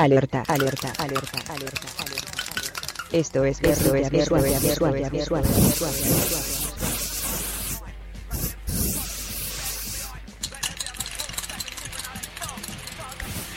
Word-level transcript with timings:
Alerta, 0.00 0.42
alerta, 0.48 0.90
alerta, 0.96 1.38
alerta, 1.52 1.88
alerta. 1.98 2.32
Esto 3.12 3.44
es, 3.44 3.60
esto 3.60 3.94
es 3.94 4.08
visual, 4.08 4.42
visual, 4.44 4.94
visual, 4.94 5.10
visual, 5.10 5.44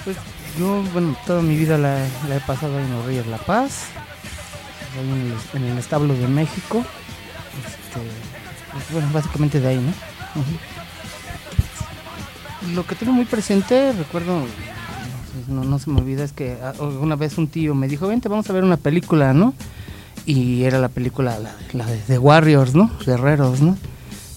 Pues 0.03 0.17
yo, 0.59 0.83
bueno, 0.91 1.15
toda 1.25 1.41
mi 1.41 1.55
vida 1.55 1.77
la, 1.77 2.05
la 2.27 2.35
he 2.35 2.41
pasado 2.41 2.77
en 2.77 2.91
los 2.91 3.05
Reyes 3.05 3.25
La 3.27 3.37
Paz, 3.37 3.85
ahí 4.97 5.09
en 5.09 5.31
el, 5.31 5.37
en 5.53 5.71
el 5.71 5.77
establo 5.77 6.13
de 6.13 6.27
México. 6.27 6.83
Este, 7.65 8.01
pues, 8.73 8.91
bueno, 8.91 9.07
básicamente 9.13 9.61
de 9.61 9.67
ahí, 9.69 9.77
¿no? 9.77 9.93
Lo 12.73 12.85
que 12.85 12.95
tengo 12.95 13.13
muy 13.13 13.23
presente, 13.23 13.93
recuerdo, 13.93 14.45
no, 15.47 15.63
no 15.63 15.79
se 15.79 15.89
me 15.89 15.99
olvida, 15.99 16.23
es 16.23 16.33
que 16.33 16.57
ah, 16.61 16.73
una 16.81 17.15
vez 17.15 17.37
un 17.37 17.47
tío 17.47 17.75
me 17.75 17.87
dijo, 17.87 18.07
vente, 18.07 18.29
vamos 18.29 18.49
a 18.49 18.53
ver 18.53 18.63
una 18.63 18.77
película, 18.77 19.33
¿no? 19.33 19.53
Y 20.25 20.63
era 20.63 20.79
la 20.79 20.89
película, 20.89 21.37
la, 21.73 21.85
de 22.07 22.17
Warriors, 22.17 22.75
¿no? 22.75 22.89
Guerreros, 23.05 23.61
¿no? 23.61 23.77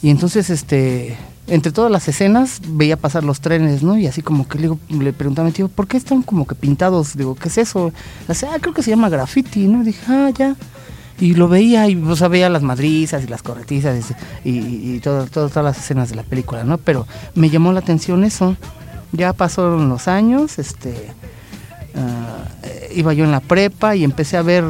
Y 0.02 0.10
entonces, 0.10 0.50
este, 0.50 1.16
entre 1.46 1.72
todas 1.72 1.90
las 1.90 2.08
escenas 2.08 2.60
veía 2.66 2.96
pasar 2.96 3.24
los 3.24 3.40
trenes, 3.40 3.82
¿no? 3.82 3.96
Y 3.96 4.06
así 4.06 4.22
como 4.22 4.48
que 4.48 4.58
le, 4.58 4.70
le 4.88 5.12
preguntaba 5.12 5.46
a 5.46 5.50
mi 5.50 5.52
tío, 5.52 5.68
¿por 5.68 5.86
qué 5.86 5.96
están 5.96 6.22
como 6.22 6.46
que 6.46 6.54
pintados? 6.54 7.16
Digo, 7.16 7.34
¿qué 7.36 7.48
es 7.48 7.58
eso? 7.58 7.92
Le 8.28 8.34
ah, 8.48 8.58
creo 8.60 8.74
que 8.74 8.82
se 8.82 8.90
llama 8.90 9.08
graffiti, 9.08 9.66
¿no? 9.68 9.82
Y 9.82 9.86
dije, 9.86 10.02
ah, 10.08 10.30
ya. 10.36 10.56
Y 11.18 11.34
lo 11.34 11.48
veía 11.48 11.88
y 11.88 11.96
o 11.96 12.16
sea, 12.16 12.28
veía 12.28 12.50
las 12.50 12.62
madrizas 12.62 13.24
y 13.24 13.26
las 13.26 13.42
corretizas 13.42 14.14
y, 14.44 14.50
y, 14.50 15.00
todas 15.00 15.56
las 15.56 15.78
escenas 15.78 16.10
de 16.10 16.16
la 16.16 16.22
película, 16.22 16.62
¿no? 16.64 16.76
Pero 16.78 17.06
me 17.34 17.48
llamó 17.48 17.72
la 17.72 17.80
atención 17.80 18.22
eso. 18.24 18.56
Ya 19.16 19.32
pasaron 19.32 19.88
los 19.88 20.08
años, 20.08 20.58
este, 20.58 20.94
ah, 21.94 22.44
iba 22.94 23.12
yo 23.14 23.24
en 23.24 23.30
la 23.30 23.40
prepa 23.40 23.96
y 23.96 24.04
empecé 24.04 24.36
a 24.36 24.42
ver 24.42 24.64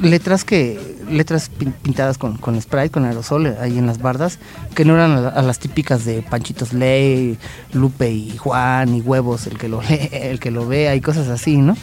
letras 0.00 0.44
que 0.44 0.96
letras 1.10 1.50
pin- 1.50 1.72
pintadas 1.72 2.18
con, 2.18 2.36
con 2.36 2.60
spray, 2.60 2.90
con 2.90 3.04
aerosol 3.06 3.46
eh, 3.46 3.56
ahí 3.60 3.78
en 3.78 3.86
las 3.86 3.98
bardas, 3.98 4.38
que 4.74 4.84
no 4.84 4.94
eran 4.94 5.12
a 5.34 5.40
las 5.42 5.58
típicas 5.58 6.04
de 6.04 6.20
Panchitos 6.22 6.72
Ley, 6.74 7.38
Lupe 7.72 8.10
y 8.10 8.36
Juan 8.36 8.94
y 8.94 9.00
huevos, 9.00 9.46
el 9.46 9.56
que 9.58 9.68
lo 9.68 9.80
lee, 9.88 10.10
el 10.12 10.38
que 10.38 10.50
lo 10.50 10.68
vea 10.68 10.94
y 10.94 11.00
cosas 11.00 11.28
así, 11.28 11.56
¿no? 11.56 11.76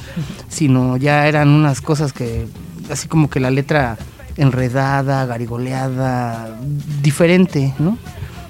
Sino 0.48 0.96
ya 0.98 1.28
eran 1.28 1.50
unas 1.50 1.82
cosas 1.82 2.14
que 2.14 2.46
así 2.92 3.08
como 3.08 3.30
que 3.30 3.40
la 3.40 3.50
letra 3.50 3.98
enredada, 4.38 5.26
garigoleada, 5.26 6.56
diferente, 7.02 7.74
¿no? 7.80 7.98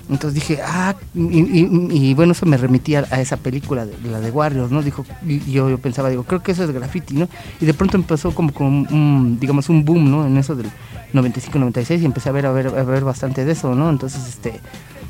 Entonces 0.09 0.35
dije, 0.35 0.59
ah, 0.63 0.95
y, 1.15 2.13
bueno, 2.13 2.33
eso 2.33 2.45
me 2.45 2.57
remitía 2.57 3.05
a 3.09 3.21
esa 3.21 3.37
película, 3.37 3.85
de, 3.85 3.95
la 4.09 4.19
de 4.19 4.29
Warriors, 4.29 4.71
¿no? 4.71 4.83
Dijo, 4.83 5.03
y 5.25 5.39
yo, 5.51 5.69
yo 5.69 5.79
pensaba, 5.79 6.09
digo, 6.09 6.23
creo 6.23 6.43
que 6.43 6.51
eso 6.51 6.63
es 6.63 6.71
graffiti, 6.71 7.15
¿no? 7.15 7.27
Y 7.59 7.65
de 7.65 7.73
pronto 7.73 7.97
empezó 7.97 8.33
como 8.33 8.53
con 8.53 8.67
un, 8.67 9.37
digamos, 9.39 9.67
un 9.69 9.83
boom, 9.83 10.11
¿no? 10.11 10.27
En 10.27 10.37
eso 10.37 10.55
del 10.55 10.67
95-96 11.13 12.01
y 12.01 12.05
empecé 12.05 12.29
a 12.29 12.33
ver, 12.33 12.45
a 12.45 12.51
ver, 12.51 12.67
a 12.67 12.83
ver 12.83 13.03
bastante 13.03 13.45
de 13.45 13.53
eso, 13.53 13.73
¿no? 13.73 13.89
Entonces, 13.89 14.27
este, 14.27 14.59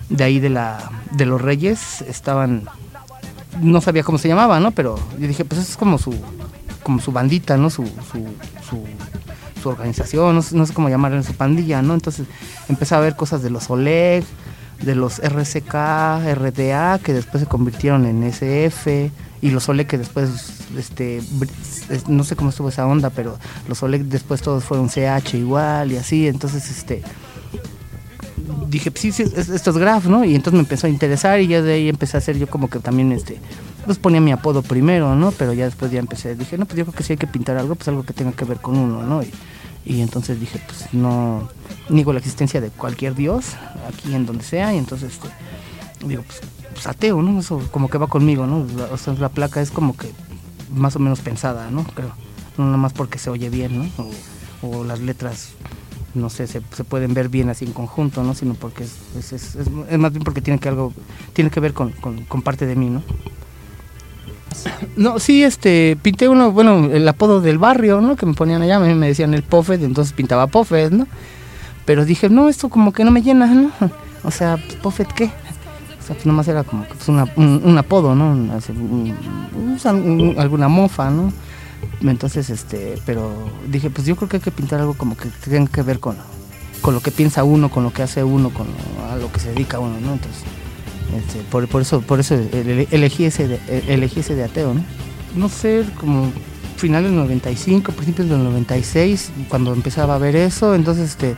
de 0.10 0.24
ahí 0.24 0.40
de 0.40 0.50
la, 0.50 0.92
de 1.12 1.26
los 1.26 1.42
Reyes 1.42 2.02
estaban, 2.02 2.64
no 3.62 3.82
sabía 3.82 4.04
cómo 4.04 4.18
se 4.18 4.30
llamaba, 4.30 4.60
¿no? 4.62 4.72
Pero 4.72 4.98
yo 5.20 5.28
dije, 5.28 5.44
pues 5.44 5.62
eso 5.62 5.72
es 5.72 5.78
como 5.78 5.98
su, 5.98 6.14
como 6.84 7.00
su 7.00 7.12
bandita, 7.12 7.58
¿no? 7.58 7.70
Su, 7.70 7.84
su, 7.84 8.26
su, 8.70 8.86
organización, 9.68 10.36
no 10.36 10.44
no 10.52 10.66
sé 10.68 10.74
cómo 10.76 10.90
llamarla, 10.90 11.24
su 11.24 11.34
pandilla, 11.34 11.82
¿no? 11.82 11.96
Entonces 11.96 12.28
empecé 12.70 12.94
a 12.94 13.00
ver 13.00 13.16
cosas 13.16 13.42
de 13.42 13.50
los 13.50 13.68
Oleg, 13.72 14.24
de 14.86 14.96
los 14.96 15.20
RCK, 15.20 15.74
RDA, 16.36 17.00
que 17.00 17.14
después 17.14 17.44
se 17.44 17.50
convirtieron 17.50 18.06
en 18.06 18.24
SF, 18.24 19.12
y 19.42 19.50
los 19.52 19.68
Oleg 19.70 19.88
que 19.88 19.98
después, 19.98 20.30
este, 20.78 21.22
no 22.08 22.24
sé 22.24 22.36
cómo 22.36 22.50
estuvo 22.52 22.70
esa 22.70 22.88
onda, 22.88 23.10
pero 23.10 23.38
los 23.68 23.84
Oleg 23.84 24.06
después 24.06 24.42
todos 24.42 24.64
fueron 24.64 24.90
CH 24.90 25.34
igual 25.38 25.92
y 25.92 25.98
así, 25.98 26.28
entonces, 26.28 26.70
este, 26.70 27.04
dije, 28.68 28.92
pues 28.92 29.02
sí, 29.02 29.12
sí, 29.12 29.24
es- 29.24 29.50
esto 29.50 29.70
es 29.72 29.78
graph, 29.78 30.06
¿no? 30.06 30.24
Y 30.26 30.36
entonces 30.36 30.54
me 30.54 30.60
empezó 30.62 30.88
a 30.88 30.90
interesar 30.90 31.40
y 31.42 31.48
ya 31.48 31.62
de 31.62 31.74
ahí 31.74 31.90
empecé 31.90 32.18
a 32.18 32.20
hacer 32.20 32.38
yo 32.38 32.48
como 32.48 32.70
que 32.70 32.80
también, 32.80 33.12
este, 33.12 33.38
pues 33.86 33.98
ponía 34.00 34.22
mi 34.22 34.32
apodo 34.32 34.62
primero, 34.62 35.16
¿no? 35.16 35.32
Pero 35.32 35.54
ya 35.54 35.66
después 35.66 35.92
ya 35.92 36.00
empecé, 36.00 36.36
dije, 36.36 36.58
no, 36.58 36.66
pues 36.66 36.78
yo 36.78 36.86
creo 36.86 36.96
que 36.96 37.04
si 37.04 37.14
hay 37.14 37.18
que 37.18 37.28
pintar 37.28 37.58
algo, 37.58 37.76
pues 37.76 37.88
algo 37.88 38.04
que 38.04 38.14
tenga 38.14 38.32
que 38.32 38.46
ver 38.46 38.58
con 38.60 38.78
uno, 38.78 39.04
¿no? 39.04 39.22
Y, 39.24 39.32
y 39.86 40.02
entonces 40.02 40.40
dije, 40.40 40.60
pues 40.66 40.94
no, 40.94 41.48
niego 41.90 42.12
la 42.14 42.20
existencia 42.20 42.60
de 42.62 42.70
cualquier 42.70 43.16
dios, 43.16 43.54
aquí 43.88 44.14
en 44.16 44.26
donde 44.26 44.44
sea, 44.44 44.74
y 44.74 44.78
entonces, 44.78 45.14
este, 45.14 45.28
digo, 46.08 46.24
pues, 46.24 46.42
pues 46.74 46.88
ateo, 46.88 47.22
¿no? 47.22 47.40
Eso 47.40 47.62
como 47.72 47.90
que 47.90 47.98
va 47.98 48.08
conmigo, 48.08 48.48
¿no? 48.48 48.66
O 48.92 48.98
sea, 48.98 49.14
la 49.14 49.30
placa 49.30 49.62
es 49.62 49.72
como 49.72 49.96
que 49.96 50.12
más 50.74 50.96
o 50.96 51.00
menos 51.00 51.20
pensada, 51.22 51.70
¿no? 51.70 51.84
Creo, 51.84 52.12
no 52.58 52.66
nada 52.66 52.78
más 52.78 52.94
porque 52.94 53.20
se 53.20 53.30
oye 53.30 53.50
bien, 53.50 53.78
¿no? 53.78 54.08
O, 54.62 54.84
las 54.84 55.00
letras 55.00 55.50
no 56.16 56.30
sé, 56.30 56.48
se, 56.48 56.62
se 56.74 56.84
pueden 56.86 57.14
ver 57.14 57.28
bien 57.30 57.50
así 57.50 57.66
en 57.66 57.74
conjunto, 57.74 58.24
¿no? 58.24 58.34
Sino 58.34 58.54
porque 58.56 58.86
es, 58.86 58.94
es, 59.18 59.34
es- 59.34 59.56
es- 59.56 60.00
más 60.00 60.12
bien 60.14 60.24
porque 60.24 60.42
tiene 60.42 60.60
que 60.60 60.70
algo, 60.70 60.94
tiene 61.34 61.50
que 61.52 61.60
ver 61.60 61.74
con- 61.74 61.92
con 61.92 62.42
parte 62.42 62.66
de 62.66 62.76
mí, 62.76 62.90
¿no? 62.90 63.04
No, 64.98 65.20
sí, 65.20 65.44
este, 65.44 65.98
pinté 66.02 66.30
uno, 66.30 66.52
bueno, 66.52 66.86
el 66.92 67.08
apodo 67.08 67.42
del 67.42 67.58
barrio, 67.58 68.02
¿no? 68.02 68.16
Que 68.16 68.26
me 68.26 68.34
ponían 68.34 68.62
allá, 68.62 68.80
mí 68.80 68.94
me 68.94 69.08
decían 69.08 69.34
el 69.34 69.44
Puffet, 69.44 69.82
entonces 69.84 70.14
pintaba 70.14 70.48
Puffet, 70.48 70.92
¿no? 70.92 71.08
Pero 71.86 72.06
dije, 72.06 72.30
no, 72.30 72.50
esto 72.50 72.70
como 72.70 72.94
que 72.94 73.04
no 73.04 73.12
me 73.12 73.22
llena, 73.22 73.48
¿no? 73.48 73.72
O 74.24 74.32
sea, 74.32 74.58
pues, 74.58 74.76
Puffet, 74.78 75.08
¿qué? 75.14 75.26
O 75.26 76.04
sea, 76.08 76.16
pues 76.16 76.26
nomás 76.26 76.48
era 76.48 76.64
como 76.64 76.84
pues, 76.86 77.08
una- 77.10 77.28
un, 77.36 77.78
apodo, 77.78 78.16
¿no? 78.16 78.54
Así, 78.56 78.72
un- 78.72 79.16
un- 79.56 80.20
un- 80.22 80.36
alguna 80.40 80.68
mofa, 80.68 81.10
¿no? 81.12 81.32
Entonces, 82.02 82.50
este, 82.50 82.96
pero 83.06 83.32
dije, 83.70 83.90
pues 83.92 84.08
yo 84.08 84.16
creo 84.16 84.28
que 84.30 84.38
hay 84.38 84.42
que 84.42 84.52
pintar 84.52 84.80
algo 84.80 84.94
como 84.96 85.16
que 85.16 85.30
tenga 85.48 85.70
que 85.72 85.82
ver 85.84 86.00
con, 86.00 86.16
con 86.82 86.94
lo 86.96 87.02
que 87.02 87.12
piensa 87.12 87.44
uno, 87.44 87.70
con 87.70 87.84
lo 87.84 87.94
que 87.94 88.02
hace 88.04 88.24
uno, 88.24 88.50
con 88.50 88.66
lo- 88.68 89.18
lo 89.22 89.32
que 89.32 89.40
se 89.40 89.50
dedica 89.50 89.80
uno, 89.80 90.00
¿no? 90.00 90.14
Entonces, 90.14 90.44
este, 91.14 91.40
por, 91.50 91.82
eso, 91.82 92.02
por 92.02 92.20
eso 92.20 92.36
ele- 92.36 92.88
elegí 92.92 93.26
ese 93.26 93.48
de, 93.48 93.60
e, 93.68 93.94
elegí 93.94 94.22
ese 94.22 94.36
de 94.36 94.44
ateo, 94.44 94.74
¿no? 94.74 94.84
No 95.36 95.50
sé, 95.50 95.86
como 96.00 96.32
finales 96.78 97.12
del 97.12 97.20
95, 97.20 97.92
principios 97.92 98.30
del 98.30 98.44
96, 98.44 99.32
cuando 99.50 99.74
empezaba 99.74 100.16
a 100.16 100.18
ver 100.18 100.36
eso, 100.36 100.76
entonces, 100.76 101.10
este, 101.12 101.36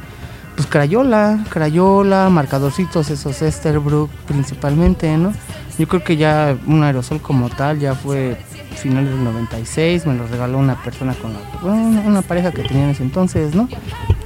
pues 0.56 0.68
Crayola, 0.68 1.46
Crayola, 1.50 2.30
marcadorcitos, 2.30 3.10
esos 3.12 3.42
Esterbrook 3.42 4.10
principalmente, 4.28 5.16
¿no? 5.18 5.34
Yo 5.78 5.88
creo 5.88 6.04
que 6.04 6.18
ya 6.18 6.58
un 6.66 6.84
aerosol 6.84 7.22
como 7.22 7.50
tal 7.50 7.80
ya 7.80 7.94
fue 7.94 8.38
finales 8.76 9.12
del 9.12 9.24
96, 9.24 10.08
me 10.08 10.16
lo 10.16 10.26
regaló 10.28 10.58
una 10.58 10.82
persona 10.82 11.14
con 11.14 11.36
una, 11.64 12.22
pareja 12.24 12.52
que 12.52 12.64
tenía 12.64 12.86
en 12.86 12.90
ese 12.90 13.04
entonces, 13.04 13.54
¿no? 13.54 13.70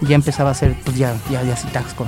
Ya 0.02 0.16
empezaba 0.16 0.50
a 0.50 0.52
hacer, 0.54 0.76
pues 0.86 0.98
ya, 0.98 1.14
ya, 1.30 1.44
ya 1.44 1.56
tags 1.74 1.94
con, 1.94 2.08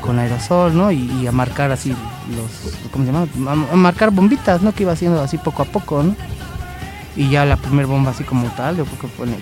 con 0.00 0.18
aerosol, 0.18 0.76
¿no? 0.76 0.90
Y, 0.90 1.10
y 1.22 1.26
a 1.26 1.32
marcar 1.32 1.70
así 1.70 1.90
los, 1.90 2.90
¿cómo 2.90 3.04
se 3.04 3.12
llama? 3.12 3.26
A, 3.50 3.72
a 3.72 3.76
marcar 3.76 4.10
bombitas, 4.10 4.62
¿no? 4.62 4.72
Que 4.72 4.84
iba 4.84 4.92
haciendo 4.92 5.20
así 5.20 5.38
poco 5.38 5.62
a 5.62 5.66
poco, 5.66 6.02
¿no? 6.02 6.16
Y 7.16 7.28
ya 7.28 7.44
la 7.44 7.56
primera 7.56 7.88
bomba 7.88 8.10
así 8.12 8.24
como 8.24 8.48
tal, 8.50 8.76
yo 8.76 8.84
creo 8.84 9.00
que 9.00 9.08
fue 9.08 9.26
en 9.26 9.34
el 9.34 9.40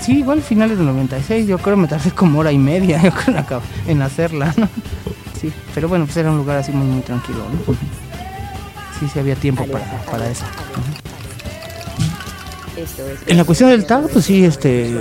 sí, 0.00 0.18
igual 0.18 0.42
finales 0.42 0.78
del 0.78 0.86
96, 0.86 1.46
yo 1.46 1.58
creo 1.58 1.76
me 1.76 1.88
tardé 1.88 2.10
como 2.10 2.38
hora 2.38 2.52
y 2.52 2.58
media 2.58 3.02
yo 3.02 3.12
creo, 3.12 3.62
en, 3.86 4.02
hacerla, 4.02 4.54
¿no? 4.56 4.68
Sí, 5.40 5.52
pero 5.74 5.88
bueno, 5.88 6.06
pues 6.06 6.16
era 6.16 6.30
un 6.30 6.38
lugar 6.38 6.58
así 6.58 6.72
muy, 6.72 6.86
muy 6.86 7.02
tranquilo, 7.02 7.40
¿no? 7.40 7.74
Sí, 8.98 9.06
sí 9.12 9.18
había 9.18 9.36
tiempo 9.36 9.66
para, 9.66 9.84
para 10.10 10.28
eso. 10.28 10.44
En 13.26 13.36
la 13.36 13.44
cuestión 13.44 13.70
del 13.70 13.86
tag, 13.86 14.08
pues 14.08 14.24
sí, 14.26 14.44
este, 14.44 15.00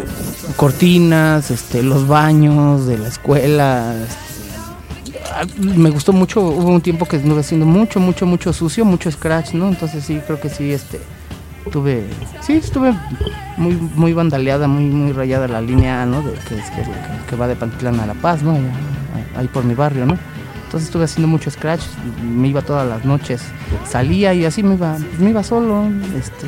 cortinas, 0.55 1.51
este, 1.51 1.83
los 1.83 2.07
baños 2.07 2.85
de 2.87 2.97
la 2.97 3.07
escuela. 3.09 3.93
este, 4.01 5.61
me 5.61 5.89
gustó 5.89 6.13
mucho, 6.13 6.41
hubo 6.41 6.69
un 6.69 6.81
tiempo 6.81 7.05
que 7.05 7.17
estuve 7.17 7.39
haciendo 7.41 7.65
mucho, 7.65 7.99
mucho, 7.99 8.25
mucho 8.25 8.53
sucio, 8.53 8.85
mucho 8.85 9.11
scratch, 9.11 9.53
¿no? 9.53 9.67
Entonces 9.67 10.03
sí, 10.03 10.21
creo 10.25 10.39
que 10.39 10.49
sí, 10.49 10.71
este, 10.71 10.99
tuve, 11.71 12.05
sí, 12.41 12.53
estuve 12.53 12.93
muy, 13.57 13.73
muy 13.95 14.13
vandaleada, 14.13 14.67
muy, 14.67 14.85
muy 14.85 15.11
rayada 15.11 15.47
la 15.47 15.61
línea, 15.61 16.05
¿no? 16.05 16.21
De, 16.21 16.31
que, 16.33 16.55
que, 16.55 16.55
que- 16.55 17.25
que 17.29 17.35
va 17.35 17.47
de 17.47 17.55
Pantitlán 17.55 17.99
a 17.99 18.05
La 18.05 18.13
Paz, 18.13 18.41
¿no? 18.43 18.51
Allá, 18.51 18.71
ahí 19.37 19.47
por 19.47 19.63
mi 19.65 19.73
barrio, 19.73 20.05
¿no? 20.05 20.17
Entonces 20.65 20.87
estuve 20.87 21.05
haciendo 21.05 21.27
mucho 21.27 21.49
scratch, 21.51 21.81
me 22.23 22.47
iba 22.49 22.61
todas 22.61 22.87
las 22.87 23.03
noches, 23.05 23.41
salía 23.89 24.33
y 24.33 24.45
así 24.45 24.63
me 24.63 24.75
iba, 24.75 24.97
me 25.19 25.29
iba 25.31 25.43
solo, 25.43 25.83
este, 26.17 26.47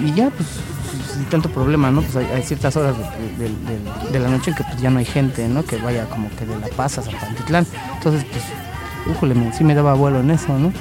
y 0.00 0.12
ya, 0.14 0.30
pues, 0.30 0.48
sin 1.12 1.24
tanto 1.26 1.50
problema, 1.50 1.90
¿no? 1.90 2.02
Pues 2.02 2.16
hay, 2.16 2.42
ciertas 2.42 2.76
horas 2.76 2.94
de, 3.38 4.18
la 4.18 4.28
noche 4.28 4.50
en 4.50 4.56
que 4.56 4.64
pues 4.64 4.80
ya 4.80 4.90
no 4.90 4.98
hay 4.98 5.04
gente, 5.04 5.48
¿no? 5.48 5.64
Que 5.64 5.76
vaya 5.76 6.06
como 6.06 6.28
que 6.30 6.46
de 6.46 6.58
La 6.58 6.68
Paz 6.68 6.98
a 6.98 7.02
San 7.02 7.14
Pantitlán. 7.14 7.66
Entonces, 7.94 8.24
pues, 8.30 8.44
újole, 9.16 9.34
sí 9.56 9.64
me 9.64 9.74
daba 9.74 9.94
vuelo 9.94 10.20
en 10.20 10.30
eso, 10.30 10.58
¿no? 10.58 10.72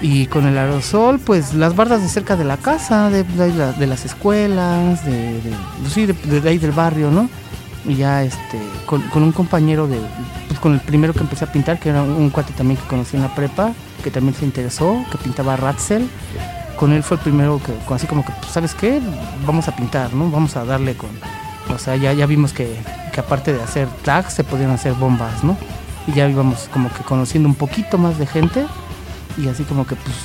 Y 0.00 0.26
con 0.26 0.46
el 0.46 0.58
aerosol, 0.58 1.20
pues 1.20 1.54
las 1.54 1.76
bardas 1.76 2.02
de 2.02 2.08
cerca 2.08 2.36
de 2.36 2.44
la 2.44 2.56
casa, 2.56 3.10
de, 3.10 3.24
las 3.86 4.04
escuelas, 4.04 5.04
de, 5.04 5.40
pues, 5.80 5.92
sí, 5.92 6.06
de, 6.06 6.48
ahí 6.48 6.58
del 6.58 6.72
barrio, 6.72 7.10
¿no? 7.10 7.28
Y 7.84 7.96
ya, 7.96 8.22
este, 8.22 8.58
con, 8.86 9.02
con 9.08 9.22
un 9.22 9.32
compañero 9.32 9.86
de, 9.86 9.98
pues 10.48 10.58
con 10.58 10.74
el 10.74 10.80
primero 10.80 11.12
que 11.12 11.20
empecé 11.20 11.44
a 11.44 11.52
pintar, 11.52 11.78
que 11.78 11.90
era 11.90 12.02
un, 12.02 12.10
un 12.10 12.30
cuate 12.30 12.52
también 12.52 12.78
que 12.80 12.86
conocí 12.86 13.16
en 13.16 13.22
la 13.22 13.34
prepa, 13.34 13.72
que 14.02 14.10
también 14.10 14.34
se 14.34 14.44
interesó, 14.44 15.04
que 15.10 15.18
pintaba 15.18 15.56
Ratzel. 15.56 16.08
Con 16.82 16.92
él 16.92 17.04
fue 17.04 17.16
el 17.16 17.22
primero 17.22 17.60
que, 17.64 17.94
así 17.94 18.08
como 18.08 18.24
que, 18.24 18.32
¿sabes 18.50 18.74
qué? 18.74 19.00
Vamos 19.46 19.68
a 19.68 19.76
pintar, 19.76 20.12
¿no? 20.14 20.28
Vamos 20.28 20.56
a 20.56 20.64
darle 20.64 20.96
con... 20.96 21.10
O 21.72 21.78
sea, 21.78 21.94
ya, 21.94 22.12
ya 22.12 22.26
vimos 22.26 22.52
que, 22.52 22.76
que 23.12 23.20
aparte 23.20 23.52
de 23.52 23.62
hacer 23.62 23.86
tags, 24.04 24.32
se 24.32 24.42
podían 24.42 24.72
hacer 24.72 24.94
bombas, 24.94 25.44
¿no? 25.44 25.56
Y 26.08 26.12
ya 26.12 26.28
íbamos 26.28 26.68
como 26.72 26.92
que 26.92 27.04
conociendo 27.04 27.48
un 27.48 27.54
poquito 27.54 27.98
más 27.98 28.18
de 28.18 28.26
gente 28.26 28.66
y 29.38 29.46
así 29.46 29.62
como 29.62 29.86
que, 29.86 29.94
pues, 29.94 30.16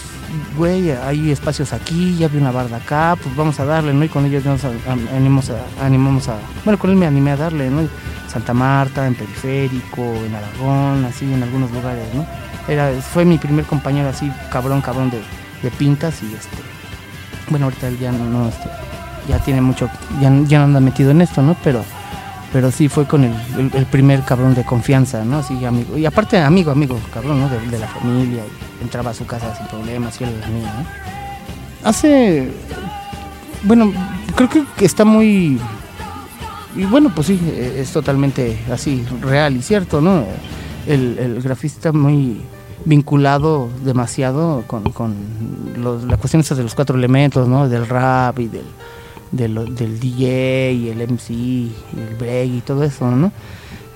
güey, 0.57 0.89
hay 0.89 1.30
espacios 1.30 1.74
aquí, 1.74 2.18
ya 2.18 2.27
vi 2.27 2.39
una 2.39 2.50
barda 2.50 2.77
acá, 2.77 3.15
pues 3.21 3.36
vamos 3.36 3.59
a 3.59 3.65
darle, 3.65 3.94
¿no? 3.94 4.04
Y 4.04 4.09
con 4.09 4.25
ellos 4.25 4.44
nos 4.44 4.62
animamos 4.65 5.51
a, 5.51 5.86
animamos 5.86 6.27
a, 6.27 6.38
bueno, 6.65 6.80
con 6.80 6.89
él 6.89 6.95
me 6.95 7.06
animé 7.06 7.33
a 7.33 7.38
darle, 7.38 7.69
¿no? 7.69 7.88
Santa 8.27 8.56
Marta, 8.56 9.06
en 9.06 9.13
Periférico, 9.13 10.01
en 10.01 10.33
Aragón, 10.33 11.06
así, 11.06 11.31
en 11.31 11.44
algunos 11.44 11.69
lugares, 11.69 12.12
¿no? 12.15 12.25
Era, 12.68 13.00
fue 13.00 13.25
mi 13.25 13.38
primer 13.38 13.65
compañero 13.65 14.09
así, 14.09 14.31
cabrón, 14.50 14.81
cabrón 14.81 15.12
de, 15.12 15.21
de 15.62 15.71
pintas 15.71 16.21
y 16.24 16.27
este, 16.27 16.57
bueno, 17.50 17.65
ahorita 17.65 17.88
él 17.88 18.00
ya 18.00 18.12
no, 18.12 18.48
este, 18.48 18.69
ya 19.27 19.39
tiene 19.39 19.62
mucho, 19.62 19.89
ya, 20.21 20.31
ya 20.48 20.59
no 20.59 20.65
anda 20.65 20.80
metido 20.80 21.12
en 21.12 21.21
esto, 21.21 21.42
¿no? 21.42 21.56
Pero 21.63 21.83
pero 22.54 22.71
sí 22.71 22.88
fue 22.88 23.06
con 23.06 23.24
el, 23.24 23.33
el, 23.74 23.86
primer 23.86 24.24
cabrón 24.24 24.56
de 24.56 24.63
confianza, 24.63 25.24
¿no? 25.25 25.39
Así, 25.39 25.63
amigo. 25.65 25.98
Y 25.98 26.06
aparte, 26.06 26.39
amigo, 26.39 26.71
amigo, 26.71 27.00
cabrón, 27.13 27.42
¿no? 27.42 27.50
De, 27.50 27.77
la 27.77 27.88
familia. 27.88 28.44
entraba 28.81 29.12
a 29.12 29.13
su 29.13 29.25
casa 29.25 29.56
sin 29.56 29.68
problemas 29.68 30.19
y 30.21 30.24
él 30.24 30.39
la 30.39 30.48
mía, 30.48 30.74
¿no? 30.77 31.89
Hace. 31.89 32.51
Bueno, 33.63 33.92
creo 34.36 34.50
que 34.50 34.86
está 34.86 35.04
muy. 35.04 35.59
Y 36.75 36.86
bueno, 36.86 37.12
pues 37.13 37.27
sí, 37.27 37.39
es 37.75 37.92
totalmente 37.92 38.59
así, 38.71 39.06
real 39.21 39.57
y 39.57 39.62
cierto, 39.62 40.00
¿no? 40.00 40.24
El, 40.86 41.18
el 41.19 41.42
grafista 41.42 41.92
muy 41.92 42.42
vinculado 42.88 43.69
demasiado 43.84 44.63
con, 44.68 44.84
con 44.92 45.16
los, 45.78 46.04
la 46.04 46.18
cuestión 46.18 46.42
de 46.42 46.63
los 46.63 46.75
cuatro 46.75 46.98
elementos, 46.98 47.48
¿no? 47.48 47.68
Del 47.69 47.88
rap 47.88 48.39
y 48.39 48.48
del 48.48 48.66
del, 49.31 49.75
del 49.75 50.00
DJ 50.00 50.74
y 50.74 50.89
el 50.89 51.01
MC 51.01 51.31
y 51.31 51.75
el 51.98 52.16
break 52.16 52.50
y 52.50 52.62
todo 52.62 52.84
eso, 52.84 53.10
¿no? 53.12 53.31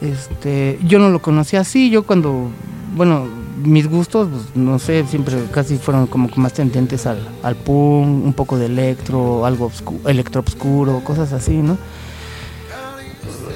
Este, 0.02 0.80
yo 0.84 1.00
no 1.00 1.10
lo 1.10 1.22
conocía 1.22 1.62
así, 1.62 1.90
yo 1.90 2.04
cuando, 2.04 2.50
bueno, 2.96 3.28
mis 3.64 3.88
gustos, 3.88 4.30
pues, 4.32 4.56
no 4.56 4.80
sé, 4.80 5.06
siempre 5.08 5.38
casi 5.52 5.78
fueron 5.78 6.08
como 6.08 6.28
más 6.36 6.54
tendentes 6.54 7.06
al, 7.06 7.20
al 7.44 7.56
punk, 7.56 8.26
un 8.26 8.34
poco 8.34 8.58
de 8.58 8.66
electro, 8.66 9.46
algo 9.46 9.66
obscuro, 9.66 10.10
electro 10.10 10.42
obscuro, 10.42 11.02
cosas 11.04 11.34
así, 11.34 11.58
¿no? 11.58 11.78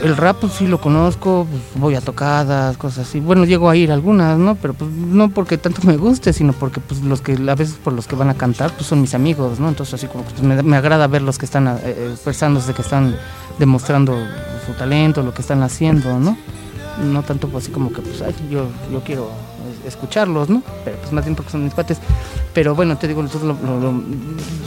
El 0.06 0.16
rap 0.18 0.38
pues, 0.40 0.54
sí 0.54 0.68
lo 0.68 0.80
conozco, 0.80 1.48
pues, 1.50 1.82
voy 1.82 1.96
a 1.96 2.02
tocadas, 2.02 2.78
cosas 2.78 3.08
así. 3.08 3.20
Bueno, 3.20 3.44
llego 3.46 3.70
a 3.70 3.76
ir 3.76 3.92
algunas, 3.92 4.38
¿no? 4.38 4.56
Pero 4.56 4.76
pues 4.76 4.92
no 4.92 5.30
porque 5.30 5.58
tanto 5.58 5.82
me 5.84 5.98
guste, 5.98 6.32
sino 6.32 6.54
porque 6.54 6.80
pues 6.80 7.02
los 7.02 7.22
que 7.22 7.34
a 7.34 7.56
veces 7.56 7.76
por 7.84 7.94
los 7.94 8.06
que 8.06 8.16
van 8.16 8.30
a 8.30 8.36
cantar 8.36 8.72
pues 8.72 8.86
son 8.86 9.02
mis 9.02 9.16
amigos, 9.16 9.60
¿no? 9.60 9.68
Entonces 9.68 9.96
así 9.96 10.08
como 10.08 10.24
pues, 10.24 10.42
me, 10.44 10.78
agrada 10.78 11.08
ver 11.08 11.24
los 11.24 11.40
que 11.40 11.46
están 11.46 11.68
eh, 11.68 12.10
expresándose, 12.12 12.74
que 12.74 12.84
están 12.84 13.16
demostrando 13.58 14.16
su 14.68 14.74
talento, 14.74 15.24
lo 15.24 15.34
que 15.34 15.42
están 15.42 15.64
haciendo, 15.64 16.20
¿no? 16.20 16.38
No 17.04 17.24
tanto 17.24 17.48
pues, 17.48 17.64
así 17.64 17.74
como 17.74 17.92
que 17.92 18.02
pues 18.02 18.20
yo, 18.50 18.68
yo 18.92 19.02
quiero 19.04 19.32
escucharlos, 19.88 20.50
¿no? 20.50 20.62
Pero 20.84 20.98
pues 20.98 21.12
más 21.14 21.26
bien 21.26 21.36
porque 21.36 21.52
son 21.52 21.64
mis 21.64 21.74
cuates. 21.74 21.98
Pero 22.54 22.76
bueno, 22.76 22.96
te 22.98 23.08
digo, 23.08 23.24
lo, 23.24 23.94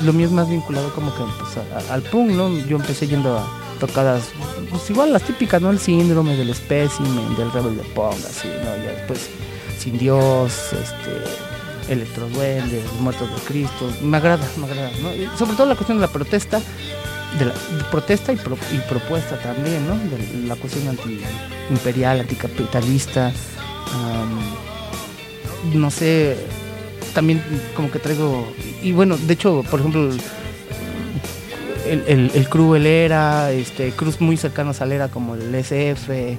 lo, 0.04 0.12
mío 0.12 0.26
es 0.26 0.32
más 0.32 0.48
vinculado 0.48 0.92
como 0.94 1.14
que 1.14 1.22
pues, 1.38 1.90
al 1.90 2.02
punk, 2.02 2.32
¿no? 2.32 2.50
Yo 2.66 2.76
empecé 2.76 3.06
yendo 3.06 3.38
a 3.38 3.67
tocadas, 3.78 4.30
pues 4.70 4.90
igual 4.90 5.12
las 5.12 5.22
típicas, 5.22 5.60
¿no? 5.62 5.70
El 5.70 5.78
síndrome 5.78 6.36
del 6.36 6.50
espécimen, 6.50 7.36
del 7.36 7.50
rebel 7.52 7.76
de 7.76 7.82
Pong, 7.94 8.16
así, 8.28 8.48
¿no? 8.48 8.84
Ya 8.84 8.92
después, 8.92 9.28
Sin 9.78 9.98
Dios, 9.98 10.72
este, 10.72 11.92
Electroduendes, 11.92 12.84
Muertos 13.00 13.28
de 13.34 13.40
Cristo, 13.42 13.90
me 14.02 14.16
agrada, 14.16 14.46
me 14.56 14.66
agrada, 14.66 14.90
¿no? 15.02 15.14
Y 15.14 15.28
sobre 15.38 15.56
todo 15.56 15.66
la 15.66 15.74
cuestión 15.74 15.98
de 15.98 16.02
la 16.02 16.12
protesta, 16.12 16.60
de 17.38 17.44
la 17.44 17.52
protesta 17.90 18.32
y, 18.32 18.36
propuesta 18.36 19.38
también, 19.40 19.86
¿no? 19.86 19.96
La 20.46 20.56
cuestión 20.56 20.88
anti-imperial, 20.88 22.20
anticapitalista, 22.20 23.32
no 25.72 25.90
sé, 25.90 26.36
también 27.14 27.42
como 27.74 27.90
que 27.90 27.98
traigo, 27.98 28.46
y 28.82 28.92
bueno, 28.92 29.16
de 29.16 29.34
hecho, 29.34 29.64
por 29.70 29.80
ejemplo, 29.80 30.10
el, 31.90 32.04
el, 32.06 32.30
el 32.34 32.86
era, 32.86 33.50
este, 33.52 33.90
cruz 33.92 34.20
muy 34.20 34.36
cercanos 34.36 34.80
al 34.80 34.92
era 34.92 35.08
como 35.08 35.34
el 35.34 35.54
SF, 35.54 36.36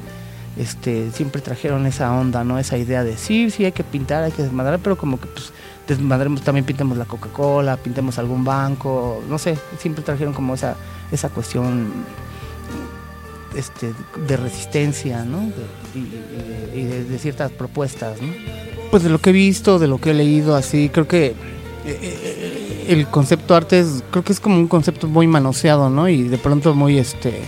este, 0.58 1.12
siempre 1.12 1.42
trajeron 1.42 1.86
esa 1.86 2.14
onda, 2.14 2.44
¿no? 2.44 2.60
Esa 2.60 2.78
idea 2.78 3.04
de 3.04 3.18
sí, 3.18 3.50
sí 3.50 3.66
hay 3.66 3.72
que 3.72 3.84
pintar, 3.84 4.24
hay 4.24 4.32
que 4.32 4.44
desmadrar, 4.44 4.80
pero 4.80 4.98
como 4.98 5.20
que 5.20 5.28
pues 5.28 5.52
desmadremos, 5.88 6.42
también 6.42 6.66
pintemos 6.66 6.98
la 6.98 7.06
Coca-Cola, 7.06 7.78
pintemos 7.78 8.20
algún 8.20 8.44
banco, 8.44 9.24
no 9.30 9.38
sé, 9.38 9.58
siempre 9.80 10.04
trajeron 10.04 10.34
como 10.34 10.54
esa, 10.54 10.76
esa 11.12 11.30
cuestión 11.30 11.92
este, 13.56 13.94
de 14.28 14.38
resistencia, 14.38 15.24
¿no? 15.24 15.52
y, 15.96 16.84
de, 16.84 17.20
ciertas 17.20 17.52
propuestas, 17.52 18.22
¿no? 18.22 18.32
Pues 18.92 19.04
de 19.04 19.10
lo 19.10 19.20
que 19.20 19.32
he 19.32 19.34
visto, 19.34 19.80
de 19.80 19.88
lo 19.88 19.98
que 20.00 20.12
he 20.12 20.14
leído, 20.14 20.56
así, 20.56 20.90
creo 20.90 21.08
que 21.08 21.28
eh, 21.28 21.36
eh, 21.86 22.49
el 22.90 23.08
concepto 23.08 23.56
arte 23.56 23.80
es, 23.80 24.04
creo 24.10 24.24
que 24.24 24.34
es 24.34 24.40
como 24.40 24.56
un 24.56 24.68
concepto 24.68 25.08
muy 25.08 25.28
manoseado, 25.28 25.90
¿no? 25.90 26.10
Y 26.10 26.24
de 26.24 26.38
pronto 26.40 26.74
muy, 26.74 26.98
este, 26.98 27.44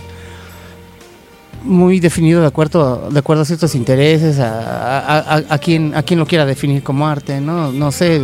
muy 1.64 1.98
definido 1.98 2.40
de 2.40 2.46
acuerdo, 2.46 3.10
de 3.10 3.18
acuerdo 3.18 3.42
a 3.42 3.44
ciertos 3.44 3.74
intereses, 3.74 4.38
a, 4.38 5.36
a, 5.36 5.58
quien, 5.58 5.94
a 5.96 6.02
quien 6.02 6.20
lo 6.20 6.26
quiera 6.26 6.46
definir 6.46 6.82
como 6.84 7.08
arte, 7.08 7.40
¿no? 7.40 7.72
No 7.72 7.90
sé, 7.90 8.22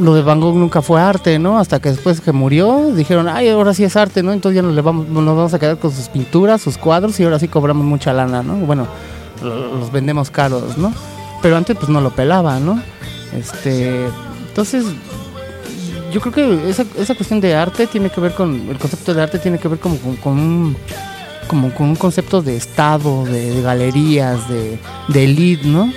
lo 0.00 0.14
de 0.14 0.22
Van 0.22 0.40
Gogh 0.40 0.56
nunca 0.56 0.80
fue 0.80 1.00
arte, 1.00 1.38
¿no? 1.38 1.58
Hasta 1.58 1.78
que 1.78 1.90
después 1.90 2.22
que 2.22 2.32
murió 2.32 2.92
dijeron, 2.94 3.28
ay, 3.28 3.50
ahora 3.50 3.74
sí 3.74 3.84
es 3.84 3.94
arte, 3.94 4.22
¿no? 4.22 4.32
Entonces 4.32 4.56
ya 4.56 4.62
nos, 4.62 4.74
le 4.74 4.80
vamos, 4.80 5.08
nos 5.08 5.24
vamos 5.24 5.52
a 5.52 5.58
quedar 5.58 5.78
con 5.78 5.92
sus 5.92 6.08
pinturas, 6.08 6.62
sus 6.62 6.78
cuadros 6.78 7.20
y 7.20 7.24
ahora 7.24 7.38
sí 7.38 7.48
cobramos 7.48 7.84
mucha 7.84 8.14
lana, 8.14 8.42
¿no? 8.42 8.56
Bueno, 8.56 8.86
los 9.42 9.92
vendemos 9.92 10.30
caros, 10.30 10.78
¿no? 10.78 10.92
Pero 11.42 11.56
antes 11.56 11.76
pues 11.76 11.90
no 11.90 12.00
lo 12.00 12.10
pelaba, 12.10 12.58
¿no? 12.60 12.80
Este, 13.36 14.06
entonces 14.48 14.84
yo 16.12 16.20
creo 16.20 16.32
que 16.32 16.70
esa, 16.70 16.84
esa 16.98 17.14
cuestión 17.14 17.40
de 17.40 17.54
arte 17.54 17.86
tiene 17.86 18.10
que 18.10 18.20
ver 18.20 18.32
con, 18.32 18.68
el 18.68 18.78
concepto 18.78 19.14
de 19.14 19.22
arte 19.22 19.38
tiene 19.38 19.58
que 19.58 19.68
ver 19.68 19.78
como 19.78 19.96
con, 20.22 20.38
un 20.38 20.76
como 21.48 21.74
con 21.74 21.88
un 21.88 21.96
concepto 21.96 22.42
de 22.42 22.56
estado, 22.56 23.24
de, 23.24 23.62
galerías, 23.62 24.48
de, 24.48 24.78
de, 25.08 25.24
elite, 25.24 25.66
¿no? 25.66 25.92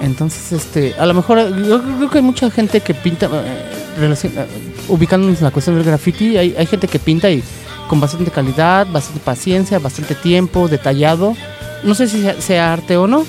Entonces, 0.00 0.52
este, 0.52 0.94
a 0.98 1.06
lo 1.06 1.14
mejor 1.14 1.38
yo 1.64 1.82
creo 1.82 2.10
que 2.10 2.18
hay 2.18 2.24
mucha 2.24 2.50
gente 2.50 2.80
que 2.80 2.94
pinta, 2.94 3.26
eh, 3.26 3.70
eh, 4.00 4.46
ubicándonos 4.88 5.38
en 5.38 5.44
la 5.44 5.50
cuestión 5.50 5.76
del 5.76 5.84
graffiti, 5.84 6.36
hay, 6.36 6.54
hay 6.56 6.66
gente 6.66 6.86
que 6.86 6.98
pinta 6.98 7.30
y 7.30 7.42
con 7.88 8.00
bastante 8.00 8.30
calidad, 8.30 8.86
bastante 8.86 9.20
paciencia, 9.20 9.78
bastante 9.78 10.14
tiempo, 10.14 10.68
detallado. 10.68 11.34
No 11.82 11.94
sé 11.94 12.06
si 12.06 12.24
sea 12.40 12.72
arte 12.72 12.96
o 12.96 13.06
no, 13.06 13.24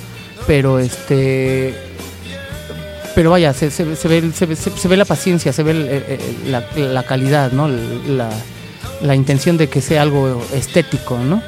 pero 0.46 0.80
este 0.80 1.89
pero 3.20 3.32
vaya, 3.32 3.54
se, 3.54 3.66
ve, 3.66 3.98
se, 3.98 4.08
ve, 4.08 4.32
se, 4.56 4.88
ve, 4.88 4.96
la 4.96 5.04
paciencia, 5.04 5.52
se 5.52 5.62
ve 5.62 6.24
la, 6.46 7.04
calidad, 7.04 7.52
¿no? 7.52 7.68
La, 7.68 8.30
la, 9.02 9.14
intención 9.14 9.58
de 9.58 9.68
que 9.68 9.82
sea 9.82 10.04
algo 10.04 10.42
estético, 10.54 11.18
¿no? 11.18 11.44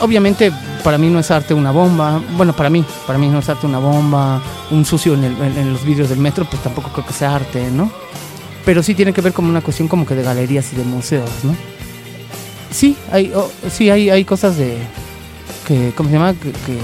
Obviamente 0.00 0.50
para 0.82 0.98
mí 0.98 1.10
no 1.10 1.20
es 1.20 1.30
arte 1.30 1.54
una 1.54 1.70
bomba, 1.70 2.20
bueno, 2.36 2.56
para 2.56 2.70
mí, 2.70 2.84
para 3.06 3.20
mí 3.20 3.28
no 3.28 3.38
es 3.38 3.48
arte 3.48 3.68
una 3.68 3.78
bomba, 3.78 4.42
un 4.72 4.84
sucio 4.84 5.14
en, 5.14 5.72
los 5.72 5.84
vídeos 5.84 6.08
del 6.08 6.18
metro, 6.18 6.44
pues 6.44 6.60
tampoco 6.60 6.90
creo 6.90 7.06
que 7.06 7.12
sea 7.12 7.36
arte, 7.36 7.70
¿no? 7.70 7.92
Pero 8.64 8.82
sí 8.82 8.96
tiene 8.96 9.12
que 9.12 9.20
ver 9.20 9.32
como 9.32 9.48
una 9.48 9.60
cuestión 9.60 9.86
como 9.86 10.04
que 10.04 10.16
de 10.16 10.24
galerías 10.24 10.72
y 10.72 10.76
de 10.76 10.82
museos, 10.82 11.30
¿no? 11.44 11.54
Sí, 12.72 12.96
hay, 13.12 13.30
oh, 13.32 13.48
sí 13.70 13.90
hay, 13.90 14.10
hay 14.10 14.24
cosas 14.24 14.56
de, 14.56 14.76
que, 15.68 15.92
¿cómo 15.94 16.08
se 16.08 16.16
llama? 16.16 16.34
que 16.34 16.80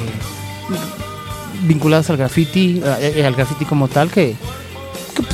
vinculadas 1.63 2.11
al 2.11 2.17
graffiti, 2.17 2.81
eh, 3.01 3.25
al 3.27 3.35
graffiti 3.35 3.65
como 3.65 3.89
tal, 3.89 4.11
que, 4.11 4.37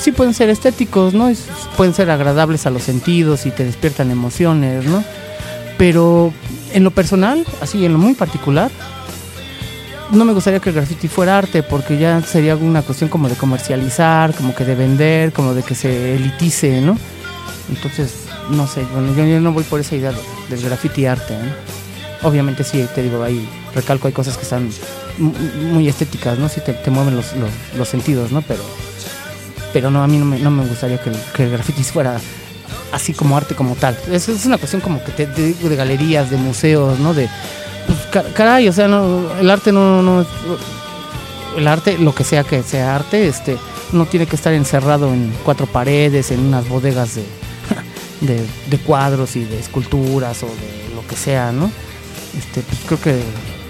sí 0.01 0.13
pueden 0.13 0.35
ser 0.35 0.51
estéticos, 0.51 1.15
¿no? 1.15 1.31
pueden 1.77 1.95
ser 1.95 2.11
agradables 2.11 2.67
a 2.67 2.71
los 2.71 2.83
sentidos 2.83 3.47
y 3.47 3.51
te 3.51 3.65
despiertan 3.65 4.11
emociones, 4.11 4.85
¿no? 4.87 5.05
Pero 5.79 6.33
en 6.73 6.85
lo 6.85 6.91
personal, 6.91 7.45
así 7.61 7.85
en 7.85 7.93
lo 7.93 7.99
muy 7.99 8.15
particular, 8.15 8.71
no 10.13 10.25
me 10.25 10.33
gustaría 10.33 10.61
que 10.61 10.71
el 10.71 10.77
graffiti 10.77 11.09
fuera 11.09 11.39
arte 11.39 11.63
porque 11.63 11.99
ya 11.99 12.23
sería 12.23 12.57
una 12.57 12.83
cuestión 12.83 13.11
como 13.11 13.29
de 13.29 13.35
comercializar, 13.35 14.35
como 14.35 14.55
que 14.55 14.65
de 14.65 14.75
vender, 14.75 15.33
como 15.33 15.55
de 15.55 15.63
que 15.63 15.75
se 15.75 16.15
elitice, 16.15 16.81
¿no? 16.81 16.97
Entonces, 17.69 18.25
no 18.51 18.67
sé, 18.67 18.85
bueno, 18.93 19.15
yo, 19.15 19.41
no 19.41 19.53
voy 19.53 19.65
por 19.65 19.81
esa 19.81 19.97
idea 19.97 20.13
del 20.49 20.63
graffiti 20.63 21.07
arte. 21.07 21.35
Obviamente 22.23 22.65
sí, 22.65 22.87
te 22.95 23.03
digo, 23.03 23.23
ahí 23.23 23.47
recalco, 23.75 24.07
hay 24.07 24.13
cosas 24.13 24.37
que 24.37 24.45
están 24.45 24.71
muy 25.19 25.89
estéticas, 25.89 26.39
¿no? 26.39 26.49
Sí 26.49 26.61
te, 26.61 26.91
mueven 26.91 27.17
los, 27.17 27.33
los, 27.77 27.89
sentidos, 27.89 28.33
¿no? 28.33 28.43
Pero, 28.43 28.63
pero 29.73 29.91
no, 29.91 30.03
a 30.03 30.07
mí 30.07 30.19
no 30.19 30.25
me, 30.25 30.39
no 30.39 30.51
me 30.51 30.67
gustaría 30.67 31.01
que 31.01 31.11
el, 31.11 31.17
que 31.35 31.45
el 31.45 31.51
graffiti 31.51 31.83
fuera 31.85 32.19
así 32.93 33.13
como 33.13 33.37
arte 33.37 33.55
como 33.55 33.75
tal. 33.75 33.97
Es, 34.11 34.29
es 34.29 34.47
una 34.47 34.59
cuestión 34.59 34.81
como 34.81 35.03
que 35.03 35.13
te, 35.13 35.27
de, 35.27 35.77
galerías, 35.77 36.31
de 36.31 36.37
museos, 36.37 36.99
¿no? 36.99 37.13
De, 37.15 37.29
pues, 37.87 38.25
caray, 38.35 38.69
o 38.69 38.73
sea, 38.73 38.89
no, 38.89 39.35
el 39.39 39.51
arte 39.51 39.73
no, 39.73 40.03
no, 40.03 40.25
el 41.57 41.69
arte, 41.69 41.99
lo 41.99 42.15
que 42.15 42.25
sea 42.25 42.45
que 42.45 42.63
sea 42.63 42.95
arte, 42.95 43.27
este, 43.27 43.57
no 43.93 44.07
tiene 44.07 44.27
que 44.27 44.37
estar 44.37 44.53
encerrado 44.53 45.13
en 45.13 45.33
cuatro 45.45 45.67
paredes, 45.67 46.31
en 46.31 46.41
unas 46.41 46.69
bodegas 46.69 47.17
de, 47.17 47.25
de, 48.71 48.79
cuadros 48.79 49.37
y 49.37 49.45
de 49.45 49.59
esculturas 49.59 50.43
o 50.43 50.47
de 50.47 50.95
lo 50.95 51.07
que 51.07 51.17
sea, 51.17 51.53
¿no? 51.53 51.71
Este, 52.37 52.63
pues 52.63 52.81
creo 52.87 53.01
que 53.01 53.23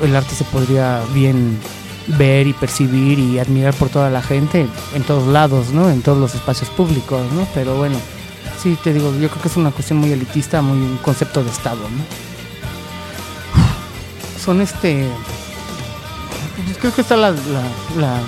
el 0.05 0.17
arte 0.17 0.35
se 0.35 0.45
podría 0.45 1.03
bien 1.13 1.59
ver 2.07 2.47
y 2.47 2.53
percibir 2.53 3.19
y 3.19 3.39
admirar 3.39 3.75
por 3.75 3.89
toda 3.89 4.11
la 4.11 4.23
gente 4.23 4.67
en 4.95 5.03
todos 5.03 5.27
lados, 5.27 5.71
¿no? 5.71 5.91
En 5.91 6.03
todos 6.03 6.19
los 6.19 6.35
espacios 6.35 6.69
públicos, 6.71 7.21
¿no? 7.33 7.47
Pero 7.55 7.77
bueno, 7.77 7.97
sí, 8.63 8.77
te 8.83 8.93
digo, 8.93 9.13
yo 9.19 9.29
creo 9.29 9.43
que 9.43 9.49
es 9.49 9.57
una 9.57 9.71
cuestión 9.71 9.99
muy 9.99 10.13
elitista, 10.13 10.63
muy 10.63 10.79
un 10.79 10.99
concepto 10.99 11.43
de 11.43 11.51
Estado, 11.51 11.81
¿no? 11.81 12.05
Son 14.43 14.61
este... 14.61 15.09
Pues 16.65 16.79
creo 16.79 16.95
que 16.95 17.01
está 17.01 17.17
la, 17.17 17.33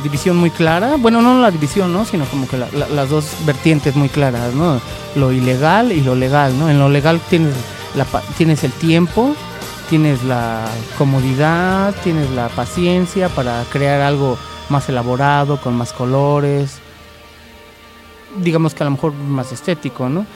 división 0.03 0.37
muy 0.37 0.51
clara. 0.51 0.97
Bueno, 0.97 1.23
no 1.23 1.41
la 1.41 1.51
división, 1.51 1.93
¿no? 1.93 2.05
Sino 2.05 2.25
como 2.27 2.49
que 2.49 2.59
las 2.59 3.09
dos 3.09 3.29
vertientes 3.47 3.95
muy 3.97 4.09
claras, 4.09 4.53
¿no? 4.55 4.81
Lo 5.15 5.33
ilegal 5.33 5.93
y 5.93 6.01
lo 6.01 6.15
legal, 6.15 6.59
¿no? 6.59 6.69
En 6.69 6.79
lo 6.79 6.89
legal 6.89 7.21
tienes, 7.31 7.55
la, 7.95 8.05
tienes 8.37 8.65
el 8.65 8.73
tiempo, 8.73 9.35
tienes 9.89 10.25
la 10.25 10.65
comodidad, 10.99 11.95
tienes 12.03 12.31
la 12.31 12.49
paciencia 12.49 13.29
para 13.29 13.63
crear 13.71 14.01
algo 14.01 14.37
más 14.69 14.89
elaborado, 14.89 15.61
con 15.61 15.77
más 15.77 15.93
colores, 15.93 16.81
digamos 18.43 18.75
que 18.75 18.83
a 18.83 18.87
lo 18.87 18.93
mejor 18.93 19.13
más 19.15 19.53
estético, 19.53 20.09
¿no? 20.09 20.27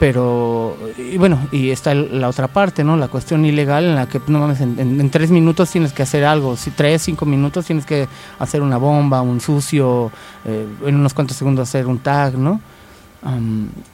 Pero, 0.00 0.76
y 0.98 1.16
bueno, 1.18 1.38
y 1.52 1.70
está 1.70 1.94
la 1.94 2.28
otra 2.28 2.48
parte, 2.48 2.82
¿no? 2.82 2.96
La 2.96 3.08
cuestión 3.08 3.44
ilegal 3.44 3.84
en 3.84 3.94
la 3.94 4.08
que, 4.08 4.20
no 4.26 4.40
mames, 4.40 4.60
en, 4.60 5.10
tres 5.10 5.30
minutos 5.30 5.70
tienes 5.70 5.92
que 5.92 6.02
hacer 6.02 6.24
algo, 6.24 6.56
si 6.56 6.72
tres, 6.72 7.02
cinco 7.02 7.26
minutos 7.26 7.64
tienes 7.66 7.86
que 7.86 8.08
hacer 8.38 8.60
una 8.60 8.76
bomba, 8.76 9.22
un 9.22 9.40
sucio, 9.40 10.10
eh, 10.44 10.66
en 10.84 10.96
unos 10.96 11.14
cuantos 11.14 11.36
segundos 11.36 11.68
hacer 11.68 11.86
un 11.86 11.98
tag, 11.98 12.36
¿no? 12.36 12.60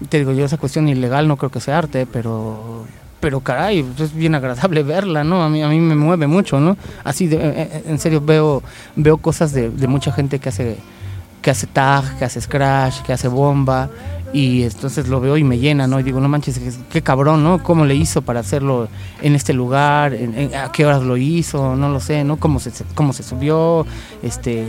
te 0.09 0.19
digo, 0.19 0.33
yo 0.33 0.45
esa 0.45 0.57
cuestión 0.57 0.89
ilegal 0.89 1.29
no 1.29 1.37
creo 1.37 1.51
que 1.51 1.61
sea 1.61 1.79
arte, 1.79 2.05
pero 2.05 2.85
pero 3.21 3.41
caray, 3.41 3.87
es 3.99 4.15
bien 4.15 4.35
agradable 4.35 4.83
verla, 4.83 5.23
¿no? 5.23 5.43
A 5.43 5.49
mí, 5.49 5.63
a 5.63 5.69
mí 5.69 5.79
me 5.79 5.95
mueve 5.95 6.27
mucho, 6.27 6.59
¿no? 6.59 6.77
Así, 7.05 7.27
de, 7.27 7.37
eh, 7.37 7.53
eh, 7.57 7.85
en 7.87 7.99
serio, 7.99 8.21
veo, 8.21 8.63
veo 8.97 9.19
cosas 9.19 9.53
de, 9.53 9.71
mucha 9.87 10.11
gente 10.11 10.39
que 10.39 10.49
hace, 10.49 10.79
que 11.43 11.51
hace 11.51 11.67
tag, 11.67 12.19
que 12.19 12.25
hace 12.25 12.41
scratch, 12.41 13.03
que 13.03 13.13
hace 13.13 13.29
bomba, 13.29 13.91
y 14.33 14.63
entonces 14.63 15.09
lo 15.09 15.21
veo 15.21 15.37
y 15.37 15.45
me 15.45 15.59
llena, 15.59 15.87
¿no? 15.87 16.01
Y 16.01 16.03
digo, 16.03 16.21
no 16.21 16.29
manches, 16.29 16.61
qué 16.91 17.03
cabrón, 17.03 17.45
¿no? 17.45 17.63
¿Cómo 17.63 17.85
le 17.85 17.95
hizo 17.95 18.23
para 18.23 18.41
hacerlo 18.41 18.89
en 19.21 19.35
este 19.35 19.53
lugar? 19.53 20.17
¿A 20.57 20.73
qué 20.73 20.87
horas 20.87 21.03
lo 21.03 21.17
hizo? 21.17 21.77
No 21.77 21.89
lo 21.89 22.01
sé, 22.01 22.25
¿no? 22.25 22.39
¿Cómo 22.39 22.59
se, 22.61 22.71
cómo 22.95 23.13
se 23.13 23.23
subió? 23.23 23.87
Este 24.23 24.67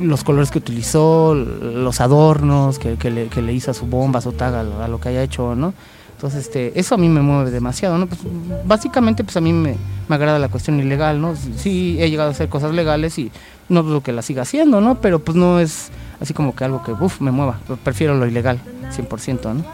los 0.00 0.24
colores 0.24 0.50
que 0.50 0.58
utilizó, 0.58 1.34
los 1.34 2.02
adornos 2.02 2.78
que, 2.78 2.96
que, 2.96 3.10
le, 3.10 3.28
que 3.28 3.40
le 3.40 3.54
hizo 3.54 3.70
a 3.70 3.74
su 3.74 3.86
bomba, 3.86 4.18
a 4.18 4.22
su 4.22 4.32
tag, 4.32 4.54
a 4.54 4.88
lo 4.88 5.00
que 5.00 5.08
haya 5.08 5.22
hecho, 5.22 5.54
¿no? 5.54 5.72
Entonces, 6.16 6.46
este, 6.46 6.80
eso 6.80 6.94
a 6.94 6.98
mí 6.98 7.10
me 7.10 7.20
mueve 7.20 7.50
demasiado, 7.50 7.98
¿no? 7.98 8.06
Pues, 8.06 8.20
básicamente, 8.64 9.22
pues 9.22 9.36
a 9.36 9.42
mí 9.42 9.52
me, 9.52 9.76
agrada 10.08 10.38
la 10.38 10.48
cuestión 10.48 10.80
ilegal, 10.80 11.20
¿no? 11.20 11.34
Sí 11.36 11.98
he 12.00 12.08
llegado 12.08 12.30
a 12.30 12.32
hacer 12.32 12.48
cosas 12.48 12.72
legales 12.72 13.18
y 13.18 13.30
no 13.68 13.82
dudo 13.82 14.00
que 14.00 14.12
la 14.12 14.22
siga 14.22 14.42
haciendo, 14.42 14.80
¿no? 14.80 14.98
Pero 15.02 15.18
pues 15.18 15.36
no 15.36 15.60
es 15.60 15.90
así 16.18 16.32
como 16.32 16.56
que 16.56 16.64
algo 16.64 16.82
que, 16.82 16.92
uff, 16.92 17.20
me 17.20 17.32
mueva. 17.32 17.58
Prefiero 17.84 18.14
lo 18.14 18.26
ilegal, 18.26 18.60
100%, 18.96 19.56
¿no? 19.56 19.64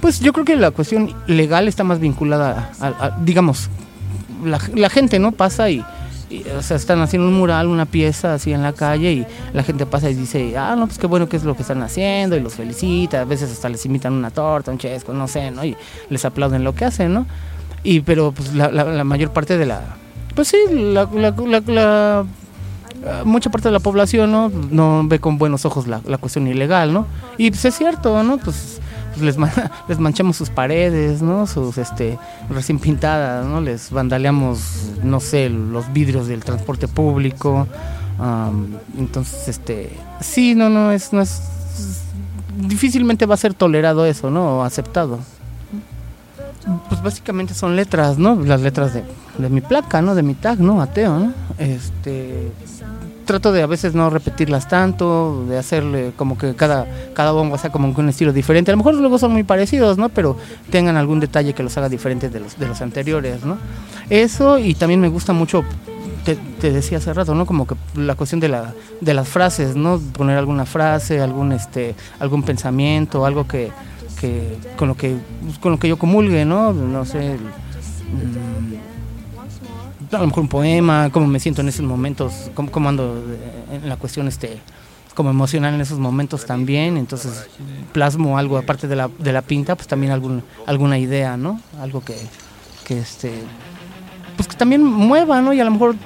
Pues 0.00 0.18
yo 0.18 0.32
creo 0.32 0.44
que 0.44 0.56
la 0.56 0.72
cuestión 0.72 1.14
legal 1.28 1.68
está 1.68 1.84
más 1.84 2.00
vinculada 2.00 2.72
a, 2.80 3.16
digamos, 3.22 3.70
la, 4.44 4.60
la 4.74 4.90
gente, 4.90 5.20
¿no? 5.20 5.30
Pasa 5.30 5.70
y 5.70 5.84
o 6.56 6.62
sea, 6.62 6.76
están 6.76 7.00
haciendo 7.00 7.28
un 7.28 7.34
mural, 7.34 7.66
una 7.66 7.86
pieza 7.86 8.34
así 8.34 8.52
en 8.52 8.62
la 8.62 8.72
calle 8.72 9.12
y 9.12 9.26
la 9.52 9.62
gente 9.62 9.86
pasa 9.86 10.10
y 10.10 10.14
dice, 10.14 10.56
ah, 10.56 10.74
no, 10.76 10.86
pues 10.86 10.98
qué 10.98 11.06
bueno 11.06 11.28
que 11.28 11.36
es 11.36 11.44
lo 11.44 11.54
que 11.54 11.62
están 11.62 11.82
haciendo 11.82 12.36
y 12.36 12.40
los 12.40 12.54
felicita, 12.54 13.20
a 13.20 13.24
veces 13.24 13.50
hasta 13.50 13.68
les 13.68 13.84
invitan 13.86 14.12
una 14.12 14.30
torta, 14.30 14.70
un 14.70 14.78
chesco, 14.78 15.12
no 15.12 15.28
sé, 15.28 15.50
¿no? 15.50 15.64
Y 15.64 15.76
les 16.08 16.24
aplauden 16.24 16.64
lo 16.64 16.74
que 16.74 16.84
hacen, 16.84 17.12
¿no? 17.14 17.26
Y 17.82 18.00
pero 18.00 18.32
pues 18.32 18.54
la, 18.54 19.04
mayor 19.04 19.32
parte 19.32 19.58
de 19.58 19.66
la, 19.66 19.96
pues 20.34 20.48
sí, 20.48 20.56
la, 20.70 21.08
la, 21.12 22.24
mucha 23.24 23.50
parte 23.50 23.68
de 23.68 23.72
la 23.72 23.80
población, 23.80 24.30
¿no? 24.30 24.50
No 24.70 25.02
ve 25.04 25.18
con 25.18 25.38
buenos 25.38 25.64
ojos 25.64 25.86
la, 25.86 26.00
cuestión 26.18 26.46
ilegal, 26.46 26.92
¿no? 26.92 27.06
Y 27.38 27.50
pues 27.50 27.64
es 27.64 27.76
cierto, 27.76 28.22
¿no? 28.22 28.38
Pues 28.38 28.71
les, 29.20 29.36
les 29.88 29.98
manchamos 29.98 30.36
sus 30.36 30.50
paredes, 30.50 31.22
¿no? 31.22 31.46
Sus 31.46 31.78
este 31.78 32.18
recién 32.50 32.78
pintadas, 32.78 33.46
¿no? 33.46 33.60
Les 33.60 33.90
vandaleamos, 33.90 34.90
no 35.02 35.20
sé, 35.20 35.48
los 35.48 35.92
vidrios 35.92 36.26
del 36.26 36.44
transporte 36.44 36.88
público. 36.88 37.66
entonces, 38.98 39.48
este, 39.48 39.90
sí, 40.20 40.54
no, 40.54 40.68
no 40.68 40.92
es, 40.92 41.12
no 41.12 41.22
es, 41.22 41.42
difícilmente 42.56 43.26
va 43.26 43.34
a 43.34 43.38
ser 43.38 43.54
tolerado 43.54 44.06
eso, 44.06 44.30
¿no? 44.30 44.58
O 44.58 44.62
aceptado. 44.62 45.18
Pues 46.88 47.02
básicamente 47.02 47.54
son 47.54 47.74
letras, 47.74 48.18
¿no? 48.18 48.36
Las 48.36 48.60
letras 48.60 48.94
de, 48.94 49.02
de 49.38 49.48
mi 49.48 49.60
placa, 49.60 50.00
¿no? 50.00 50.14
De 50.14 50.22
mi 50.22 50.34
tag, 50.34 50.60
¿no? 50.60 50.80
Ateo, 50.80 51.18
¿no? 51.18 51.32
Este, 51.58 52.52
trato 53.24 53.52
de 53.52 53.62
a 53.62 53.66
veces 53.66 53.94
no 53.94 54.10
repetirlas 54.10 54.68
tanto, 54.68 55.44
de 55.48 55.58
hacerle 55.58 56.12
como 56.16 56.36
que 56.36 56.54
cada, 56.54 56.86
cada 57.14 57.32
sea 57.58 57.70
como 57.70 57.88
un 57.96 58.08
estilo 58.08 58.32
diferente. 58.32 58.70
A 58.70 58.74
lo 58.74 58.78
mejor 58.78 58.94
luego 58.94 59.18
son 59.18 59.32
muy 59.32 59.42
parecidos, 59.42 59.98
¿no? 59.98 60.08
Pero 60.08 60.36
tengan 60.70 60.96
algún 60.96 61.20
detalle 61.20 61.54
que 61.54 61.62
los 61.62 61.76
haga 61.76 61.88
diferentes 61.88 62.32
de 62.32 62.40
los, 62.40 62.58
de 62.58 62.68
los 62.68 62.80
anteriores, 62.80 63.44
¿no? 63.44 63.58
Eso 64.10 64.58
y 64.58 64.74
también 64.74 65.00
me 65.00 65.08
gusta 65.08 65.32
mucho, 65.32 65.64
te, 66.24 66.70
decía 66.70 66.98
hace 66.98 67.12
rato, 67.12 67.34
¿no? 67.34 67.46
Como 67.46 67.66
que 67.66 67.74
la 67.96 68.14
cuestión 68.14 68.40
de, 68.40 68.48
la, 68.48 68.74
de 69.00 69.14
las 69.14 69.28
frases, 69.28 69.76
¿no? 69.76 69.98
Poner 69.98 70.38
alguna 70.38 70.66
frase, 70.66 71.20
algún, 71.20 71.52
este, 71.52 71.94
algún 72.18 72.42
pensamiento, 72.42 73.26
algo 73.26 73.46
que, 73.46 73.70
que, 74.20 74.56
con, 74.76 74.88
lo 74.88 74.96
que 74.96 75.16
con 75.60 75.72
lo 75.72 75.78
que 75.78 75.88
yo 75.88 75.98
comulgue, 75.98 76.44
¿no? 76.44 76.72
No 76.72 77.04
sé... 77.04 77.36
Mm, 77.36 78.91
a 80.12 80.18
lo 80.20 80.26
mejor 80.26 80.42
un 80.42 80.48
poema, 80.48 81.10
cómo 81.10 81.26
me 81.26 81.40
siento 81.40 81.60
en 81.62 81.68
esos 81.68 81.84
momentos, 81.84 82.50
cómo, 82.54 82.88
ando 82.88 83.22
en 83.70 83.88
la 83.88 83.96
cuestión 83.96 84.28
este 84.28 84.60
como 85.14 85.28
emocional 85.28 85.74
en 85.74 85.80
esos 85.82 85.98
momentos 85.98 86.46
también, 86.46 86.96
entonces 86.96 87.46
plasmo 87.92 88.38
algo 88.38 88.56
aparte 88.56 88.88
de 88.88 88.96
la, 88.96 89.10
de 89.18 89.32
la 89.32 89.42
pinta, 89.42 89.76
pues 89.76 89.86
también 89.86 90.10
algún, 90.10 90.42
alguna 90.64 90.98
idea, 90.98 91.36
¿no? 91.36 91.60
Algo 91.80 92.02
que, 92.02 92.16
que 92.84 92.98
este 92.98 93.32
pues 94.36 94.48
que 94.48 94.56
también 94.56 94.82
mueva, 94.82 95.42
¿no? 95.42 95.52
Y 95.52 95.60
a 95.60 95.64
lo 95.64 95.70
mejor 95.70 95.96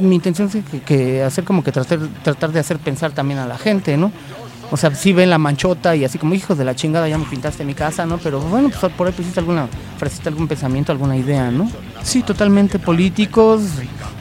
mi 0.00 0.16
intención 0.16 0.50
es 0.52 0.82
que, 0.84 1.22
hacer 1.22 1.44
como 1.44 1.62
que 1.62 1.72
tratar 1.72 2.52
de 2.52 2.58
hacer 2.58 2.78
pensar 2.78 3.12
también 3.12 3.38
a 3.38 3.46
la 3.46 3.58
gente, 3.58 3.96
¿no? 3.96 4.10
O 4.72 4.76
sea, 4.76 4.94
sí 4.94 5.12
ven 5.12 5.30
la 5.30 5.38
manchota 5.38 5.96
y 5.96 6.04
así 6.04 6.18
como, 6.18 6.34
hijos 6.34 6.56
de 6.56 6.64
la 6.64 6.76
chingada, 6.76 7.08
ya 7.08 7.18
me 7.18 7.24
pintaste 7.24 7.64
mi 7.64 7.74
casa, 7.74 8.06
¿no? 8.06 8.18
Pero 8.18 8.40
bueno, 8.40 8.70
pues 8.70 8.92
por 8.92 9.08
ahí 9.08 9.12
pusiste 9.12 9.40
alguna 9.40 9.66
frasecita, 9.98 10.28
algún 10.28 10.46
pensamiento, 10.46 10.92
alguna 10.92 11.16
idea, 11.16 11.50
¿no? 11.50 11.70
Sí, 12.02 12.22
totalmente 12.22 12.78
políticos, 12.78 13.62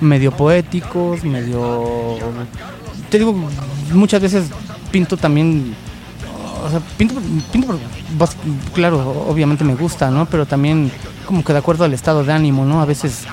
medio 0.01 0.32
poéticos, 0.32 1.24
medio... 1.24 2.18
Te 3.10 3.20
digo, 3.20 3.36
muchas 3.94 4.22
veces 4.22 4.46
pinto 4.91 5.18
también... 5.18 5.75
O 6.65 6.70
sea, 6.70 6.82
pinto, 6.98 7.15
pinto 7.51 7.79
claro, 8.74 9.25
obviamente 9.27 9.63
me 9.63 9.75
gusta, 9.75 10.10
¿no? 10.10 10.25
Pero 10.25 10.46
también 10.46 10.91
como 11.25 11.44
que 11.44 11.53
de 11.53 11.60
acuerdo 11.60 11.86
al 11.86 11.94
estado 11.94 12.24
de 12.24 12.34
ánimo, 12.34 12.65
¿no? 12.65 12.82
A 12.82 12.86
veces 12.86 13.25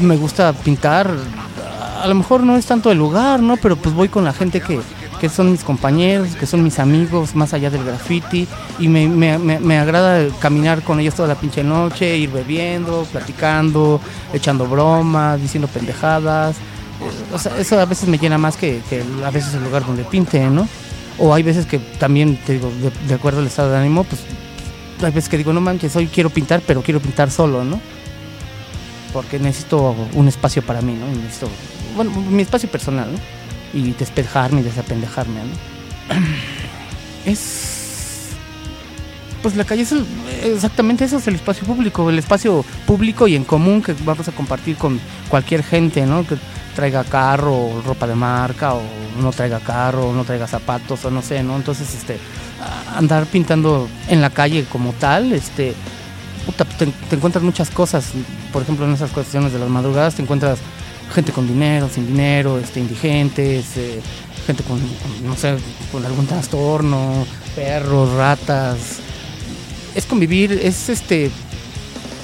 me 0.00 0.16
gusta 0.16 0.52
pintar, 0.52 1.10
a 2.02 2.06
lo 2.06 2.14
mejor 2.14 2.42
no 2.42 2.56
es 2.56 2.66
tanto 2.66 2.90
el 2.90 2.98
lugar, 2.98 3.40
¿no? 3.40 3.56
Pero 3.56 3.76
pues 3.76 3.94
voy 3.94 4.08
con 4.08 4.24
la 4.24 4.32
gente 4.32 4.60
que 4.60 4.80
que 5.22 5.28
son 5.28 5.52
mis 5.52 5.62
compañeros, 5.62 6.34
que 6.34 6.46
son 6.46 6.64
mis 6.64 6.80
amigos 6.80 7.36
más 7.36 7.54
allá 7.54 7.70
del 7.70 7.84
graffiti 7.84 8.48
y 8.80 8.88
me, 8.88 9.78
agrada 9.78 10.26
caminar 10.40 10.82
con 10.82 10.98
ellos 10.98 11.14
toda 11.14 11.28
la 11.28 11.36
pinche 11.36 11.62
noche, 11.62 12.18
ir 12.18 12.32
bebiendo, 12.32 13.04
platicando, 13.04 14.00
echando 14.32 14.66
bromas, 14.66 15.40
diciendo 15.40 15.68
pendejadas. 15.68 16.56
O 17.32 17.38
sea, 17.38 17.56
eso 17.56 17.78
a 17.78 17.84
veces 17.84 18.08
me 18.08 18.18
llena 18.18 18.36
más 18.36 18.56
que, 18.56 18.82
a 19.24 19.30
veces 19.30 19.54
el 19.54 19.62
lugar 19.62 19.86
donde 19.86 20.02
pinte, 20.02 20.40
¿no? 20.50 20.66
O 21.20 21.32
hay 21.32 21.44
veces 21.44 21.66
que 21.66 21.78
también, 21.78 22.36
te 22.44 22.54
digo, 22.54 22.72
de, 23.06 23.14
acuerdo 23.14 23.38
al 23.38 23.46
estado 23.46 23.70
de 23.70 23.78
ánimo, 23.78 24.02
pues 24.02 24.22
hay 25.04 25.12
veces 25.12 25.30
que 25.30 25.38
digo, 25.38 25.52
no 25.52 25.60
manches, 25.60 25.94
hoy 25.94 26.08
quiero 26.08 26.30
pintar, 26.30 26.62
pero 26.66 26.82
quiero 26.82 26.98
pintar 26.98 27.30
solo, 27.30 27.62
¿no? 27.62 27.80
Porque 29.12 29.38
necesito 29.38 29.94
un 30.14 30.26
espacio 30.26 30.62
para 30.62 30.80
mí, 30.80 30.94
¿no? 30.94 31.06
bueno, 31.94 32.10
mi 32.10 32.42
espacio 32.42 32.68
personal, 32.68 33.12
¿no? 33.12 33.41
Y 33.72 33.92
despejarme 33.92 34.60
y 34.60 34.64
desapendejarme, 34.64 35.40
¿no? 35.40 36.14
Es 37.24 37.82
pues 39.42 39.56
la 39.56 39.64
calle 39.64 39.82
es 39.82 39.92
exactamente 40.44 41.04
eso, 41.04 41.18
es 41.18 41.26
el 41.26 41.34
espacio 41.34 41.66
público, 41.66 42.08
el 42.08 42.18
espacio 42.18 42.64
público 42.86 43.26
y 43.26 43.34
en 43.34 43.44
común 43.44 43.82
que 43.82 43.92
vamos 44.04 44.28
a 44.28 44.32
compartir 44.32 44.76
con 44.76 45.00
cualquier 45.28 45.64
gente, 45.64 46.06
¿no? 46.06 46.24
Que 46.24 46.36
traiga 46.76 47.02
carro, 47.04 47.82
ropa 47.84 48.06
de 48.06 48.14
marca, 48.14 48.74
o 48.74 48.82
no 49.20 49.32
traiga 49.32 49.58
carro, 49.58 50.12
no 50.12 50.24
traiga 50.24 50.46
zapatos, 50.46 51.04
o 51.04 51.10
no 51.10 51.22
sé, 51.22 51.42
¿no? 51.42 51.56
Entonces, 51.56 51.92
este, 51.92 52.18
andar 52.96 53.26
pintando 53.26 53.88
en 54.08 54.20
la 54.20 54.30
calle 54.30 54.64
como 54.70 54.92
tal, 54.92 55.32
este, 55.32 55.74
puta, 56.46 56.64
te 56.64 57.16
encuentras 57.16 57.42
muchas 57.42 57.68
cosas, 57.70 58.12
por 58.52 58.62
ejemplo, 58.62 58.86
en 58.86 58.92
esas 58.92 59.10
cuestiones 59.10 59.52
de 59.52 59.58
las 59.58 59.68
madrugadas, 59.68 60.14
te 60.14 60.22
encuentras 60.22 60.60
gente 61.10 61.32
con 61.32 61.46
dinero, 61.46 61.88
sin 61.92 62.06
dinero, 62.06 62.58
este, 62.58 62.80
indigentes, 62.80 63.76
eh, 63.76 64.00
gente 64.46 64.62
con, 64.64 64.80
no 65.24 65.36
sé, 65.36 65.56
con 65.90 66.04
algún 66.04 66.26
trastorno, 66.26 67.26
perros, 67.54 68.12
ratas. 68.14 68.98
Es 69.94 70.06
convivir, 70.06 70.52
es 70.52 70.88
este, 70.88 71.30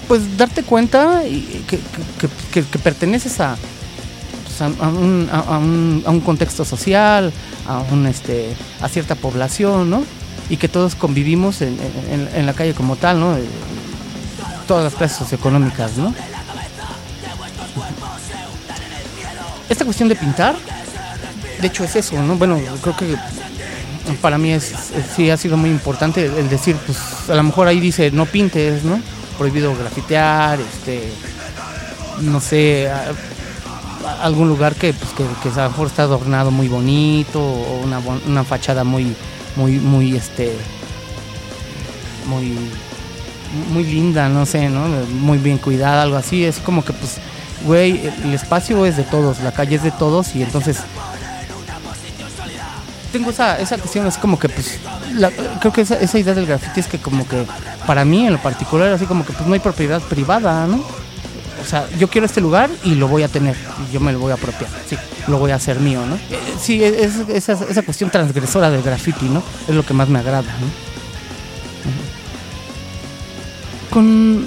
pues 0.08 0.38
darte 0.38 0.62
cuenta 0.62 1.22
que, 1.66 2.62
perteneces 2.78 3.40
a, 3.40 3.56
pues, 4.44 4.60
a, 4.62 4.88
un, 4.88 6.22
contexto 6.24 6.64
social, 6.64 7.32
a, 7.66 7.80
un, 7.92 8.06
este, 8.06 8.54
a 8.80 8.88
cierta 8.88 9.14
población, 9.14 9.90
¿no? 9.90 10.02
Y 10.48 10.56
que 10.56 10.68
todos 10.68 10.94
convivimos 10.94 11.60
en, 11.60 11.78
en, 12.34 12.46
la 12.46 12.54
calle 12.54 12.72
como 12.72 12.96
tal, 12.96 13.20
¿no? 13.20 13.36
Todas 14.66 14.84
las 14.84 14.94
clases 14.94 15.18
socioeconómicas, 15.18 15.98
¿no? 15.98 16.14
Esta 19.68 19.84
cuestión 19.84 20.08
de 20.08 20.16
pintar, 20.16 20.56
de 21.60 21.66
hecho 21.66 21.84
es 21.84 21.96
eso, 21.96 22.20
¿no? 22.22 22.36
Bueno, 22.36 22.58
creo 22.82 22.96
que 22.96 23.16
para 24.22 24.38
mí 24.38 24.52
es, 24.52 24.72
sí 25.14 25.30
ha 25.30 25.36
sido 25.36 25.56
muy 25.56 25.70
importante 25.70 26.24
el 26.24 26.48
decir, 26.48 26.76
pues 26.86 26.98
a 27.28 27.34
lo 27.34 27.42
mejor 27.42 27.68
ahí 27.68 27.80
dice 27.80 28.10
no 28.10 28.26
pintes, 28.26 28.82
¿no? 28.84 29.00
Prohibido 29.36 29.76
grafitear, 29.76 30.58
este, 30.60 31.12
no 32.22 32.40
sé, 32.40 32.90
algún 34.22 34.48
lugar 34.48 34.74
que, 34.74 34.94
pues, 34.94 35.10
que, 35.12 35.48
a 35.48 35.64
lo 35.64 35.70
mejor 35.70 35.86
está 35.88 36.04
adornado 36.04 36.50
muy 36.50 36.68
bonito 36.68 37.40
o 37.40 37.80
una, 37.82 37.98
una 37.98 38.44
fachada 38.44 38.84
muy, 38.84 39.14
muy, 39.56 39.72
muy, 39.72 40.16
este, 40.16 40.56
muy, 42.26 42.56
muy 43.72 43.84
linda, 43.84 44.28
no 44.28 44.46
sé, 44.46 44.68
¿no? 44.68 44.88
Muy 45.20 45.38
bien 45.38 45.58
cuidada, 45.58 46.02
algo 46.02 46.16
así, 46.16 46.44
es 46.44 46.58
como 46.58 46.84
que 46.84 46.92
pues 46.92 47.18
güey, 47.64 48.06
el 48.24 48.34
espacio 48.34 48.84
es 48.86 48.96
de 48.96 49.04
todos, 49.04 49.40
la 49.40 49.52
calle 49.52 49.76
es 49.76 49.82
de 49.82 49.90
todos 49.90 50.34
y 50.34 50.42
entonces 50.42 50.78
tengo 53.12 53.30
esa, 53.30 53.58
esa 53.58 53.78
cuestión 53.78 54.06
así 54.06 54.20
como 54.20 54.38
que 54.38 54.48
pues 54.48 54.78
creo 55.60 55.72
que 55.72 55.80
esa, 55.80 55.98
esa, 55.98 56.18
idea 56.18 56.34
del 56.34 56.46
graffiti 56.46 56.80
es 56.80 56.86
que 56.86 56.98
como 56.98 57.26
que 57.26 57.44
para 57.86 58.04
mí 58.04 58.26
en 58.26 58.32
lo 58.34 58.38
particular 58.38 58.92
así 58.92 59.06
como 59.06 59.24
que 59.24 59.32
pues 59.32 59.46
no 59.46 59.54
hay 59.54 59.60
propiedad 59.60 60.00
privada, 60.02 60.66
¿no? 60.66 60.84
O 61.60 61.64
sea, 61.64 61.88
yo 61.98 62.08
quiero 62.08 62.24
este 62.24 62.40
lugar 62.40 62.70
y 62.84 62.94
lo 62.94 63.08
voy 63.08 63.24
a 63.24 63.28
tener 63.28 63.56
y 63.88 63.92
yo 63.92 64.00
me 64.00 64.12
lo 64.12 64.20
voy 64.20 64.30
a 64.30 64.34
apropiar, 64.34 64.70
sí, 64.88 64.96
lo 65.26 65.38
voy 65.38 65.50
a 65.50 65.56
hacer 65.56 65.80
mío, 65.80 66.04
¿no? 66.06 66.14
Eh, 66.14 66.38
sí, 66.60 66.82
es, 66.82 67.16
esa, 67.28 67.52
esa 67.52 67.82
cuestión 67.82 68.10
transgresora 68.10 68.70
del 68.70 68.82
graffiti, 68.82 69.26
¿no? 69.26 69.42
Es 69.66 69.74
lo 69.74 69.84
que 69.84 69.92
más 69.92 70.08
me 70.08 70.18
agrada, 70.18 70.42
¿no? 70.42 70.88
Con 73.90 74.46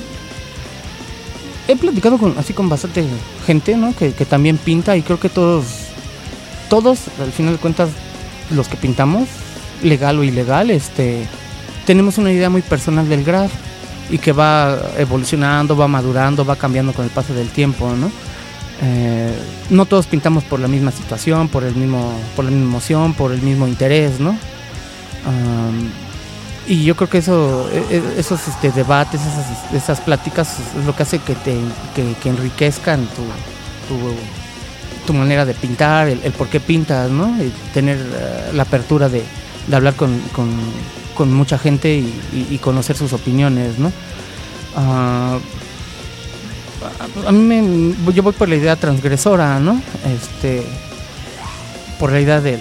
he 1.67 1.75
platicado 1.75 2.17
con, 2.17 2.37
así 2.37 2.53
con 2.53 2.69
bastante 2.69 3.05
gente, 3.45 3.75
¿no? 3.77 3.95
Que, 3.95 4.11
también 4.25 4.57
pinta 4.57 4.97
y 4.97 5.01
creo 5.01 5.19
que 5.19 5.29
todos, 5.29 5.65
todos, 6.69 6.99
al 7.19 7.31
final 7.31 7.53
de 7.53 7.59
cuentas, 7.59 7.89
los 8.49 8.67
que 8.67 8.77
pintamos, 8.77 9.27
legal 9.83 10.19
o 10.19 10.23
ilegal, 10.23 10.69
este, 10.71 11.25
tenemos 11.85 12.17
una 12.17 12.31
idea 12.31 12.49
muy 12.49 12.61
personal 12.61 13.07
del 13.07 13.23
graf 13.23 13.51
y 14.09 14.17
que 14.17 14.31
va 14.31 14.77
evolucionando, 14.97 15.75
va 15.77 15.87
madurando, 15.87 16.45
va 16.45 16.55
cambiando 16.55 16.93
con 16.93 17.05
el 17.05 17.11
paso 17.11 17.33
del 17.33 17.49
tiempo, 17.49 17.93
¿no? 17.95 18.11
Eh, 18.83 19.31
no 19.69 19.85
todos 19.85 20.07
pintamos 20.07 20.43
por 20.43 20.59
la 20.59 20.67
misma 20.67 20.91
situación, 20.91 21.47
por 21.47 21.63
el 21.63 21.75
mismo, 21.75 22.13
por 22.35 22.45
la 22.45 22.51
misma 22.51 22.65
emoción, 22.65 23.13
por 23.13 23.31
el 23.31 23.41
mismo 23.41 23.67
interés, 23.67 24.19
¿no? 24.19 24.35
Y 26.67 26.83
yo 26.83 26.95
creo 26.95 27.09
que 27.09 27.17
eso, 27.17 27.69
e, 27.71 27.97
e, 27.97 28.19
esos 28.19 28.47
este, 28.47 28.71
debates, 28.71 29.21
esas, 29.73 29.99
pláticas 30.01 30.57
es 30.77 30.85
lo 30.85 30.95
que 30.95 31.03
hace 31.03 31.19
que 31.19 31.35
te 31.35 31.57
que, 31.95 32.29
enriquezcan 32.29 33.07
tu, 33.07 33.23
tu, 35.05 35.13
manera 35.13 35.45
de 35.45 35.53
pintar, 35.53 36.07
el, 36.07 36.19
por 36.31 36.47
qué 36.47 36.59
pintas, 36.59 37.09
¿no? 37.09 37.35
tener 37.73 37.97
eh, 37.97 38.51
la 38.53 38.63
apertura 38.63 39.09
de, 39.09 39.23
hablar 39.73 39.95
con, 39.95 40.19
con, 40.31 40.49
con, 41.15 41.33
mucha 41.33 41.57
gente 41.57 41.93
y, 41.97 42.57
conocer 42.59 42.95
sus 42.95 43.11
opiniones, 43.11 43.77
¿no? 43.77 43.91
Ah, 44.75 45.37
a 47.27 47.31
mí 47.31 47.39
me, 47.39 48.13
yo 48.13 48.23
voy 48.23 48.33
por 48.33 48.47
la 48.47 48.55
idea 48.55 48.75
transgresora, 48.75 49.59
¿no? 49.59 49.81
Este, 50.05 50.63
por 52.01 52.11
la 52.11 52.19
idea 52.19 52.41
de, 52.41 52.57